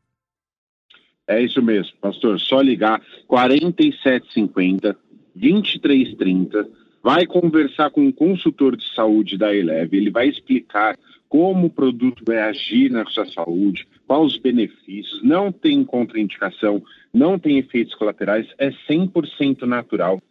É 1.28 1.42
isso 1.42 1.62
mesmo, 1.62 1.94
pastor. 2.00 2.40
Só 2.40 2.62
ligar 2.62 3.02
4750 3.28 4.98
2330. 5.36 6.70
Vai 7.04 7.26
conversar 7.26 7.90
com 7.92 8.02
um 8.02 8.12
consultor 8.12 8.76
de 8.76 8.84
saúde 8.94 9.38
da 9.38 9.54
Eleve. 9.54 9.98
Ele 9.98 10.10
vai 10.10 10.28
explicar 10.28 10.98
como 11.30 11.68
o 11.68 11.70
produto 11.70 12.24
vai 12.26 12.40
agir 12.40 12.90
na 12.90 13.06
sua 13.06 13.26
saúde, 13.26 13.88
quais 14.08 14.34
os 14.34 14.38
benefícios, 14.38 15.22
não 15.24 15.52
tem 15.52 15.84
contraindicação, 15.84 16.82
não 17.14 17.38
tem 17.38 17.58
efeitos 17.58 17.94
colaterais, 17.96 18.48
é 18.58 18.72
100% 18.90 19.64
natural, 19.64 20.22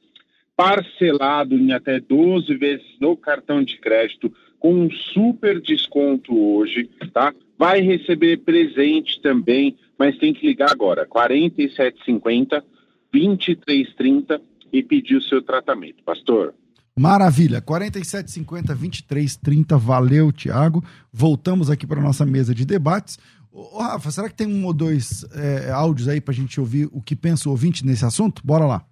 parcelado 0.56 1.54
em 1.54 1.72
até 1.72 2.00
12 2.00 2.54
vezes 2.54 2.86
no 2.98 3.16
cartão 3.16 3.62
de 3.62 3.76
crédito, 3.78 4.32
com 4.66 4.74
um 4.74 4.90
super 4.90 5.62
desconto 5.62 6.36
hoje, 6.36 6.90
tá? 7.14 7.32
Vai 7.56 7.80
receber 7.82 8.38
presente 8.38 9.22
também, 9.22 9.76
mas 9.96 10.18
tem 10.18 10.34
que 10.34 10.44
ligar 10.44 10.72
agora, 10.72 11.06
4750 11.06 12.64
2330 13.12 14.42
e 14.72 14.82
pedir 14.82 15.14
o 15.14 15.22
seu 15.22 15.40
tratamento. 15.40 16.02
Pastor. 16.02 16.52
Maravilha, 16.98 17.60
4750 17.60 18.74
2330, 18.74 19.78
valeu, 19.78 20.32
Tiago. 20.32 20.82
Voltamos 21.12 21.70
aqui 21.70 21.86
para 21.86 22.02
nossa 22.02 22.26
mesa 22.26 22.52
de 22.52 22.64
debates. 22.64 23.20
Ô, 23.52 23.78
Rafa, 23.78 24.10
será 24.10 24.28
que 24.28 24.34
tem 24.34 24.48
um 24.48 24.66
ou 24.66 24.72
dois 24.72 25.24
é, 25.32 25.70
áudios 25.70 26.08
aí 26.08 26.20
para 26.20 26.32
a 26.32 26.36
gente 26.36 26.58
ouvir 26.58 26.88
o 26.90 27.00
que 27.00 27.14
pensa 27.14 27.48
o 27.48 27.52
ouvinte 27.52 27.86
nesse 27.86 28.04
assunto? 28.04 28.42
Bora 28.44 28.66
lá. 28.66 28.84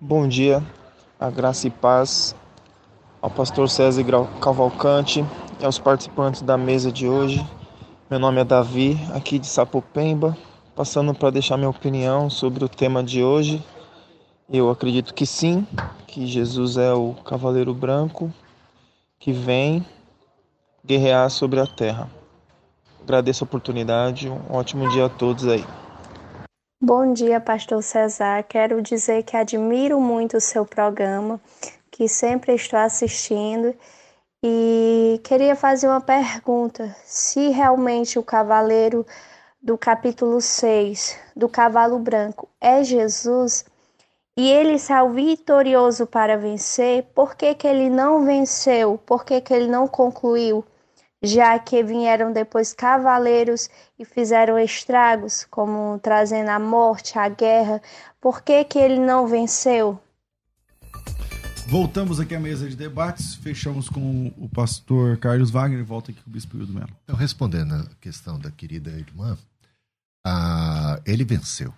Bom 0.00 0.26
dia, 0.26 0.62
a 1.20 1.30
graça 1.30 1.66
e 1.66 1.70
paz 1.70 2.34
ao 3.24 3.30
pastor 3.30 3.70
César 3.70 4.04
Cavalcante 4.38 5.24
e 5.58 5.64
aos 5.64 5.78
participantes 5.78 6.42
da 6.42 6.58
mesa 6.58 6.92
de 6.92 7.08
hoje. 7.08 7.42
Meu 8.10 8.18
nome 8.18 8.42
é 8.42 8.44
Davi, 8.44 8.98
aqui 9.14 9.38
de 9.38 9.46
Sapopemba, 9.46 10.36
passando 10.76 11.14
para 11.14 11.30
deixar 11.30 11.56
minha 11.56 11.70
opinião 11.70 12.28
sobre 12.28 12.62
o 12.62 12.68
tema 12.68 13.02
de 13.02 13.24
hoje 13.24 13.64
eu 14.52 14.68
acredito 14.68 15.14
que 15.14 15.24
sim, 15.24 15.66
que 16.06 16.26
Jesus 16.26 16.76
é 16.76 16.92
o 16.92 17.14
cavaleiro 17.24 17.72
branco 17.72 18.30
que 19.18 19.32
vem 19.32 19.84
guerrear 20.84 21.30
sobre 21.30 21.60
a 21.60 21.66
terra. 21.66 22.10
Agradeço 23.02 23.42
a 23.42 23.46
oportunidade, 23.46 24.28
um 24.28 24.54
ótimo 24.54 24.86
dia 24.90 25.06
a 25.06 25.08
todos 25.08 25.48
aí. 25.48 25.64
Bom 26.78 27.14
dia, 27.14 27.40
pastor 27.40 27.82
Cesar. 27.82 28.44
Quero 28.44 28.82
dizer 28.82 29.22
que 29.22 29.34
admiro 29.34 29.98
muito 29.98 30.36
o 30.36 30.40
seu 30.40 30.66
programa, 30.66 31.40
que 31.94 32.08
sempre 32.08 32.52
estou 32.54 32.80
assistindo 32.80 33.72
e 34.42 35.20
queria 35.22 35.54
fazer 35.54 35.86
uma 35.86 36.00
pergunta: 36.00 36.94
se 37.04 37.50
realmente 37.50 38.18
o 38.18 38.22
cavaleiro 38.22 39.06
do 39.62 39.78
capítulo 39.78 40.40
6 40.40 41.16
do 41.36 41.48
cavalo 41.48 42.00
branco 42.00 42.48
é 42.60 42.82
Jesus, 42.82 43.64
e 44.36 44.50
ele 44.50 44.76
saiu 44.76 45.10
vitorioso 45.10 46.04
para 46.04 46.36
vencer, 46.36 47.04
por 47.14 47.36
que, 47.36 47.54
que 47.54 47.68
ele 47.68 47.88
não 47.88 48.24
venceu? 48.24 48.98
Por 49.06 49.24
que, 49.24 49.40
que 49.40 49.54
ele 49.54 49.68
não 49.68 49.86
concluiu? 49.86 50.64
Já 51.22 51.56
que 51.60 51.80
vieram 51.84 52.32
depois 52.32 52.72
cavaleiros 52.72 53.70
e 53.96 54.04
fizeram 54.04 54.58
estragos, 54.58 55.46
como 55.48 55.96
trazendo 56.00 56.48
a 56.48 56.58
morte, 56.58 57.16
a 57.16 57.28
guerra, 57.28 57.80
por 58.20 58.42
que, 58.42 58.64
que 58.64 58.80
ele 58.80 58.98
não 58.98 59.28
venceu? 59.28 59.98
Voltamos 61.66 62.20
aqui 62.20 62.34
à 62.34 62.40
mesa 62.40 62.68
de 62.68 62.76
debates, 62.76 63.34
fechamos 63.34 63.88
com 63.88 64.32
o 64.36 64.48
pastor 64.48 65.16
Carlos 65.16 65.50
Wagner 65.50 65.80
e 65.80 65.82
volta 65.82 66.10
aqui 66.10 66.20
com 66.22 66.30
o 66.30 66.32
Bispo 66.32 66.56
Hildo 66.56 66.72
Melo. 66.72 66.90
Então, 67.04 67.16
respondendo 67.16 67.74
a 67.74 67.86
questão 68.00 68.38
da 68.38 68.50
querida 68.50 68.90
irmã, 68.90 69.36
ele 71.04 71.24
venceu. 71.24 71.74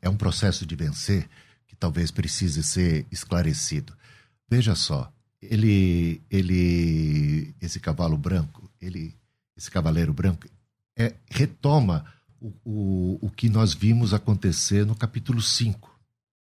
É 0.00 0.08
um 0.08 0.16
processo 0.16 0.64
de 0.64 0.76
vencer 0.76 1.28
talvez 1.80 2.10
precise 2.10 2.62
ser 2.62 3.06
esclarecido. 3.10 3.94
Veja 4.48 4.74
só, 4.74 5.10
ele, 5.40 6.20
ele, 6.30 7.54
esse 7.60 7.80
cavalo 7.80 8.18
branco, 8.18 8.70
ele, 8.80 9.16
esse 9.56 9.70
cavaleiro 9.70 10.12
branco, 10.12 10.46
é, 10.96 11.14
retoma 11.30 12.04
o, 12.38 12.52
o, 12.64 13.18
o 13.22 13.30
que 13.30 13.48
nós 13.48 13.72
vimos 13.72 14.12
acontecer 14.12 14.84
no 14.84 14.94
capítulo 14.94 15.40
5. 15.40 15.88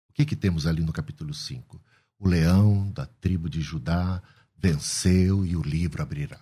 O 0.09 0.12
que, 0.14 0.24
que 0.24 0.34
temos 0.34 0.66
ali 0.66 0.82
no 0.82 0.92
capítulo 0.92 1.34
5? 1.34 1.78
O 2.18 2.28
leão 2.28 2.90
da 2.90 3.06
tribo 3.06 3.48
de 3.48 3.60
Judá 3.60 4.20
venceu 4.56 5.46
e 5.46 5.56
o 5.56 5.62
livro 5.62 6.02
abrirá. 6.02 6.40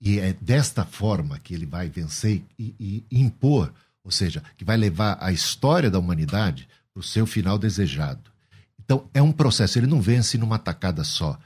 E 0.00 0.18
é 0.18 0.32
desta 0.32 0.84
forma 0.84 1.38
que 1.38 1.54
ele 1.54 1.66
vai 1.66 1.88
vencer 1.88 2.44
e, 2.58 2.74
e 3.10 3.20
impor, 3.20 3.72
ou 4.02 4.10
seja, 4.10 4.42
que 4.56 4.64
vai 4.64 4.76
levar 4.76 5.16
a 5.20 5.32
história 5.32 5.90
da 5.90 5.98
humanidade 5.98 6.68
para 6.92 7.00
o 7.00 7.02
seu 7.02 7.26
final 7.26 7.58
desejado. 7.58 8.30
Então, 8.78 9.08
é 9.14 9.22
um 9.22 9.32
processo, 9.32 9.78
ele 9.78 9.86
não 9.86 10.00
vence 10.00 10.36
numa 10.36 10.58
tacada 10.58 11.04
só. 11.04 11.38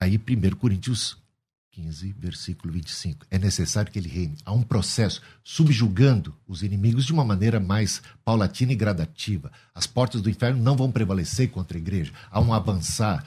Aí, 0.00 0.16
1 0.16 0.56
Coríntios 0.56 1.18
15, 1.74 2.14
versículo 2.18 2.72
25. 2.72 3.26
É 3.30 3.38
necessário 3.38 3.90
que 3.90 3.98
ele 3.98 4.08
reine. 4.08 4.36
Há 4.44 4.52
um 4.52 4.62
processo 4.62 5.20
subjugando 5.42 6.34
os 6.46 6.62
inimigos 6.62 7.04
de 7.04 7.12
uma 7.12 7.24
maneira 7.24 7.58
mais 7.58 8.00
paulatina 8.24 8.72
e 8.72 8.76
gradativa. 8.76 9.50
As 9.74 9.86
portas 9.86 10.22
do 10.22 10.30
inferno 10.30 10.62
não 10.62 10.76
vão 10.76 10.92
prevalecer 10.92 11.50
contra 11.50 11.76
a 11.76 11.80
igreja. 11.80 12.12
Há 12.30 12.40
um 12.40 12.54
avançar. 12.54 13.26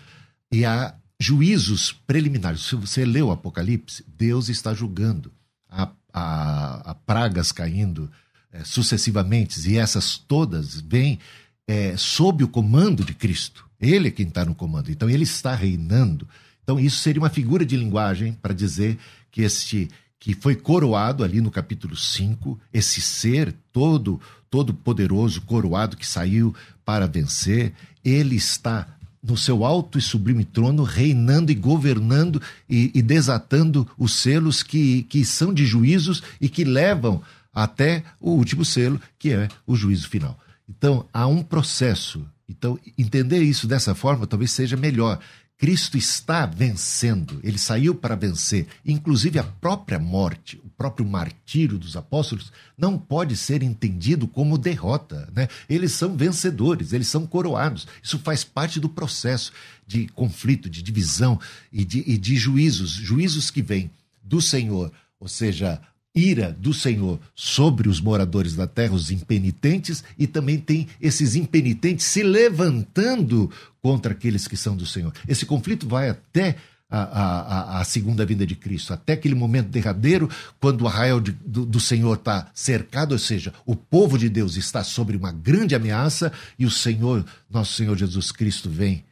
E 0.49 0.63
há 0.63 0.95
juízos 1.19 1.91
preliminares. 1.91 2.61
Se 2.61 2.75
você 2.75 3.05
lê 3.05 3.21
o 3.21 3.31
Apocalipse, 3.31 4.05
Deus 4.07 4.47
está 4.47 4.73
julgando. 4.73 5.31
Há, 5.69 5.89
há, 6.13 6.91
há 6.91 6.95
pragas 6.95 7.51
caindo 7.51 8.09
é, 8.51 8.63
sucessivamente, 8.63 9.59
e 9.69 9.77
essas 9.77 10.17
todas 10.17 10.79
vêm 10.79 11.19
é, 11.67 11.97
sob 11.97 12.45
o 12.45 12.47
comando 12.47 13.03
de 13.03 13.13
Cristo. 13.13 13.67
Ele 13.79 14.07
é 14.07 14.11
quem 14.11 14.27
está 14.27 14.45
no 14.45 14.55
comando. 14.55 14.89
Então 14.89 15.09
ele 15.09 15.23
está 15.23 15.53
reinando. 15.53 16.27
Então 16.67 16.77
isso 16.77 16.97
seria 16.97 17.21
uma 17.21 17.29
figura 17.29 17.65
de 17.65 17.77
linguagem 17.77 18.33
para 18.41 18.53
dizer 18.53 18.97
que 19.31 19.41
este 19.41 19.87
que 20.19 20.33
foi 20.33 20.53
coroado 20.53 21.23
ali 21.23 21.39
no 21.39 21.49
capítulo 21.49 21.95
5, 21.95 22.59
esse 22.73 22.99
ser 22.99 23.55
todo 23.71 24.19
todo 24.49 24.73
poderoso, 24.73 25.39
coroado 25.43 25.95
que 25.95 26.05
saiu 26.05 26.53
para 26.83 27.07
vencer, 27.07 27.71
ele 28.03 28.35
está 28.35 28.85
no 29.23 29.37
seu 29.37 29.63
alto 29.63 29.97
e 29.97 30.01
sublime 30.01 30.43
trono, 30.43 30.83
reinando 30.83 31.53
e 31.53 31.55
governando 31.55 32.41
e, 32.69 32.91
e, 32.93 33.01
desatando 33.01 33.87
os 33.97 34.15
selos 34.15 34.61
que, 34.61 35.03
que 35.03 35.23
são 35.23 35.53
de 35.53 35.65
juízos 35.65 36.21
e 36.39 36.49
que 36.49 36.65
levam 36.65 37.21
até 37.53 38.03
o 38.19 38.31
último 38.31 38.65
selo, 38.65 38.99
que 39.17 39.31
é 39.31 39.47
o 39.65 39.73
juízo 39.73 40.09
final. 40.09 40.37
Então, 40.67 41.05
há 41.13 41.27
um 41.27 41.41
processo. 41.41 42.25
Então, 42.47 42.77
entender 42.97 43.41
isso 43.41 43.67
dessa 43.67 43.95
forma 43.95 44.27
talvez 44.27 44.51
seja 44.51 44.75
melhor. 44.75 45.19
Cristo 45.57 45.97
está 45.97 46.45
vencendo, 46.45 47.39
ele 47.43 47.57
saiu 47.57 47.95
para 47.95 48.15
vencer. 48.15 48.67
Inclusive, 48.85 49.39
a 49.39 49.43
própria 49.43 49.97
morte, 49.97 50.61
o 50.63 50.69
próprio 50.69 51.07
martírio 51.07 51.79
dos 51.79 51.97
apóstolos, 51.97 52.51
não 52.77 52.97
pode 52.97 53.35
ser 53.35 53.63
entendido 53.63 54.27
como 54.27 54.57
derrota. 54.57 55.27
Né? 55.35 55.47
Eles 55.67 55.93
são 55.93 56.15
vencedores, 56.15 56.93
eles 56.93 57.07
são 57.07 57.25
coroados. 57.25 57.87
Isso 58.03 58.19
faz 58.19 58.43
parte 58.43 58.79
do 58.79 58.87
processo 58.87 59.51
de 59.87 60.07
conflito, 60.09 60.69
de 60.69 60.83
divisão 60.83 61.39
e 61.73 61.83
de, 61.83 62.03
e 62.05 62.17
de 62.17 62.35
juízos 62.35 62.91
juízos 62.91 63.49
que 63.49 63.61
vêm 63.61 63.89
do 64.21 64.41
Senhor, 64.41 64.91
ou 65.19 65.27
seja, 65.27 65.81
ira 66.17 66.51
do 66.59 66.73
Senhor 66.73 67.19
sobre 67.35 67.87
os 67.87 68.01
moradores 68.01 68.55
da 68.55 68.65
terra, 68.65 68.93
os 68.93 69.11
impenitentes, 69.11 70.03
e 70.17 70.25
também 70.25 70.57
tem 70.57 70.87
esses 70.99 71.35
impenitentes 71.35 72.05
se 72.05 72.23
levantando 72.23 73.51
contra 73.81 74.13
aqueles 74.13 74.47
que 74.47 74.57
são 74.57 74.75
do 74.75 74.85
Senhor. 74.85 75.13
Esse 75.27 75.45
conflito 75.45 75.87
vai 75.87 76.09
até 76.09 76.55
a, 76.89 76.99
a, 76.99 77.81
a, 77.81 77.83
segunda 77.83 78.25
vinda 78.25 78.45
de 78.45 78.55
Cristo, 78.55 78.93
até 78.93 79.13
aquele 79.13 79.35
momento 79.35 79.67
derradeiro, 79.67 80.29
quando 80.59 80.81
o 80.81 80.87
arraial 80.87 81.19
de, 81.19 81.33
do, 81.33 81.65
do, 81.65 81.79
Senhor 81.79 82.15
está 82.15 82.49
cercado, 82.53 83.11
ou 83.11 83.19
seja, 83.19 83.53
o 83.65 83.75
povo 83.75 84.17
de 84.17 84.29
Deus 84.29 84.55
está 84.55 84.83
sobre 84.83 85.17
uma 85.17 85.31
grande 85.31 85.75
ameaça 85.75 86.31
e 86.57 86.65
o 86.65 86.71
Senhor, 86.71 87.25
nosso 87.49 87.73
Senhor 87.73 87.97
Jesus 87.97 88.31
Cristo, 88.31 88.69
vem 88.69 89.03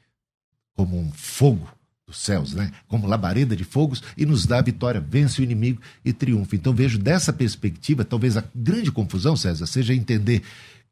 como 0.74 0.98
um 0.98 1.12
fogo 1.12 1.75
dos 2.08 2.20
céus, 2.20 2.54
né? 2.54 2.72
como 2.88 3.08
labareda 3.08 3.56
de 3.56 3.64
fogos, 3.64 4.04
e 4.16 4.26
nos 4.26 4.46
dá 4.46 4.60
a 4.60 4.62
vitória, 4.62 5.02
vence 5.02 5.42
o 5.42 5.44
inimigo 5.44 5.82
e 6.04 6.14
triunfa. 6.14 6.56
Então 6.56 6.74
vejo 6.74 7.00
dessa 7.00 7.34
perspectiva, 7.34 8.06
talvez 8.06 8.38
a 8.38 8.44
grande 8.54 8.92
confusão, 8.92 9.36
César, 9.36 9.66
seja 9.66 9.94
entender 9.94 10.44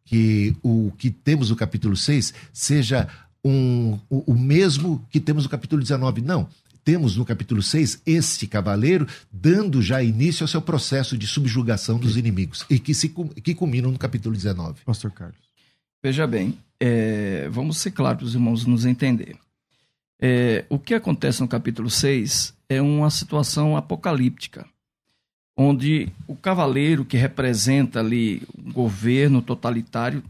que 0.06 0.56
o 0.62 0.92
que 0.98 1.10
temos 1.10 1.50
no 1.50 1.56
capítulo 1.56 1.96
6 1.96 2.34
seja 2.52 3.08
um, 3.44 4.00
o, 4.10 4.34
o 4.34 4.38
mesmo 4.38 5.06
que 5.10 5.20
temos 5.20 5.44
no 5.44 5.50
capítulo 5.50 5.82
19. 5.82 6.22
Não, 6.22 6.48
temos 6.84 7.16
no 7.16 7.26
capítulo 7.26 7.62
6 7.62 8.02
este 8.06 8.48
cavaleiro 8.48 9.08
dando 9.32 9.82
já 9.82 10.04
início 10.04 10.44
ao 10.44 10.48
seu 10.48 10.62
processo 10.62 11.18
de 11.18 11.28
subjugação 11.28 11.98
dos 11.98 12.18
inimigos 12.18 12.66
e 12.70 12.80
que, 12.80 12.94
se, 12.94 13.10
que 13.10 13.54
culminam 13.54 13.92
no 13.92 13.98
capítulo 13.98 14.36
19. 14.36 14.82
Pastor 14.86 15.12
Carlos. 15.12 15.38
Veja 16.04 16.28
bem, 16.28 16.58
é, 16.80 17.48
vamos 17.50 17.78
ser 17.78 17.92
claros 17.92 18.18
para 18.18 18.28
os 18.28 18.34
irmãos 18.34 18.66
nos 18.66 18.86
entender. 18.86 19.38
É, 20.26 20.64
o 20.70 20.80
que 20.80 20.94
acontece 20.94 21.42
no 21.42 21.50
capítulo 21.50 21.90
6 21.90 22.54
é 22.70 22.82
uma 22.82 23.10
situação 23.10 23.76
apocalíptica, 23.76 24.66
onde 25.58 26.08
o 26.26 26.34
cavaleiro 26.34 27.04
que 27.04 27.18
representa 27.18 28.00
ali 28.00 28.42
o 28.58 28.72
governo 28.72 29.42
totalitário 29.42 30.24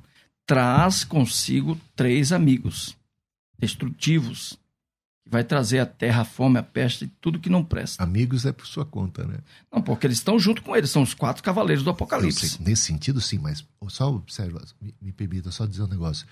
traz 0.48 1.04
consigo 1.04 1.80
três 1.96 2.32
amigos 2.32 2.98
destrutivos, 3.60 4.58
que 5.24 5.30
vai 5.30 5.44
trazer 5.44 5.78
a 5.78 5.86
terra, 5.86 6.24
a 6.24 6.26
fome, 6.26 6.58
a 6.58 6.64
peste, 6.64 7.06
tudo 7.22 7.40
que 7.40 7.48
não 7.48 7.64
presta. 7.64 8.04
Amigos 8.04 8.48
é 8.48 8.52
por 8.52 8.66
sua 8.66 8.88
conta, 8.88 9.24
né? 9.28 9.38
Não, 9.72 9.80
porque 9.80 10.08
eles 10.08 10.18
estão 10.18 10.40
junto 10.40 10.64
com 10.64 10.76
eles, 10.76 10.90
são 10.90 11.04
os 11.04 11.14
quatro 11.14 11.44
cavaleiros 11.44 11.84
do 11.84 11.92
Apocalipse. 11.92 12.50
Sei, 12.50 12.66
nesse 12.66 12.82
sentido, 12.82 13.22
sim, 13.22 13.38
mas 13.38 13.64
só 13.90 14.12
observa, 14.12 14.60
me, 14.82 14.96
me 15.00 15.12
permita 15.12 15.52
só 15.52 15.68
dizer 15.68 15.84
um 15.84 15.88
negócio. 15.88 16.26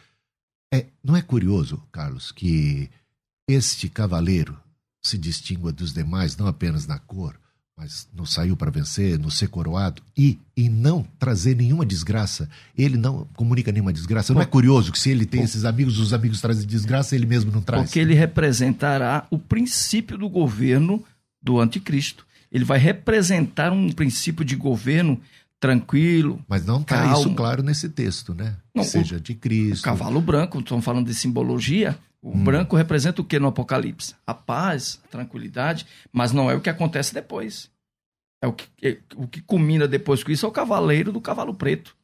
É, 0.74 0.88
não 1.03 1.16
é 1.16 1.22
curioso, 1.22 1.78
Carlos, 1.91 2.32
que 2.32 2.89
este 3.52 3.89
cavaleiro 3.89 4.58
se 5.04 5.18
distingua 5.18 5.72
dos 5.72 5.93
demais 5.93 6.38
não 6.38 6.47
apenas 6.47 6.86
na 6.86 6.99
cor, 6.99 7.36
mas 7.76 8.08
não 8.14 8.26
saiu 8.26 8.56
para 8.56 8.70
vencer, 8.70 9.18
não 9.18 9.30
ser 9.32 9.47
coroado 9.47 10.02
e, 10.16 10.38
e 10.56 10.70
não 10.70 11.04
trazer 11.18 11.56
nenhuma 11.56 11.86
desgraça. 11.86 12.47
Ele 12.78 12.97
não 12.97 13.28
comunica 13.36 13.72
nenhuma 13.72 13.91
desgraça. 13.91 14.34
Não 14.34 14.41
é 14.41 14.45
curioso 14.45 14.91
que 14.91 14.99
se 14.99 15.10
ele 15.10 15.26
tem 15.26 15.41
esses 15.41 15.66
amigos, 15.66 15.97
os 15.97 16.14
amigos 16.14 16.39
trazem 16.39 16.68
desgraça, 16.68 17.16
ele 17.16 17.26
mesmo 17.26 17.52
não 17.52 17.62
traz? 17.62 17.86
Porque 17.86 17.99
ele 17.99 18.14
representará 18.14 19.26
o 19.32 19.39
princípio 19.39 20.18
do 20.18 20.30
governo 20.30 21.04
do 21.41 21.60
anticristo. 21.60 22.26
Ele 22.52 22.66
vai 22.66 22.78
representar 22.78 23.72
um 23.72 23.91
princípio 23.91 24.45
de 24.45 24.56
governo 24.56 25.20
tranquilo. 25.60 26.43
Mas 26.47 26.66
não 26.66 26.82
está 26.82 27.14
isso 27.14 27.34
claro 27.34 27.64
nesse 27.64 27.88
texto, 27.88 28.34
né? 28.34 28.56
Não, 28.76 28.84
seja 28.84 29.20
de 29.20 29.34
Cristo. 29.34 29.84
Cavalo 29.84 30.20
branco, 30.20 30.60
estamos 30.60 30.84
falando 30.84 31.08
de 31.08 31.16
simbologia, 31.16 31.97
o 32.22 32.30
hum. 32.30 32.44
branco 32.44 32.76
representa 32.76 33.22
o 33.22 33.26
que 33.26 33.40
no 33.40 33.48
Apocalipse? 33.48 34.16
A 34.26 34.34
paz, 34.34 35.02
a 35.04 35.08
tranquilidade, 35.08 35.88
mas 36.12 36.32
não 36.32 36.52
é 36.52 36.56
o 36.56 36.62
que 36.62 36.70
acontece 36.70 37.14
depois. 37.14 37.70
É 38.42 38.48
o 38.48 38.54
que, 38.54 38.68
é, 38.82 39.00
o 39.16 39.28
que 39.28 39.42
culmina 39.42 39.88
depois 39.88 40.24
com 40.24 40.32
isso 40.32 40.46
é 40.46 40.50
o 40.50 40.52
cavaleiro 40.52 41.12
do 41.12 41.22
cavalo 41.22 41.54
preto. 41.54 41.96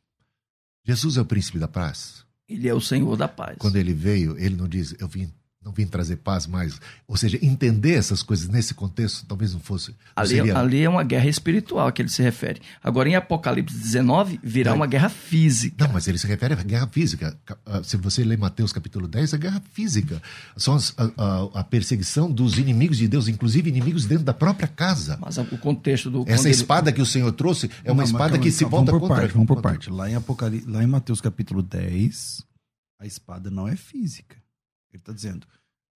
Jesus 0.85 1.17
é 1.17 1.21
o 1.21 1.25
príncipe 1.25 1.59
da 1.59 1.67
paz. 1.67 2.25
Ele 2.47 2.67
é 2.67 2.73
o 2.73 2.81
Senhor 2.81 3.15
da 3.15 3.27
paz. 3.27 3.57
Quando 3.59 3.75
ele 3.75 3.93
veio, 3.93 4.37
ele 4.37 4.55
não 4.55 4.67
diz, 4.67 4.95
eu 4.99 5.07
vim 5.07 5.31
não 5.63 5.71
vim 5.73 5.85
trazer 5.85 6.17
paz 6.17 6.47
mais. 6.47 6.79
Ou 7.07 7.17
seja, 7.17 7.37
entender 7.41 7.95
essas 7.95 8.23
coisas 8.23 8.47
nesse 8.47 8.73
contexto 8.73 9.25
talvez 9.25 9.53
não 9.53 9.59
fosse. 9.59 9.91
Não 9.91 9.97
ali, 10.15 10.29
seria... 10.29 10.57
ali 10.57 10.83
é 10.83 10.89
uma 10.89 11.03
guerra 11.03 11.27
espiritual 11.27 11.87
a 11.87 11.91
que 11.91 12.01
ele 12.01 12.09
se 12.09 12.21
refere. 12.21 12.61
Agora, 12.81 13.09
em 13.09 13.15
Apocalipse 13.15 13.77
19, 13.77 14.39
virá 14.41 14.71
é. 14.71 14.73
uma 14.73 14.87
guerra 14.87 15.09
física. 15.09 15.85
Não, 15.85 15.93
mas 15.93 16.07
ele 16.07 16.17
se 16.17 16.25
refere 16.25 16.53
à 16.53 16.63
guerra 16.63 16.87
física. 16.87 17.37
Ah, 17.65 17.83
se 17.83 17.97
você 17.97 18.23
ler 18.23 18.37
Mateus 18.37 18.71
capítulo 18.71 19.07
10, 19.07 19.33
é 19.33 19.37
guerra 19.37 19.61
física. 19.73 20.21
São 20.55 20.75
as, 20.75 20.93
a, 20.97 21.11
a, 21.17 21.59
a, 21.59 21.63
perseguição 21.63 22.31
dos 22.31 22.57
inimigos 22.57 22.97
de 22.97 23.07
Deus, 23.07 23.27
inclusive 23.27 23.69
inimigos 23.69 24.05
dentro 24.05 24.23
da 24.23 24.33
própria 24.33 24.67
casa. 24.67 25.17
Mas 25.19 25.37
o 25.37 25.57
contexto 25.57 26.09
do. 26.09 26.23
Essa 26.27 26.49
espada 26.49 26.89
ele... 26.89 26.95
que 26.95 27.01
o 27.01 27.05
Senhor 27.05 27.31
trouxe 27.33 27.69
é 27.83 27.91
uma 27.91 28.03
não, 28.03 28.09
espada 28.09 28.39
que 28.39 28.51
se 28.51 28.63
volta 28.63 28.91
vamos 28.91 29.01
por 29.01 29.07
contra. 29.07 29.21
Parte, 29.23 29.33
vamos 29.33 29.47
por 29.47 29.61
parte. 29.61 29.89
Lá 29.89 30.09
em, 30.09 30.15
Apocalipse, 30.15 30.69
lá 30.69 30.83
em 30.83 30.87
Mateus 30.87 31.19
capítulo 31.19 31.61
10, 31.61 32.45
a 32.99 33.05
espada 33.05 33.51
não 33.51 33.67
é 33.67 33.75
física. 33.75 34.37
Ele 34.97 35.01
está 35.01 35.13
dizendo 35.13 35.47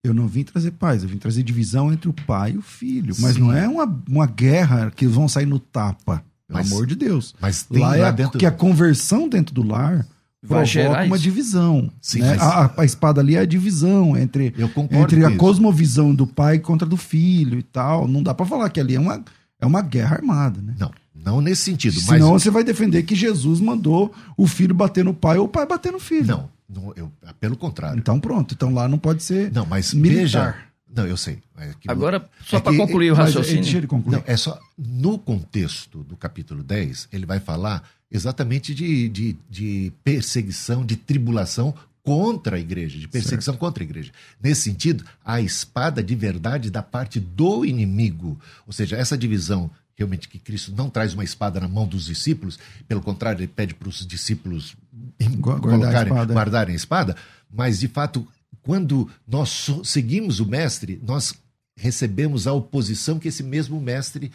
eu 0.04 0.14
não 0.14 0.28
vim 0.28 0.43
trazer 0.43 0.72
paz, 0.72 1.04
eu 1.04 1.10
vim 1.10 1.18
trazer 1.18 1.43
divisão 1.43 1.93
entre 1.93 2.10
o 2.10 2.14
pai 2.14 2.54
e 2.54 2.58
o 2.58 2.62
filho. 2.62 3.14
Mas 3.20 3.36
Sim. 3.36 3.41
não 3.41 3.54
é 3.54 3.68
uma, 3.68 4.04
uma 4.10 4.26
guerra 4.26 4.91
que 4.95 5.06
vão 5.06 5.28
sair 5.28 5.45
no 5.45 5.60
tapa. 5.60 6.24
Pelo 6.47 6.60
mas, 6.60 6.72
amor 6.72 6.88
de 6.88 6.95
Deus. 6.95 7.36
Mas 7.39 7.68
lá, 7.70 7.89
lá 7.89 7.97
é 7.97 8.04
a, 8.06 8.12
dentro... 8.12 8.39
que 8.39 8.45
a 8.45 8.52
conversão 8.52 9.30
dentro 9.30 9.54
do 9.54 9.62
lar 9.62 10.06
vai 10.41 10.66
gerar 10.66 11.06
uma 11.06 11.16
isso. 11.16 11.24
divisão. 11.24 11.91
Sim, 12.02 12.22
né? 12.22 12.30
mas... 12.30 12.41
a, 12.41 12.74
a, 12.78 12.86
espada 12.86 13.22
ali 13.22 13.36
é 13.36 13.41
a 13.41 13.45
divisão 13.45 14.18
entre, 14.18 14.56
entre 14.89 15.24
a 15.24 15.38
cosmovisão 15.38 16.16
do 16.16 16.26
pai 16.26 16.58
contra 16.58 16.88
do 16.88 16.97
filho 16.97 17.60
e 17.60 17.64
tal. 17.64 18.08
Não 18.08 18.24
dá 18.24 18.34
para 18.34 18.45
falar 18.45 18.70
que 18.72 18.80
ali 18.80 18.95
é 18.95 18.99
uma, 18.99 19.24
é 19.60 19.66
uma 19.68 19.84
guerra 19.84 20.16
armada, 20.16 20.60
né? 20.62 20.74
Não, 20.80 20.91
não 21.14 21.41
nesse 21.41 21.62
sentido. 21.62 21.99
Senão 21.99 22.34
mas... 22.34 22.41
você 22.41 22.49
vai 22.49 22.64
defender 22.64 23.04
que 23.04 23.14
Jesus 23.14 23.60
mandou 23.60 24.12
o 24.36 24.47
filho 24.47 24.74
bater 24.74 25.06
no 25.06 25.14
pai 25.14 25.38
ou 25.38 25.45
o 25.45 25.49
pai 25.49 25.68
bater 25.68 25.91
no 25.91 25.99
filho. 25.99 26.26
Não, 26.26 26.49
não, 26.74 26.94
eu, 26.96 27.12
pelo 27.40 27.58
contrário. 27.58 28.00
Então 28.00 28.20
pronto. 28.20 28.54
Então 28.54 28.74
lá 28.74 28.88
não 28.88 28.98
pode 28.98 29.24
ser 29.24 29.52
Não, 29.52 29.66
mas 29.66 29.94
militar. 29.94 30.22
veja... 30.22 30.56
Não, 30.94 31.08
eu 31.08 31.16
sei. 31.16 31.40
É 31.58 31.72
Agora, 31.88 32.30
só 32.46 32.58
é 32.58 32.60
para 32.60 32.76
concluir 32.76 33.12
o 33.12 33.16
raciocínio. 33.16 33.78
Ele 33.78 33.88
concluir. 33.88 34.18
Não, 34.18 34.24
é 34.28 34.36
só, 34.36 34.60
no 34.78 35.18
contexto 35.18 36.04
do 36.04 36.18
capítulo 36.18 36.62
10, 36.64 37.08
ele 37.14 37.26
vai 37.26 37.40
falar 37.40 37.88
exatamente 38.12 38.76
de, 38.76 39.08
de, 39.08 39.38
de 39.50 39.94
perseguição, 40.04 40.86
de 40.86 40.98
tribulação 40.98 41.74
contra 42.04 42.58
a 42.58 42.60
igreja, 42.60 43.00
de 43.00 43.08
perseguição 43.08 43.54
certo. 43.54 43.62
contra 43.62 43.84
a 43.84 43.86
igreja. 43.86 44.12
Nesse 44.44 44.64
sentido, 44.64 45.06
a 45.24 45.40
espada 45.40 46.04
de 46.04 46.16
verdade 46.16 46.70
da 46.70 46.84
parte 46.84 47.22
do 47.22 47.64
inimigo. 47.64 48.38
Ou 48.68 48.74
seja, 48.74 48.98
essa 48.98 49.18
divisão 49.18 49.72
realmente 49.96 50.28
que 50.28 50.40
Cristo 50.40 50.74
não 50.76 50.90
traz 50.90 51.14
uma 51.14 51.24
espada 51.24 51.60
na 51.60 51.68
mão 51.68 51.88
dos 51.88 52.06
discípulos, 52.06 52.58
pelo 52.88 53.02
contrário, 53.02 53.40
ele 53.40 53.48
pede 53.48 53.74
para 53.74 53.88
os 53.88 54.06
discípulos 54.06 54.76
a 55.28 56.04
espada. 56.04 56.34
guardarem 56.34 56.74
a 56.74 56.76
espada, 56.76 57.16
mas 57.52 57.80
de 57.80 57.88
fato, 57.88 58.28
quando 58.62 59.10
nós 59.28 59.70
seguimos 59.84 60.40
o 60.40 60.46
mestre, 60.46 61.02
nós 61.04 61.34
recebemos 61.76 62.48
a 62.48 62.54
oposição 62.54 63.20
que 63.20 63.28
esse 63.28 63.44
mesmo 63.44 63.80
mestre 63.80 64.32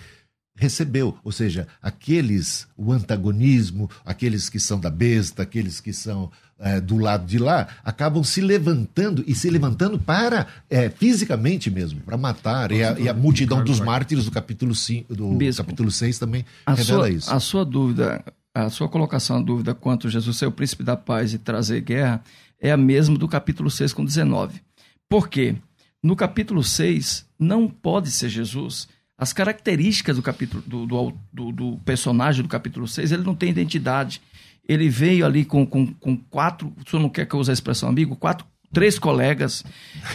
recebeu, 0.56 1.16
ou 1.22 1.30
seja, 1.30 1.68
aqueles, 1.82 2.66
o 2.76 2.90
antagonismo, 2.90 3.90
aqueles 4.04 4.48
que 4.48 4.58
são 4.58 4.80
da 4.80 4.88
besta, 4.88 5.42
aqueles 5.42 5.80
que 5.80 5.92
são 5.92 6.30
é, 6.58 6.80
do 6.80 6.96
lado 6.96 7.26
de 7.26 7.38
lá, 7.38 7.68
acabam 7.84 8.24
se 8.24 8.40
levantando 8.40 9.22
e 9.26 9.34
se 9.34 9.50
levantando 9.50 9.98
para, 9.98 10.46
é, 10.70 10.88
fisicamente 10.88 11.70
mesmo, 11.70 12.00
para 12.00 12.16
matar. 12.16 12.72
E 12.72 12.82
a, 12.82 12.98
e 12.98 13.08
a, 13.08 13.14
multidão 13.14 13.62
dos 13.62 13.80
mártires 13.80 14.24
do 14.24 14.30
capítulo, 14.30 14.74
5, 14.74 15.14
do 15.14 15.32
Bispo, 15.34 15.62
capítulo 15.62 15.90
6 15.90 16.18
também 16.18 16.44
revela 16.66 17.00
sua, 17.00 17.10
isso. 17.10 17.30
A 17.30 17.38
sua 17.38 17.64
dúvida, 17.64 18.24
a 18.64 18.70
sua 18.70 18.88
colocação, 18.88 19.36
a 19.36 19.42
dúvida 19.42 19.74
quanto 19.74 20.08
Jesus 20.08 20.38
ser 20.38 20.46
o 20.46 20.52
príncipe 20.52 20.82
da 20.82 20.96
paz 20.96 21.34
e 21.34 21.38
trazer 21.38 21.82
guerra, 21.82 22.22
é 22.58 22.72
a 22.72 22.76
mesma 22.76 23.18
do 23.18 23.28
capítulo 23.28 23.70
6 23.70 23.92
com 23.92 24.02
19. 24.02 24.62
Por 25.08 25.28
quê? 25.28 25.56
No 26.02 26.16
capítulo 26.16 26.62
6, 26.62 27.26
não 27.38 27.68
pode 27.68 28.10
ser 28.10 28.30
Jesus 28.30 28.88
as 29.18 29.32
características 29.32 30.16
do 30.16 30.22
capítulo 30.22 30.62
do, 30.66 30.86
do, 30.86 31.12
do, 31.32 31.52
do, 31.52 31.78
personagem 31.84 32.42
do 32.42 32.48
capítulo 32.48 32.88
6, 32.88 33.12
ele 33.12 33.22
não 33.22 33.34
tem 33.34 33.50
identidade. 33.50 34.22
ele 34.66 34.88
veio 34.88 35.24
ali 35.26 35.44
com, 35.44 35.66
com, 35.66 35.86
com 35.86 36.16
quatro, 36.16 36.72
o 36.84 36.90
senhor 36.90 37.02
não 37.02 37.08
quer 37.08 37.26
que 37.26 37.34
eu 37.34 37.40
use 37.40 37.50
a 37.50 37.54
expressão 37.54 37.88
amigo, 37.88 38.16
quatro, 38.16 38.46
três 38.72 38.98
colegas. 38.98 39.64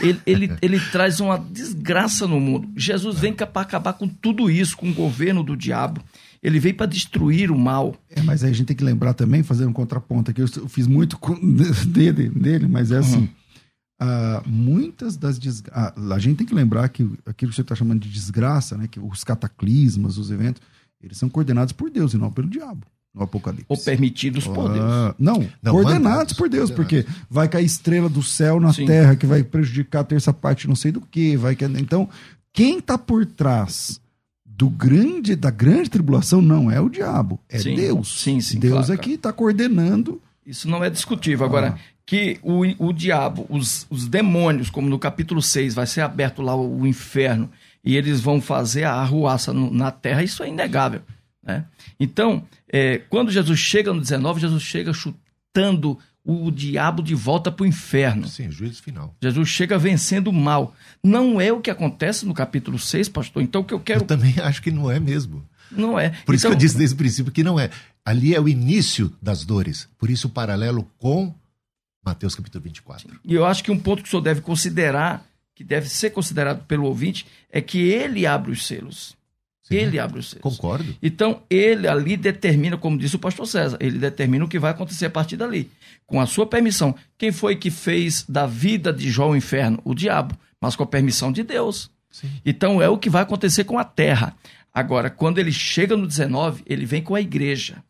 Ele, 0.02 0.20
ele, 0.26 0.52
ele 0.62 0.80
traz 0.92 1.20
uma 1.20 1.38
desgraça 1.38 2.28
no 2.28 2.40
mundo. 2.40 2.70
Jesus 2.76 3.20
vem 3.20 3.34
para 3.34 3.50
acabar 3.56 3.94
com 3.94 4.08
tudo 4.08 4.50
isso, 4.50 4.78
com 4.78 4.90
o 4.90 4.94
governo 4.94 5.44
do 5.44 5.56
diabo. 5.56 6.04
Ele 6.42 6.60
veio 6.60 6.76
para 6.76 6.88
destruir 6.88 7.52
o 7.52 7.58
mal. 7.58 7.96
É, 8.10 8.22
mas 8.22 8.44
aí 8.44 8.50
a 8.50 8.54
gente 8.54 8.68
tem 8.68 8.76
que 8.76 8.84
lembrar 8.84 9.14
também, 9.14 9.44
fazer 9.44 9.66
um 9.66 9.74
contraponto 9.74 10.32
aqui. 10.32 10.42
Eu 10.42 10.48
fiz 10.48 10.88
muito 10.88 11.20
dele, 11.88 12.30
dele 12.30 12.68
mas 12.68 12.92
é 12.92 12.98
assim. 12.98 13.18
Uhum. 13.20 13.30
Uh, 14.02 14.50
muitas 14.50 15.16
das 15.16 15.38
desgraças. 15.38 15.94
Uh, 15.96 16.14
a 16.14 16.18
gente 16.18 16.38
tem 16.38 16.48
que 16.48 16.56
lembrar 16.56 16.90
que 16.90 17.04
aquilo 17.26 17.52
que 17.52 17.56
você 17.56 17.62
está 17.62 17.76
chamando 17.76 18.00
de 18.00 18.10
desgraça, 18.10 18.76
né, 18.76 18.88
que 18.88 19.00
os 19.00 19.24
cataclismas, 19.24 20.18
os 20.18 20.32
eventos, 20.32 20.62
eles 21.04 21.18
são 21.18 21.30
coordenados 21.30 21.72
por 21.72 21.92
Deus 21.92 22.14
e 22.14 22.18
não 22.18 22.32
pelo 22.32 22.50
diabo 22.50 22.88
no 23.14 23.24
Apocalipse. 23.24 23.66
Ou 23.68 23.78
permitidos 23.78 24.48
por 24.48 24.72
Deus. 24.72 24.84
Ah, 24.84 25.14
não, 25.20 25.48
não, 25.62 25.74
coordenados 25.74 26.34
por 26.34 26.50
Deus, 26.50 26.72
porque 26.72 27.06
vai 27.30 27.48
cair 27.48 27.66
estrela 27.66 28.10
do 28.10 28.24
céu 28.24 28.60
na 28.60 28.74
Sim. 28.74 28.86
terra 28.86 29.16
que 29.16 29.26
vai 29.26 29.44
prejudicar 29.44 30.00
a 30.00 30.06
terça 30.06 30.34
parte 30.34 30.68
não 30.68 30.76
sei 30.76 30.92
do 30.92 31.02
que, 31.02 31.38
vai 31.38 31.56
Então, 31.80 32.10
quem 32.54 32.80
está 32.80 32.98
por 32.98 33.26
trás 33.26 34.01
do 34.62 34.70
grande 34.70 35.36
da 35.36 35.50
grande 35.50 35.90
tribulação 35.90 36.40
não 36.40 36.70
é 36.70 36.80
o 36.80 36.88
diabo, 36.88 37.40
é 37.50 37.58
sim, 37.58 37.74
Deus. 37.74 38.22
Sim, 38.22 38.40
sim, 38.40 38.60
Deus 38.60 38.86
claro, 38.86 38.94
aqui 38.94 39.14
está 39.14 39.34
coordenando. 39.34 40.22
Isso 40.46 40.70
não 40.70 40.84
é 40.84 40.90
discutível. 40.92 41.44
Agora, 41.44 41.70
ah. 41.70 41.80
que 42.06 42.38
o, 42.44 42.62
o 42.78 42.94
diabo, 42.94 43.48
os, 43.50 43.88
os 43.90 44.08
demônios, 44.08 44.70
como 44.70 44.88
no 44.88 45.00
capítulo 45.00 45.42
6, 45.42 45.74
vai 45.74 45.88
ser 45.88 46.02
aberto 46.02 46.44
lá 46.44 46.54
o, 46.54 46.82
o 46.82 46.86
inferno 46.86 47.50
e 47.84 47.98
eles 47.98 48.22
vão 48.22 48.40
fazer 48.40 48.84
a 48.84 48.94
arruaça 48.94 49.52
no, 49.52 49.74
na 49.74 49.90
terra, 49.90 50.22
isso 50.22 50.44
é 50.44 50.50
inegável. 50.50 51.02
Né? 51.42 51.66
Então, 52.00 52.44
é, 52.72 53.00
quando 53.10 53.32
Jesus 53.32 53.58
chega 53.58 53.92
no 53.92 54.00
19, 54.00 54.42
Jesus 54.42 54.62
chega 54.62 54.94
chutando 54.94 55.98
o 56.24 56.52
diabo 56.52 57.02
de 57.02 57.16
volta 57.16 57.52
para 57.52 57.64
o 57.64 57.68
inferno. 57.68 58.28
Sim, 58.28 58.52
juízo 58.52 58.82
final. 58.82 59.16
Jesus 59.22 59.50
chega 59.50 59.78
vencendo 59.78 60.28
o 60.28 60.34
mal. 60.34 60.76
Não 61.04 61.42
é 61.42 61.52
o 61.52 61.60
que 61.60 61.72
acontece 61.72 62.26
no 62.26 62.34
capítulo 62.34 62.78
6, 62.78 63.10
pastor. 63.10 63.42
Então, 63.42 63.62
o 63.62 63.66
que 63.66 63.74
eu 63.74 63.80
quero. 63.80 64.02
Eu 64.02 64.08
também 64.08 64.36
acho 64.42 64.62
que 64.62 64.72
não 64.72 64.90
é 64.90 65.00
mesmo. 65.00 65.44
Não 65.72 66.00
é. 66.00 66.10
Por 66.26 66.36
isso 66.36 66.46
então... 66.46 66.52
que 66.52 66.64
eu 66.64 66.68
disse 66.68 66.78
desde 66.78 66.94
o 66.94 66.98
princípio 66.98 67.32
que 67.32 67.44
não 67.44 67.60
é. 67.60 67.70
Ali 68.06 68.36
é 68.36 68.40
o 68.40 68.48
início 68.48 69.12
das 69.22 69.44
dores. 69.46 69.88
Por 69.98 70.10
isso, 70.10 70.28
o 70.28 70.32
paralelo 70.32 70.90
com 70.98 71.34
Mateus 72.06 72.36
capítulo 72.36 72.64
24. 72.64 73.20
E 73.24 73.34
eu 73.34 73.46
acho 73.46 73.64
que 73.64 73.72
um 73.72 73.80
ponto 73.80 74.02
que 74.02 74.08
o 74.08 74.12
senhor 74.12 74.22
deve 74.22 74.42
considerar, 74.42 75.26
que 75.56 75.64
deve 75.64 75.88
ser 75.88 76.10
considerado 76.12 76.66
pelo 76.66 76.86
ouvinte, 76.86 77.26
é 77.50 77.62
que 77.62 77.80
ele 77.80 78.26
abre 78.26 78.52
os 78.52 78.66
selos. 78.66 79.16
Sim, 79.80 79.86
ele 79.86 80.00
abre 80.00 80.20
os 80.20 80.30
selos. 80.30 80.42
Concordo. 80.42 80.96
Então, 81.02 81.42
ele 81.50 81.88
ali 81.88 82.16
determina, 82.18 82.78
como 82.78 82.98
disse 82.98 83.16
o 83.16 83.20
pastor 83.20 83.48
César, 83.48 83.78
ele 83.80 83.98
determina 83.98 84.46
o 84.46 84.48
que 84.48 84.60
vai 84.60 84.72
acontecer 84.72 85.06
a 85.06 85.10
partir 85.10 85.38
dali. 85.38 85.70
Com 86.06 86.20
a 86.20 86.26
sua 86.26 86.46
permissão. 86.46 86.96
Quem 87.18 87.32
foi 87.32 87.56
que 87.56 87.72
fez 87.72 88.26
da 88.28 88.46
vida 88.46 88.92
de 88.92 89.10
Jó 89.10 89.30
o 89.30 89.36
inferno? 89.36 89.80
O 89.84 89.94
diabo, 89.94 90.38
mas 90.60 90.76
com 90.76 90.84
a 90.84 90.88
permissão 90.88 91.32
de 91.32 91.44
Deus. 91.44 91.90
Sim. 92.10 92.30
Então, 92.46 92.82
é 92.82 92.90
o 92.90 92.98
que 92.98 93.10
vai 93.10 93.24
acontecer 93.24 93.64
com 93.64 93.80
a 93.80 93.84
terra. 93.84 94.36
Agora, 94.74 95.10
quando 95.10 95.38
ele 95.38 95.52
chega 95.52 95.98
no 95.98 96.08
19, 96.08 96.64
ele 96.66 96.86
vem 96.86 97.02
com 97.02 97.16
a 97.16 97.22
igreja. 97.22 97.84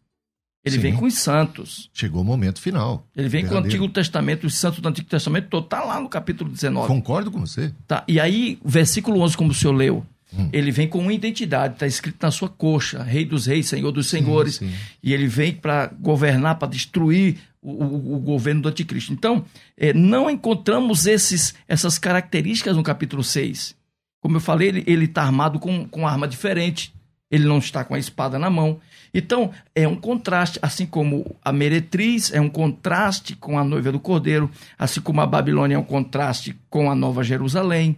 Ele 0.64 0.76
Sim. 0.76 0.82
vem 0.82 0.96
com 0.96 1.06
os 1.06 1.16
santos. 1.16 1.90
Chegou 1.92 2.22
o 2.22 2.26
momento 2.26 2.62
final. 2.62 3.08
Ele 3.16 3.28
vem 3.28 3.42
verdadeiro. 3.42 3.50
com 3.50 3.56
o 3.56 3.66
Antigo 3.66 3.90
Testamento, 3.90 4.46
os 4.46 4.56
santos 4.56 4.80
do 4.80 4.88
Antigo 4.88 5.10
Testamento 5.10 5.48
todo. 5.50 5.64
Está 5.64 5.84
lá 5.84 6.00
no 6.00 6.08
capítulo 6.08 6.52
19. 6.52 6.88
Concordo 6.88 7.32
com 7.32 7.40
você. 7.40 7.74
Tá. 7.88 8.04
E 8.08 8.20
aí, 8.20 8.60
o 8.64 8.70
versículo 8.70 9.22
11, 9.22 9.36
como 9.36 9.52
o 9.52 9.56
senhor 9.56 9.74
leu, 9.74 10.06
Hum. 10.38 10.50
Ele 10.54 10.72
vem 10.72 10.88
com 10.88 11.00
uma 11.00 11.14
identidade, 11.14 11.74
está 11.74 11.86
escrito 11.86 12.22
na 12.22 12.32
sua 12.32 12.48
coxa, 12.48 13.04
Rei 13.04 13.26
dos 13.26 13.46
Reis, 13.46 13.68
Senhor 13.68 13.92
dos 13.92 14.08
Senhores. 14.08 14.56
Sim, 14.56 14.70
sim. 14.70 14.76
E 15.04 15.14
ele 15.14 15.28
vem 15.28 15.54
para 15.54 15.88
governar, 15.88 16.58
para 16.58 16.70
destruir 16.70 17.38
o, 17.62 17.72
o, 17.72 18.16
o, 18.16 18.20
governo 18.20 18.62
do 18.62 18.70
anticristo. 18.70 19.12
Então, 19.12 19.46
é, 19.78 19.94
não 19.94 20.30
encontramos 20.30 21.06
esses, 21.06 21.54
essas 21.68 22.00
características 22.00 22.76
no 22.76 22.84
capítulo 22.84 23.24
6. 23.24 23.76
Como 24.22 24.38
eu 24.38 24.42
falei, 24.42 24.84
ele 24.88 25.06
está 25.06 25.24
armado 25.24 25.60
com, 25.60 25.88
com 25.88 26.08
arma 26.08 26.28
diferente. 26.28 26.94
Ele 27.30 27.46
não 27.46 27.60
está 27.60 27.84
com 27.84 27.96
a 27.96 28.00
espada 28.00 28.38
na 28.38 28.50
mão. 28.50 28.80
Então, 29.14 29.52
é 29.74 29.88
um 29.88 29.96
contraste, 29.96 30.60
assim 30.62 30.86
como 30.86 31.36
a 31.44 31.52
meretriz 31.52 32.32
é 32.34 32.40
um 32.40 32.50
contraste 32.50 33.36
com 33.36 33.58
a 33.58 33.64
noiva 33.64 33.92
do 33.92 34.00
cordeiro, 34.00 34.50
assim 34.78 35.02
como 35.02 35.22
a 35.22 35.26
Babilônia 35.26 35.76
é 35.76 35.80
um 35.80 35.84
contraste 35.84 36.56
com 36.70 36.90
a 36.90 36.96
Nova 36.96 37.24
Jerusalém. 37.24 37.96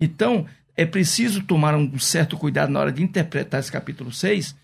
Então, 0.00 0.46
é 0.76 0.86
preciso 0.86 1.42
tomar 1.42 1.74
um 1.74 1.98
certo 1.98 2.36
cuidado 2.36 2.70
na 2.70 2.80
hora 2.80 2.92
de 2.92 3.02
interpretar 3.02 3.60
esse 3.60 3.70
capítulo 3.70 4.12
6. 4.12 4.54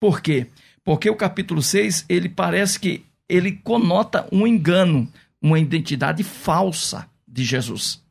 Por 0.00 0.20
quê? 0.20 0.46
Porque 0.84 1.10
o 1.10 1.16
capítulo 1.16 1.62
6, 1.62 2.04
ele 2.08 2.28
parece 2.28 2.78
que 2.78 3.04
ele 3.28 3.52
conota 3.52 4.26
um 4.32 4.46
engano, 4.46 5.10
uma 5.40 5.58
identidade 5.58 6.22
falsa 6.22 7.08
de 7.26 7.44
Jesus. 7.44 8.02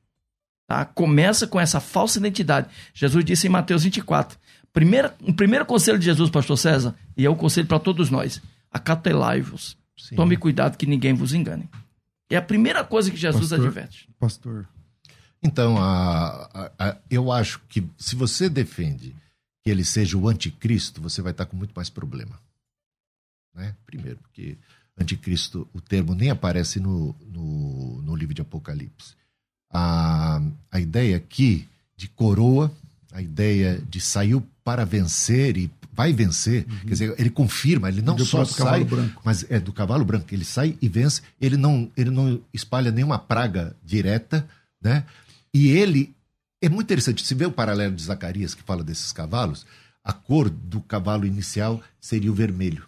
Tá? 0.68 0.86
Começa 0.86 1.48
com 1.48 1.60
essa 1.60 1.80
falsa 1.80 2.20
identidade. 2.20 2.68
Jesus 2.94 3.24
disse 3.24 3.48
em 3.48 3.50
Mateus 3.50 3.84
24. 3.84 4.38
Primeira, 4.74 5.16
o 5.22 5.34
primeiro 5.34 5.66
conselho 5.66 5.98
de 5.98 6.06
Jesus, 6.06 6.30
pastor 6.30 6.58
César, 6.58 6.96
e 7.16 7.26
é 7.26 7.30
o 7.30 7.36
conselho 7.36 7.68
para 7.68 7.80
todos 7.80 8.10
nós: 8.10 8.42
acatelai-vos. 8.72 9.78
Tome 10.16 10.38
cuidado 10.38 10.78
que 10.78 10.86
ninguém 10.86 11.14
vos 11.14 11.34
engane. 11.34 11.68
É 12.30 12.36
a 12.36 12.42
primeira 12.42 12.84
coisa 12.84 13.10
que 13.10 13.18
Jesus 13.18 13.50
pastor, 13.50 13.66
adverte. 13.66 14.10
Pastor, 14.20 14.68
então, 15.42 15.78
a, 15.78 16.50
a, 16.54 16.90
a, 16.90 16.98
eu 17.10 17.32
acho 17.32 17.62
que 17.70 17.86
se 17.98 18.16
você 18.16 18.50
defende 18.50 19.16
que 19.64 19.70
ele 19.70 19.84
seja 19.84 20.18
o 20.18 20.28
anticristo, 20.28 21.02
você 21.02 21.22
vai 21.22 21.32
estar 21.32 21.46
com 21.46 21.56
muito 21.56 21.74
mais 21.76 21.90
problema. 21.90 22.40
Né? 23.54 23.76
Primeiro, 23.86 24.18
porque 24.20 24.58
anticristo, 24.98 25.68
o 25.74 25.82
termo 25.82 26.16
nem 26.16 26.30
aparece 26.30 26.80
no, 26.80 27.16
no, 27.32 28.02
no 28.02 28.16
livro 28.16 28.34
de 28.34 28.42
Apocalipse. 28.42 29.16
A, 29.70 30.42
a 30.72 30.80
ideia 30.80 31.18
aqui 31.18 31.68
de 31.96 32.08
coroa, 32.08 32.72
a 33.12 33.22
ideia 33.22 33.82
de 33.90 34.00
saiu 34.00 34.46
para 34.64 34.86
vencer 34.86 35.58
e 35.58 35.72
vai 35.94 36.14
vencer, 36.14 36.66
uhum. 36.70 36.80
quer 36.80 36.90
dizer, 36.90 37.16
ele 37.18 37.30
confirma, 37.32 37.90
ele 37.90 38.04
não 38.04 38.18
só 38.20 38.46
sai, 38.46 38.88
mas 39.26 39.44
é 39.50 39.60
do 39.60 39.74
cavalo 39.74 40.06
branco, 40.06 40.28
ele 40.32 40.46
sai 40.46 40.78
e 40.80 40.88
vence, 40.88 41.24
ele 41.42 41.58
não, 41.58 41.92
ele 41.98 42.12
não 42.12 42.40
espalha 42.54 42.92
nenhuma 42.92 43.18
praga 43.18 43.76
direta, 43.84 44.48
né? 44.80 45.04
E 45.58 45.70
ele. 45.70 46.16
É 46.62 46.70
muito 46.70 46.86
interessante. 46.86 47.26
Se 47.26 47.34
vê 47.34 47.46
o 47.46 47.52
paralelo 47.52 47.96
de 47.96 48.04
Zacarias, 48.04 48.54
que 48.54 48.62
fala 48.62 48.84
desses 48.84 49.12
cavalos, 49.12 49.66
a 50.04 50.14
cor 50.14 50.50
do 50.50 50.82
cavalo 50.82 51.26
inicial 51.26 51.82
seria 52.00 52.32
o 52.32 52.36
vermelho. 52.36 52.88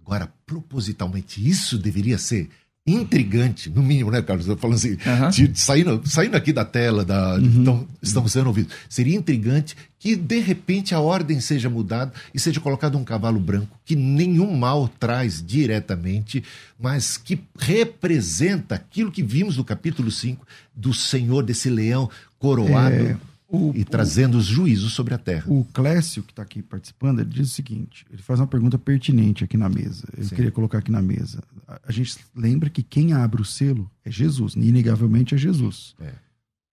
Agora, 0.00 0.32
propositalmente, 0.46 1.46
isso 1.46 1.78
deveria 1.78 2.16
ser 2.16 2.48
intrigante, 2.86 3.68
no 3.68 3.82
mínimo, 3.82 4.10
né, 4.10 4.22
Carlos? 4.22 4.46
Eu 4.46 4.56
falando 4.56 4.76
assim, 4.76 4.92
uhum. 4.92 5.30
de, 5.30 5.58
saindo, 5.58 6.00
saindo 6.04 6.36
aqui 6.36 6.52
da 6.52 6.64
tela, 6.64 7.04
da, 7.04 7.34
uhum. 7.34 7.44
então, 7.44 7.88
estamos 8.00 8.30
sendo 8.32 8.46
ouvidos. 8.46 8.72
Seria 8.88 9.16
intrigante 9.16 9.76
que, 9.98 10.14
de 10.14 10.38
repente, 10.38 10.94
a 10.94 11.00
ordem 11.00 11.40
seja 11.40 11.68
mudada 11.68 12.12
e 12.32 12.38
seja 12.38 12.60
colocado 12.60 12.96
um 12.96 13.02
cavalo 13.02 13.40
branco 13.40 13.76
que 13.84 13.96
nenhum 13.96 14.56
mal 14.56 14.88
traz 14.88 15.42
diretamente, 15.44 16.44
mas 16.78 17.16
que 17.16 17.40
representa 17.58 18.76
aquilo 18.76 19.10
que 19.10 19.22
vimos 19.22 19.56
no 19.56 19.64
capítulo 19.64 20.10
5 20.10 20.46
do 20.74 20.94
Senhor, 20.94 21.42
desse 21.42 21.68
leão 21.68 22.08
coroado. 22.38 22.94
É 22.94 23.16
o, 23.48 23.72
e 23.74 23.84
trazendo 23.84 24.38
os 24.38 24.44
juízos 24.44 24.92
sobre 24.92 25.14
a 25.14 25.18
terra. 25.18 25.44
O 25.46 25.64
Clécio, 25.66 26.22
que 26.22 26.32
está 26.32 26.42
aqui 26.42 26.62
participando, 26.62 27.20
ele 27.20 27.30
diz 27.30 27.50
o 27.50 27.54
seguinte: 27.54 28.04
ele 28.10 28.22
faz 28.22 28.40
uma 28.40 28.46
pergunta 28.46 28.76
pertinente 28.78 29.44
aqui 29.44 29.56
na 29.56 29.68
mesa. 29.68 30.04
Eu 30.16 30.24
Sim. 30.24 30.34
queria 30.34 30.50
colocar 30.50 30.78
aqui 30.78 30.90
na 30.90 31.00
mesa. 31.00 31.42
A, 31.66 31.80
a, 31.86 31.92
gente 31.92 32.18
lembra 32.34 32.68
que 32.68 32.82
quem 32.82 33.12
abre 33.12 33.40
o 33.40 33.44
selo 33.44 33.88
é 34.04 34.10
Jesus, 34.10 34.54
inegavelmente 34.54 35.34
é 35.34 35.38
Jesus. 35.38 35.94
É. 36.00 36.12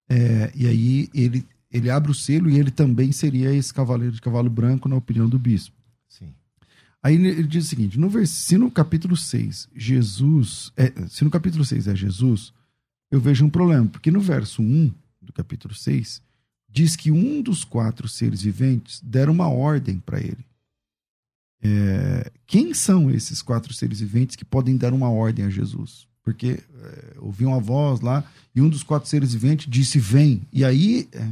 É, 0.09 0.51
e 0.55 0.67
aí 0.67 1.09
ele, 1.13 1.45
ele 1.71 1.89
abre 1.89 2.11
o 2.11 2.15
selo 2.15 2.49
e 2.49 2.57
ele 2.57 2.71
também 2.71 3.11
seria 3.11 3.53
esse 3.53 3.74
cavaleiro 3.74 4.13
de 4.13 4.21
cavalo 4.21 4.49
branco, 4.49 4.89
na 4.89 4.95
opinião 4.95 5.30
do 5.30 5.38
bispo. 5.38 5.76
Sim. 6.07 6.34
Aí 7.03 7.15
ele 7.15 7.43
diz 7.43 7.65
o 7.65 7.69
seguinte: 7.69 7.99
no 7.99 8.09
vers, 8.09 8.32
se 8.32 8.57
no 8.57 8.71
capítulo 8.71 9.15
6, 9.15 9.69
Jesus. 9.76 10.71
É, 10.76 10.91
se 11.07 11.24
no 11.24 11.30
capítulo 11.30 11.63
6 11.63 11.88
é 11.88 11.95
Jesus, 11.95 12.51
eu 13.11 13.19
vejo 13.19 13.45
um 13.45 13.49
problema, 13.49 13.86
porque 13.86 14.09
no 14.09 14.19
verso 14.19 14.63
1 14.63 14.91
do 15.21 15.32
capítulo 15.32 15.76
6 15.76 16.19
diz 16.74 16.95
que 16.95 17.11
um 17.11 17.39
dos 17.41 17.63
quatro 17.63 18.07
seres 18.07 18.41
viventes 18.41 18.99
deram 19.03 19.32
uma 19.32 19.47
ordem 19.47 19.99
para 19.99 20.19
ele. 20.19 20.43
É, 21.61 22.32
quem 22.47 22.74
são 22.74 23.11
esses 23.11 23.41
quatro 23.41 23.74
seres 23.74 23.99
viventes 23.99 24.36
que 24.36 24.43
podem 24.43 24.76
dar 24.76 24.91
uma 24.91 25.09
ordem 25.09 25.45
a 25.45 25.49
Jesus? 25.49 26.07
Porque 26.24 26.59
é, 26.82 27.13
ouviu 27.19 27.49
uma 27.49 27.59
voz 27.59 28.01
lá 28.01 28.24
e 28.55 28.61
um 28.61 28.67
dos 28.67 28.82
quatro 28.82 29.07
seres 29.07 29.34
viventes 29.34 29.67
disse: 29.69 29.99
Vem. 29.99 30.41
E 30.51 30.65
aí, 30.65 31.07
é, 31.13 31.30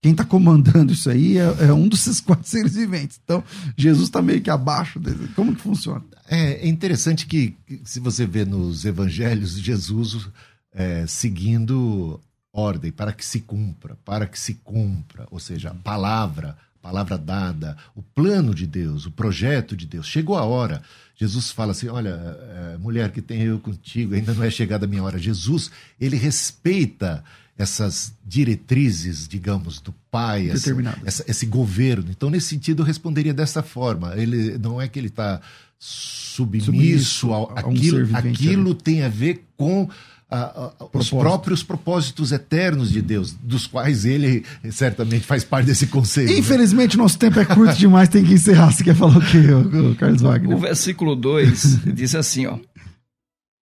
quem 0.00 0.12
está 0.12 0.24
comandando 0.24 0.92
isso 0.92 1.10
aí 1.10 1.36
é, 1.36 1.66
é, 1.66 1.72
um 1.72 1.86
desses 1.86 2.18
quatro 2.22 2.48
seres 2.48 2.74
viventes. 2.74 3.20
Então, 3.22 3.44
Jesus 3.76 4.08
está 4.08 4.22
meio 4.22 4.40
que 4.40 4.50
abaixo. 4.50 5.00
Como 5.36 5.54
que 5.54 5.60
funciona? 5.60 6.04
É, 6.26 6.66
é 6.66 6.68
interessante 6.68 7.26
que, 7.26 7.54
se 7.84 8.00
você 8.00 8.24
vê 8.24 8.44
nos 8.44 8.86
evangelhos, 8.86 9.58
Jesus 9.58 10.28
é, 10.72 11.06
seguindo 11.06 12.18
ordem, 12.52 12.90
para 12.90 13.12
que 13.12 13.24
se 13.24 13.40
cumpra, 13.40 13.96
para 14.04 14.26
que 14.26 14.38
se 14.38 14.54
cumpra, 14.54 15.26
ou 15.30 15.38
seja, 15.38 15.70
a 15.70 15.74
palavra, 15.74 16.56
palavra 16.80 17.18
dada, 17.18 17.76
o 17.94 18.02
plano 18.02 18.54
de 18.54 18.66
Deus, 18.66 19.06
o 19.06 19.10
projeto 19.10 19.76
de 19.76 19.86
Deus. 19.86 20.06
Chegou 20.06 20.36
a 20.36 20.44
hora. 20.44 20.82
Jesus 21.16 21.50
fala 21.50 21.72
assim: 21.72 21.88
Olha, 21.88 22.10
é, 22.10 22.78
mulher 22.78 23.10
que 23.10 23.20
tem 23.20 23.42
eu 23.42 23.58
contigo, 23.58 24.14
ainda 24.14 24.32
não 24.32 24.44
é 24.44 24.50
chegada 24.50 24.86
a 24.86 24.88
minha 24.88 25.02
hora. 25.02 25.18
Jesus, 25.18 25.70
ele 26.00 26.16
respeita 26.16 27.24
essas 27.58 28.14
diretrizes, 28.24 29.26
digamos, 29.26 29.80
do 29.80 29.92
pai, 30.12 30.48
essa, 30.48 30.70
essa, 31.04 31.24
esse 31.28 31.44
governo. 31.44 32.08
Então, 32.08 32.30
nesse 32.30 32.46
sentido, 32.46 32.82
eu 32.82 32.86
responderia 32.86 33.34
dessa 33.34 33.64
forma. 33.64 34.14
Ele 34.16 34.56
não 34.58 34.80
é 34.80 34.86
que 34.86 34.96
ele 34.96 35.08
está 35.08 35.40
submisso, 35.76 36.66
submisso 36.66 37.32
ao, 37.32 37.50
a 37.50 37.60
aquilo, 37.60 38.16
aquilo 38.16 38.74
tem 38.74 39.02
a 39.02 39.08
ver 39.08 39.44
com 39.56 39.88
a, 40.30 40.38
a, 40.38 40.72
os 40.92 41.10
próprios 41.10 41.62
propósitos 41.62 42.32
eternos 42.32 42.90
de 42.90 43.00
Deus, 43.00 43.32
dos 43.32 43.66
quais 43.66 44.04
ele 44.04 44.44
certamente 44.70 45.24
faz 45.26 45.42
parte 45.42 45.66
desse 45.66 45.86
conselho. 45.86 46.28
Né? 46.28 46.38
Infelizmente, 46.38 46.96
né? 46.96 47.02
nosso 47.02 47.18
tempo 47.18 47.40
é 47.40 47.44
curto 47.44 47.76
demais, 47.76 48.08
tem 48.08 48.24
que 48.24 48.34
encerrar. 48.34 48.70
Você 48.70 48.84
quer 48.84 48.94
falar 48.94 49.16
o 49.16 49.20
quê, 49.20 49.96
Carlos 49.98 50.22
Wagner? 50.22 50.56
O 50.56 50.60
versículo 50.60 51.16
2 51.16 51.84
diz 51.94 52.14
assim: 52.14 52.46
ó, 52.46 52.58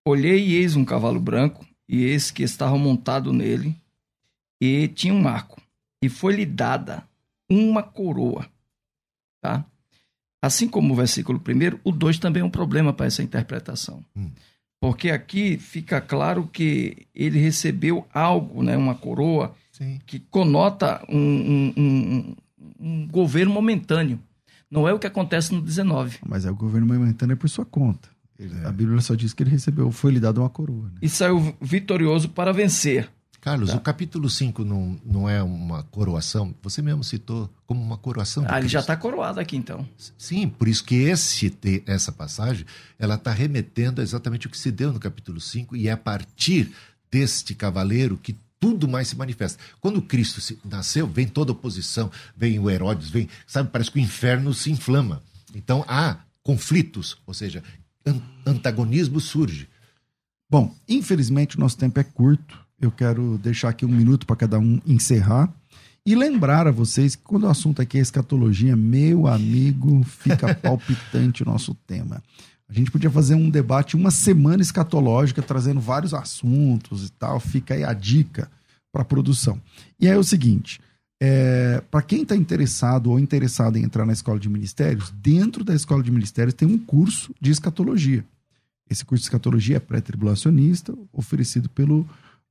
Olhei 0.05 0.45
e 0.47 0.55
eis 0.55 0.75
um 0.75 0.85
cavalo 0.85 1.19
branco, 1.19 1.65
e 1.87 2.03
eis 2.03 2.31
que 2.31 2.43
estava 2.43 2.77
montado 2.77 3.31
nele, 3.31 3.75
e 4.61 4.87
tinha 4.87 5.13
um 5.13 5.27
arco, 5.27 5.61
e 6.03 6.09
foi-lhe 6.09 6.45
dada 6.45 7.03
uma 7.49 7.83
coroa. 7.83 8.45
Tá? 9.41 9.65
Assim 10.41 10.67
como 10.67 10.93
o 10.93 10.95
versículo 10.95 11.39
1, 11.39 11.79
o 11.83 11.91
2 11.91 12.19
também 12.19 12.41
é 12.41 12.45
um 12.45 12.49
problema 12.49 12.93
para 12.93 13.05
essa 13.05 13.23
interpretação. 13.23 14.03
Hum. 14.15 14.31
Porque 14.79 15.09
aqui 15.09 15.57
fica 15.57 15.99
claro 15.99 16.47
que 16.51 17.07
ele 17.13 17.39
recebeu 17.39 18.05
algo, 18.13 18.61
né, 18.61 18.77
uma 18.77 18.93
coroa, 18.93 19.55
Sim. 19.71 19.99
que 20.05 20.19
conota 20.19 21.03
um, 21.09 21.17
um, 21.17 21.73
um, 21.77 22.35
um, 22.79 23.07
governo 23.07 23.51
momentâneo. 23.53 24.19
Não 24.69 24.87
é 24.87 24.93
o 24.93 24.99
que 24.99 25.07
acontece 25.07 25.53
no 25.53 25.61
19. 25.61 26.19
Mas 26.25 26.45
é 26.45 26.51
o 26.51 26.55
governo 26.55 26.87
momentâneo 26.87 27.33
é 27.33 27.35
por 27.35 27.49
sua 27.49 27.65
conta. 27.65 28.09
É. 28.39 28.67
A 28.67 28.71
Bíblia 28.71 29.01
só 29.01 29.15
diz 29.15 29.33
que 29.33 29.41
ele 29.41 29.49
recebeu, 29.49 29.91
foi 29.91 30.11
lhe 30.11 30.19
dado 30.19 30.41
uma 30.41 30.49
coroa. 30.49 30.89
Né? 30.89 30.99
E 31.01 31.09
saiu 31.09 31.55
vitorioso 31.59 32.29
para 32.29 32.53
vencer. 32.53 33.09
Carlos, 33.41 33.69
tá. 33.69 33.77
o 33.77 33.79
capítulo 33.79 34.29
5 34.29 34.65
não, 34.65 34.99
não 35.05 35.29
é 35.29 35.41
uma 35.41 35.83
coroação, 35.83 36.53
você 36.61 36.81
mesmo 36.81 37.03
citou 37.03 37.49
como 37.65 37.81
uma 37.81 37.97
coroação. 37.97 38.45
Ah, 38.47 38.59
ele 38.59 38.67
já 38.67 38.79
está 38.79 38.95
coroado 38.95 39.39
aqui 39.39 39.55
então. 39.55 39.87
Sim, 40.17 40.49
por 40.49 40.67
isso 40.67 40.83
que 40.83 40.95
esse, 40.95 41.53
essa 41.85 42.11
passagem 42.11 42.65
ela 42.97 43.15
está 43.15 43.31
remetendo 43.31 44.01
a 44.01 44.03
exatamente 44.03 44.47
o 44.47 44.49
que 44.49 44.57
se 44.57 44.71
deu 44.71 44.91
no 44.91 44.99
capítulo 44.99 45.39
5 45.39 45.75
e 45.75 45.87
é 45.87 45.91
a 45.91 45.97
partir 45.97 46.73
deste 47.11 47.55
cavaleiro 47.55 48.17
que 48.17 48.35
tudo 48.59 48.87
mais 48.87 49.07
se 49.09 49.15
manifesta. 49.15 49.63
Quando 49.79 50.01
Cristo 50.01 50.57
nasceu, 50.65 51.07
vem 51.07 51.27
toda 51.27 51.51
oposição, 51.51 52.11
vem 52.35 52.59
o 52.59 52.69
Herodes, 52.69 53.09
vem, 53.09 53.29
sabe, 53.45 53.69
parece 53.71 53.91
que 53.91 53.99
o 53.99 54.01
inferno 54.01 54.53
se 54.53 54.71
inflama. 54.71 55.21
Então 55.53 55.85
há 55.87 56.17
conflitos, 56.41 57.17
ou 57.25 57.33
seja, 57.33 57.63
antagonismo 58.45 59.19
surge. 59.19 59.69
Bom, 60.49 60.75
infelizmente 60.87 61.55
o 61.55 61.59
nosso 61.59 61.77
tempo 61.77 61.99
é 61.99 62.03
curto 62.03 62.66
eu 62.79 62.91
quero 62.91 63.37
deixar 63.37 63.69
aqui 63.69 63.85
um 63.85 63.89
minuto 63.89 64.25
para 64.25 64.35
cada 64.35 64.59
um 64.59 64.79
encerrar. 64.85 65.51
E 66.05 66.15
lembrar 66.15 66.67
a 66.67 66.71
vocês 66.71 67.15
que 67.15 67.23
quando 67.23 67.43
o 67.43 67.49
assunto 67.49 67.81
aqui 67.81 67.97
é 67.97 68.01
escatologia, 68.01 68.75
meu 68.77 69.27
amigo, 69.27 70.03
fica 70.03 70.55
palpitante 70.55 71.43
o 71.43 71.45
nosso 71.45 71.75
tema. 71.85 72.23
A 72.69 72.73
gente 72.73 72.91
podia 72.91 73.09
fazer 73.09 73.35
um 73.35 73.49
debate, 73.49 73.95
uma 73.95 74.11
semana 74.11 74.61
escatológica, 74.61 75.41
trazendo 75.41 75.81
vários 75.81 76.13
assuntos 76.13 77.05
e 77.05 77.11
tal. 77.11 77.39
Fica 77.39 77.73
aí 77.73 77.83
a 77.83 77.93
dica 77.93 78.49
para 78.91 79.01
a 79.01 79.05
produção. 79.05 79.59
E 79.99 80.07
aí 80.07 80.13
é 80.13 80.17
o 80.17 80.23
seguinte: 80.23 80.79
é, 81.21 81.81
para 81.89 82.01
quem 82.01 82.21
está 82.21 82.35
interessado 82.35 83.09
ou 83.09 83.19
interessado 83.19 83.77
em 83.77 83.83
entrar 83.83 84.05
na 84.05 84.13
escola 84.13 84.39
de 84.39 84.47
ministérios, 84.47 85.11
dentro 85.21 85.63
da 85.63 85.73
escola 85.73 86.03
de 86.03 86.11
ministérios 86.11 86.53
tem 86.53 86.67
um 86.67 86.77
curso 86.77 87.33
de 87.41 87.51
escatologia. 87.51 88.23
Esse 88.89 89.03
curso 89.03 89.23
de 89.23 89.25
escatologia 89.25 89.77
é 89.77 89.79
pré-tribulacionista, 89.79 90.93
oferecido 91.11 91.67
pelo 91.69 92.07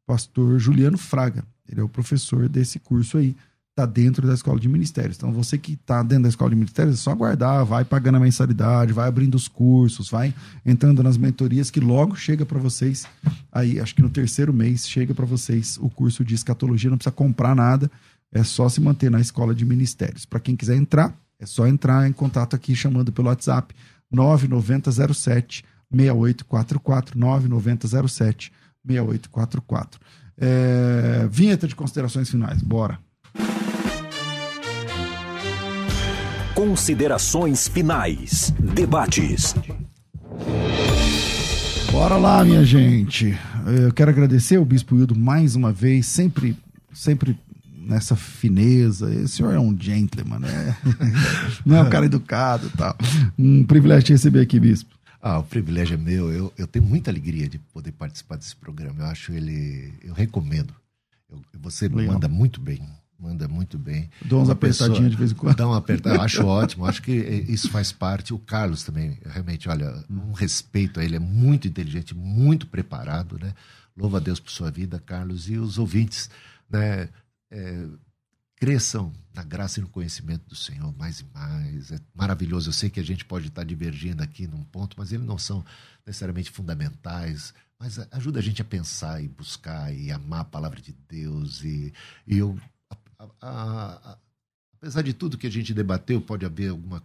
pastor 0.07 0.59
Juliano 0.59 0.96
Fraga. 0.96 1.44
Ele 1.68 1.80
é 1.80 1.84
o 1.84 1.88
professor 1.88 2.48
desse 2.48 2.78
curso 2.78 3.18
aí. 3.18 3.36
Está 3.70 3.84
dentro 3.84 4.26
da 4.26 4.32
escola 4.32 4.59
de 4.59 4.68
ministérios. 4.68 5.18
Então, 5.18 5.30
você 5.32 5.59
que 5.59 5.74
está 5.74 6.02
dentro 6.02 6.22
da 6.22 6.28
escola 6.30 6.48
de 6.48 6.57
ministérios, 6.57 6.94
é 6.94 6.98
só 6.98 7.11
aguardar, 7.11 7.62
vai 7.66 7.84
pagando 7.84 8.16
a 8.16 8.20
mensalidade, 8.20 8.94
vai 8.94 9.07
abrindo 9.07 9.34
os 9.34 9.48
cursos, 9.48 10.09
vai 10.09 10.32
entrando 10.64 11.02
nas 11.02 11.18
mentorias, 11.18 11.70
que 11.70 11.78
logo 11.78 12.16
chega 12.16 12.46
para 12.46 12.59
vocês. 12.59 13.07
Aí, 13.52 13.78
acho 13.78 13.94
que 13.94 14.00
no 14.00 14.09
terceiro 14.09 14.50
mês, 14.50 14.88
chega 14.88 15.12
para 15.12 15.26
vocês 15.26 15.76
o 15.78 15.90
curso 15.90 16.24
de 16.24 16.34
escatologia. 16.34 16.88
Não 16.88 16.96
precisa 16.96 17.12
comprar 17.12 17.54
nada, 17.54 17.90
é 18.32 18.42
só 18.42 18.66
se 18.66 18.80
manter 18.80 19.11
na 19.11 19.20
escola 19.20 19.54
de 19.54 19.66
ministérios. 19.66 20.24
Para 20.24 20.40
quem 20.40 20.57
quiser 20.57 20.76
entrar, 20.76 21.14
é 21.38 21.44
só 21.44 21.66
entrar 21.66 22.09
em 22.09 22.12
contato 22.12 22.57
aqui 22.57 22.74
chamando 22.74 23.12
pelo 23.12 23.28
WhatsApp 23.28 23.74
9907 24.11 25.64
6844 25.90 27.18
9907 27.18 28.52
6844. 28.87 30.01
É, 30.39 31.26
vinheta 31.30 31.66
de 31.66 31.74
considerações 31.74 32.28
finais, 32.28 32.62
bora. 32.62 32.99
Considerações 36.55 37.68
finais. 37.68 38.53
Debates. 38.59 39.55
Bora 41.93 42.16
lá, 42.16 42.45
minha 42.45 42.64
gente. 42.64 43.37
Eu 43.84 43.93
quero 43.93 44.11
agradecer 44.11 44.57
ao 44.57 44.64
Bispo 44.64 44.97
Hildo 44.97 45.14
mais 45.14 45.55
uma 45.55 45.72
vez, 45.72 46.07
sempre, 46.07 46.57
sempre 46.93 47.39
nessa 47.87 48.16
fineza. 48.16 49.12
Esse 49.14 49.37
senhor 49.37 49.55
é 49.55 49.59
um 49.59 49.76
gentleman, 49.78 50.41
né? 50.41 50.76
Não 51.64 51.76
é 51.76 51.82
um 51.82 51.91
cara 51.91 52.07
educado 52.07 52.66
e 52.66 52.76
tal. 52.76 52.97
Um 53.39 53.64
privilégio 53.64 54.05
te 54.05 54.12
receber 54.12 54.41
aqui, 54.41 54.59
Bispo. 54.59 54.95
Ah, 55.26 55.40
o 55.40 55.42
privilégio 55.42 55.94
é 55.94 55.96
meu. 55.96 56.32
Eu, 56.32 56.52
eu 56.56 56.68
tenho 56.68 56.84
muita 56.84 57.10
alegria 57.10 57.48
de 57.48 57.58
poder 57.58 57.90
participar 57.90 58.36
desse 58.36 58.54
programa. 58.54 59.00
Eu 59.00 59.06
acho 59.06 59.32
ele. 59.32 59.92
Eu 60.04 60.14
recomendo. 60.14 60.72
Eu, 61.28 61.42
você 61.58 61.88
Legal. 61.88 62.14
manda 62.14 62.28
muito 62.28 62.60
bem. 62.60 62.80
Manda 63.18 63.48
muito 63.48 63.76
bem. 63.76 64.08
Dou 64.24 64.40
uns 64.40 64.50
apertadinhos 64.50 65.10
de 65.10 65.16
vez 65.16 65.32
em 65.32 65.34
quando. 65.34 65.56
Dá 65.56 65.66
uma 65.66 65.78
apertada. 65.78 66.14
Eu 66.14 66.22
acho 66.22 66.44
ótimo. 66.46 66.86
Acho 66.86 67.02
que 67.02 67.10
isso 67.12 67.68
faz 67.70 67.90
parte. 67.90 68.32
O 68.32 68.38
Carlos 68.38 68.84
também, 68.84 69.18
realmente, 69.24 69.68
olha, 69.68 70.04
um 70.08 70.30
respeito 70.30 71.00
a 71.00 71.04
ele. 71.04 71.16
É 71.16 71.20
muito 71.20 71.66
inteligente, 71.66 72.14
muito 72.14 72.68
preparado, 72.68 73.36
né? 73.36 73.52
Louva 73.96 74.18
a 74.18 74.20
Deus 74.20 74.38
por 74.38 74.52
sua 74.52 74.70
vida, 74.70 75.02
Carlos. 75.04 75.48
E 75.48 75.58
os 75.58 75.76
ouvintes, 75.76 76.30
né? 76.70 77.08
É, 77.50 77.84
cresçam 78.57 79.12
na 79.34 79.42
graça 79.42 79.78
e 79.78 79.82
no 79.82 79.88
conhecimento 79.88 80.48
do 80.48 80.57
Senhor 80.57 80.94
mais 80.96 81.20
e 81.20 81.26
mais. 81.32 81.92
É 81.92 82.00
maravilhoso. 82.14 82.70
Eu 82.70 82.72
sei 82.72 82.88
que 82.88 82.98
a 82.98 83.04
gente 83.04 83.24
pode 83.24 83.48
estar 83.48 83.64
divergindo 83.64 84.22
aqui 84.22 84.46
num 84.46 84.64
ponto, 84.64 84.96
mas 84.98 85.12
eles 85.12 85.26
não 85.26 85.38
são 85.38 85.64
necessariamente 86.07 86.50
fundamentais. 86.50 87.52
Mas 87.78 87.98
ajuda 88.11 88.38
a 88.38 88.42
gente 88.42 88.62
a 88.62 88.64
pensar 88.64 89.22
e 89.22 89.28
buscar 89.28 89.94
e 89.94 90.11
amar 90.11 90.40
a 90.40 90.44
palavra 90.44 90.80
de 90.80 90.94
Deus. 91.07 91.62
E, 91.62 91.92
e 92.26 92.38
eu, 92.38 92.59
a, 93.18 93.24
a, 93.40 94.12
a, 94.12 94.18
apesar 94.74 95.02
de 95.02 95.12
tudo 95.12 95.36
que 95.36 95.46
a 95.46 95.50
gente 95.50 95.74
debateu, 95.74 96.20
pode 96.20 96.46
haver 96.46 96.70
alguma 96.70 97.02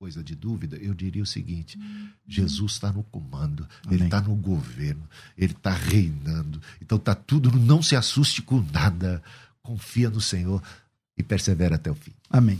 coisa 0.00 0.22
de 0.22 0.34
dúvida, 0.34 0.76
eu 0.76 0.94
diria 0.94 1.22
o 1.22 1.26
seguinte: 1.26 1.78
Jesus 2.26 2.72
está 2.72 2.92
no 2.92 3.02
comando, 3.04 3.68
Amém. 3.84 3.98
ele 3.98 4.04
está 4.04 4.20
no 4.20 4.34
governo, 4.34 5.08
ele 5.36 5.52
está 5.52 5.72
reinando. 5.72 6.60
Então 6.80 6.98
está 6.98 7.14
tudo, 7.14 7.56
não 7.56 7.82
se 7.82 7.96
assuste 7.96 8.42
com 8.42 8.60
nada, 8.72 9.22
confia 9.62 10.08
no 10.08 10.20
Senhor 10.20 10.62
e 11.18 11.22
persevera 11.22 11.74
até 11.74 11.90
o 11.90 11.94
fim. 11.94 12.12
Amém. 12.30 12.58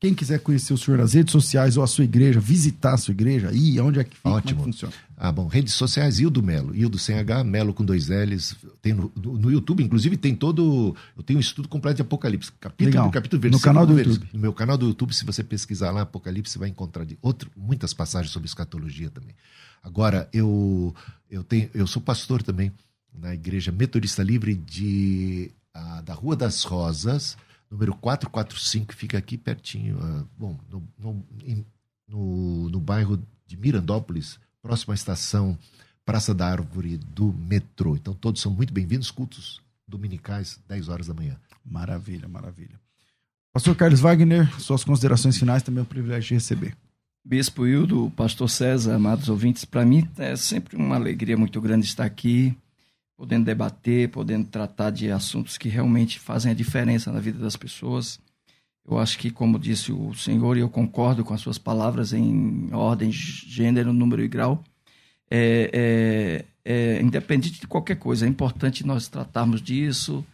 Quem 0.00 0.14
quiser 0.14 0.40
conhecer 0.40 0.72
o 0.72 0.78
senhor 0.78 0.96
nas 0.96 1.12
redes 1.12 1.30
sociais 1.30 1.76
ou 1.76 1.84
a 1.84 1.86
sua 1.86 2.04
igreja, 2.04 2.40
visitar 2.40 2.94
a 2.94 2.96
sua 2.96 3.12
igreja, 3.12 3.50
aí 3.50 3.78
onde 3.80 4.00
é 4.00 4.04
que 4.04 4.16
fica, 4.16 4.30
Ótimo. 4.30 4.60
como 4.60 4.70
é 4.70 4.72
funciona? 4.72 4.94
Ah, 5.14 5.30
bom, 5.30 5.46
redes 5.46 5.74
sociais, 5.74 6.18
Ildo 6.18 6.42
Melo, 6.42 6.74
Ildo 6.74 6.98
sem 6.98 7.18
H, 7.18 7.44
Melo 7.44 7.74
com 7.74 7.84
dois 7.84 8.08
L's, 8.08 8.56
tem 8.80 8.94
no, 8.94 9.12
no, 9.14 9.52
YouTube, 9.52 9.82
inclusive 9.82 10.16
tem 10.16 10.34
todo, 10.34 10.96
eu 11.14 11.22
tenho 11.22 11.38
um 11.38 11.40
estudo 11.40 11.68
completo 11.68 11.96
de 11.96 12.02
Apocalipse, 12.02 12.50
capítulo 12.58 12.88
Legal. 12.88 13.04
por 13.04 13.12
capítulo, 13.12 13.42
versículo 13.42 13.60
No 13.60 13.62
canal 13.62 13.86
do 13.86 13.98
YouTube. 13.98 14.28
No 14.32 14.40
meu 14.40 14.54
canal 14.54 14.78
do 14.78 14.86
YouTube, 14.86 15.14
se 15.14 15.22
você 15.26 15.44
pesquisar 15.44 15.90
lá 15.90 16.00
Apocalipse, 16.00 16.54
você 16.54 16.58
vai 16.58 16.70
encontrar 16.70 17.04
de 17.04 17.18
outro, 17.20 17.50
muitas 17.54 17.92
passagens 17.92 18.32
sobre 18.32 18.46
escatologia 18.46 19.10
também. 19.10 19.34
Agora, 19.82 20.26
eu, 20.32 20.94
eu, 21.30 21.44
tenho, 21.44 21.68
eu 21.74 21.86
sou 21.86 22.00
pastor 22.00 22.42
também 22.42 22.72
na 23.12 23.34
Igreja 23.34 23.70
Metodista 23.70 24.22
Livre 24.22 24.54
de, 24.54 25.50
a, 25.74 26.00
da 26.00 26.14
Rua 26.14 26.36
das 26.36 26.62
Rosas, 26.62 27.36
número 27.70 27.94
445, 27.94 28.94
fica 28.94 29.16
aqui 29.16 29.38
pertinho, 29.38 29.96
uh, 29.98 30.28
bom, 30.36 30.58
no, 30.68 30.82
no, 30.98 31.24
no, 32.08 32.68
no, 32.68 32.80
bairro 32.80 33.22
de 33.46 33.56
Mirandópolis, 33.56 34.40
próxima 34.60 34.92
à 34.92 34.96
estação 34.96 35.56
Praça 36.04 36.34
da 36.34 36.48
Árvore 36.48 36.96
do 36.96 37.32
metrô. 37.32 37.94
Então 37.94 38.12
todos 38.12 38.42
são 38.42 38.50
muito 38.50 38.72
bem-vindos, 38.72 39.12
cultos 39.12 39.60
dominicais, 39.86 40.58
10 40.66 40.88
horas 40.88 41.06
da 41.06 41.14
manhã. 41.14 41.38
Maravilha, 41.64 42.26
maravilha. 42.26 42.80
Pastor 43.52 43.76
Carlos 43.76 44.00
Wagner, 44.00 44.60
suas 44.60 44.82
considerações 44.82 45.38
finais 45.38 45.62
também 45.62 45.80
é 45.80 45.82
um 45.82 45.86
privilégio 45.86 46.28
de 46.28 46.34
receber. 46.34 46.76
Bispo 47.24 47.66
Hildo, 47.66 48.10
Pastor 48.16 48.48
César, 48.48 48.94
amados 48.94 49.28
ouvintes, 49.28 49.64
para 49.64 49.84
mim 49.84 50.08
é 50.16 50.34
sempre 50.34 50.76
uma 50.76 50.96
alegria 50.96 51.36
muito 51.36 51.60
grande 51.60 51.86
estar 51.86 52.04
aqui 52.04 52.56
podendo 53.20 53.44
debater, 53.44 54.08
podendo 54.08 54.46
tratar 54.46 54.88
de 54.88 55.10
assuntos 55.10 55.58
que 55.58 55.68
realmente 55.68 56.18
fazem 56.18 56.50
a 56.50 56.54
diferença 56.54 57.12
na 57.12 57.20
vida 57.20 57.38
das 57.38 57.54
pessoas. 57.54 58.18
Eu 58.88 58.98
acho 58.98 59.18
que, 59.18 59.30
como 59.30 59.58
disse 59.58 59.92
o 59.92 60.14
senhor, 60.14 60.56
e 60.56 60.60
eu 60.60 60.70
concordo 60.70 61.22
com 61.22 61.34
as 61.34 61.42
suas 61.42 61.58
palavras 61.58 62.14
em 62.14 62.70
ordem, 62.72 63.12
gênero, 63.12 63.92
número 63.92 64.24
e 64.24 64.26
grau, 64.26 64.64
é, 65.30 65.70
é, 65.70 66.44
é, 66.64 67.02
independente 67.02 67.60
de 67.60 67.66
qualquer 67.66 67.96
coisa, 67.96 68.24
é 68.24 68.28
importante 68.28 68.86
nós 68.86 69.06
tratarmos 69.06 69.60
disso. 69.60 70.24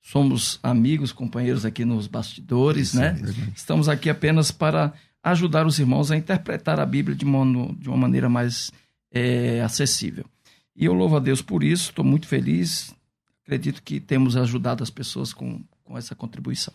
Somos 0.00 0.58
amigos, 0.64 1.12
companheiros 1.12 1.64
aqui 1.64 1.84
nos 1.84 2.08
bastidores, 2.08 2.88
Isso, 2.88 2.98
né? 2.98 3.16
É 3.22 3.52
Estamos 3.54 3.88
aqui 3.88 4.10
apenas 4.10 4.50
para 4.50 4.92
ajudar 5.22 5.64
os 5.64 5.78
irmãos 5.78 6.10
a 6.10 6.16
interpretar 6.16 6.80
a 6.80 6.86
Bíblia 6.86 7.16
de 7.16 7.24
uma, 7.24 7.72
de 7.74 7.88
uma 7.88 7.98
maneira 7.98 8.28
mais 8.28 8.72
é, 9.12 9.60
acessível. 9.60 10.24
E 10.74 10.84
eu 10.84 10.92
louvo 10.92 11.16
a 11.16 11.20
Deus 11.20 11.42
por 11.42 11.62
isso, 11.62 11.90
estou 11.90 12.04
muito 12.04 12.26
feliz. 12.26 12.94
Acredito 13.42 13.82
que 13.82 14.00
temos 14.00 14.36
ajudado 14.36 14.82
as 14.82 14.90
pessoas 14.90 15.32
com, 15.32 15.62
com 15.84 15.98
essa 15.98 16.14
contribuição. 16.14 16.72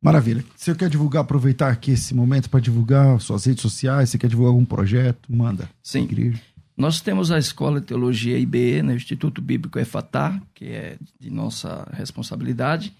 Maravilha. 0.00 0.44
Você 0.56 0.74
quer 0.74 0.88
divulgar, 0.88 1.22
aproveitar 1.22 1.70
aqui 1.70 1.92
esse 1.92 2.14
momento 2.14 2.50
para 2.50 2.60
divulgar 2.60 3.20
suas 3.20 3.44
redes 3.44 3.62
sociais? 3.62 4.10
Você 4.10 4.18
quer 4.18 4.28
divulgar 4.28 4.52
algum 4.52 4.64
projeto? 4.64 5.32
Manda. 5.32 5.70
Sim. 5.80 6.02
Igreja. 6.02 6.40
Nós 6.76 7.00
temos 7.00 7.30
a 7.30 7.38
Escola 7.38 7.80
de 7.80 7.86
Teologia 7.86 8.38
IBE, 8.38 8.82
né, 8.82 8.94
Instituto 8.94 9.40
Bíblico 9.40 9.78
EFATAR, 9.78 10.42
que 10.54 10.66
é 10.66 10.96
de 11.20 11.30
nossa 11.30 11.88
responsabilidade. 11.92 12.92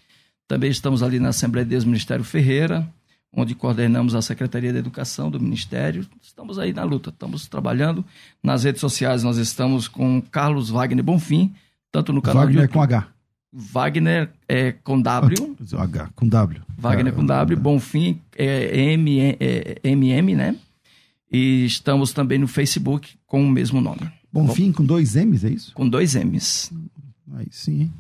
Também 0.47 0.71
estamos 0.71 1.03
ali 1.03 1.19
na 1.19 1.31
Assembleia 1.31 1.65
de 1.65 1.71
Deus 1.71 1.85
Ministério 1.85 2.25
Ferreira, 2.25 2.87
onde 3.33 3.55
coordenamos 3.55 4.15
a 4.15 4.21
Secretaria 4.21 4.73
de 4.73 4.79
Educação 4.79 5.31
do 5.31 5.41
Ministério. 5.41 6.07
Estamos 6.21 6.59
aí 6.59 6.73
na 6.73 6.85
luta, 6.85 7.11
estamos 7.11 7.47
trabalhando. 7.47 8.05
Nas 8.43 8.65
redes 8.65 8.81
sociais 8.81 9.23
nós 9.23 9.39
estamos 9.39 9.89
com 9.89 10.21
Carlos 10.21 10.69
Wagner 10.69 11.03
Bonfim, 11.03 11.55
tanto 11.91 12.13
no 12.13 12.21
canal 12.21 12.45
Wagner 12.45 12.69
com 12.69 12.83
H. 12.83 13.09
Wagner 13.53 14.31
é 14.49 14.73
com 14.73 15.01
W. 15.01 15.57
H, 15.77 16.11
com 16.15 16.27
W. 16.27 16.63
Wagner 16.77 17.13
com 17.13 17.25
W, 17.25 17.59
Bonfim 17.59 18.21
é 18.37 18.93
M, 18.93 19.21
é, 19.21 19.79
MM, 19.85 20.35
né? 20.35 20.57
E 21.31 21.65
estamos 21.65 22.13
também 22.13 22.39
no 22.39 22.49
Facebook 22.49 23.15
com 23.27 23.43
o 23.43 23.51
mesmo 23.51 23.81
nome. 23.81 24.11
Bonfim 24.33 24.73
com 24.73 24.85
dois 24.85 25.15
M's, 25.15 25.45
é 25.45 25.51
isso? 25.51 25.75
Com 25.75 25.87
dois 25.87 26.15
M's. 26.15 26.73
Aí 27.35 27.47
sim. 27.51 27.91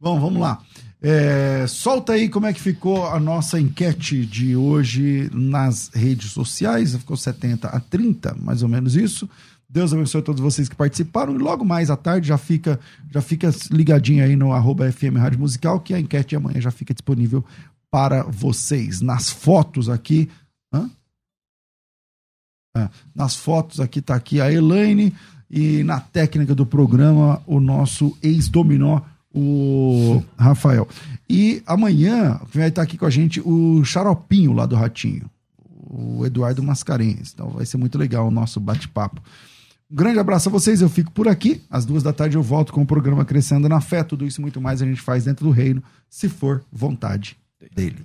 Bom, 0.00 0.20
vamos 0.20 0.40
lá. 0.40 0.62
É, 1.00 1.66
solta 1.68 2.12
aí 2.12 2.28
como 2.28 2.46
é 2.46 2.52
que 2.52 2.60
ficou 2.60 3.06
a 3.06 3.18
nossa 3.18 3.60
enquete 3.60 4.24
de 4.24 4.56
hoje 4.56 5.30
nas 5.32 5.88
redes 5.92 6.30
sociais. 6.30 6.94
Ficou 6.94 7.16
70 7.16 7.68
a 7.68 7.80
30, 7.80 8.36
mais 8.40 8.62
ou 8.62 8.68
menos 8.68 8.94
isso. 8.94 9.28
Deus 9.68 9.92
abençoe 9.92 10.20
a 10.20 10.24
todos 10.24 10.40
vocês 10.40 10.68
que 10.68 10.76
participaram. 10.76 11.34
E 11.34 11.38
logo 11.38 11.64
mais 11.64 11.90
à 11.90 11.96
tarde 11.96 12.28
já 12.28 12.38
fica, 12.38 12.80
já 13.10 13.20
fica 13.20 13.50
ligadinho 13.70 14.24
aí 14.24 14.34
no 14.34 14.52
arroba 14.52 14.90
FM 14.90 15.16
Rádio 15.18 15.40
Musical, 15.40 15.80
que 15.80 15.92
a 15.92 16.00
enquete 16.00 16.30
de 16.30 16.36
amanhã 16.36 16.60
já 16.60 16.70
fica 16.70 16.94
disponível 16.94 17.44
para 17.90 18.22
vocês. 18.22 19.00
Nas 19.00 19.30
fotos 19.30 19.88
aqui. 19.88 20.30
Hã? 20.72 20.90
É, 22.76 22.88
nas 23.14 23.34
fotos 23.34 23.80
aqui 23.80 24.00
tá 24.00 24.14
aqui 24.14 24.40
a 24.40 24.50
Elaine 24.52 25.14
e 25.50 25.82
na 25.82 26.00
técnica 26.00 26.54
do 26.54 26.64
programa 26.64 27.42
o 27.46 27.60
nosso 27.60 28.16
ex-dominó, 28.22 29.00
o 29.34 30.22
Rafael. 30.36 30.88
E 31.28 31.62
amanhã 31.66 32.40
vai 32.52 32.68
estar 32.68 32.82
aqui 32.82 32.96
com 32.96 33.06
a 33.06 33.10
gente 33.10 33.40
o 33.40 33.84
Xaropinho 33.84 34.52
lá 34.52 34.66
do 34.66 34.76
Ratinho, 34.76 35.30
o 35.68 36.24
Eduardo 36.24 36.62
Mascarenhas. 36.62 37.32
Então 37.32 37.50
vai 37.50 37.66
ser 37.66 37.76
muito 37.76 37.98
legal 37.98 38.28
o 38.28 38.30
nosso 38.30 38.60
bate-papo. 38.60 39.22
Um 39.90 39.96
grande 39.96 40.18
abraço 40.18 40.48
a 40.48 40.52
vocês, 40.52 40.82
eu 40.82 40.88
fico 40.88 41.10
por 41.12 41.28
aqui. 41.28 41.62
Às 41.70 41.86
duas 41.86 42.02
da 42.02 42.12
tarde 42.12 42.36
eu 42.36 42.42
volto 42.42 42.72
com 42.72 42.82
o 42.82 42.86
programa 42.86 43.24
Crescendo 43.24 43.68
na 43.68 43.80
Fé. 43.80 44.02
Tudo 44.02 44.26
isso 44.26 44.40
e 44.40 44.42
muito 44.42 44.60
mais 44.60 44.82
a 44.82 44.86
gente 44.86 45.00
faz 45.00 45.24
dentro 45.24 45.46
do 45.46 45.50
reino, 45.50 45.82
se 46.10 46.28
for 46.28 46.62
vontade 46.70 47.36
dele. 47.74 48.04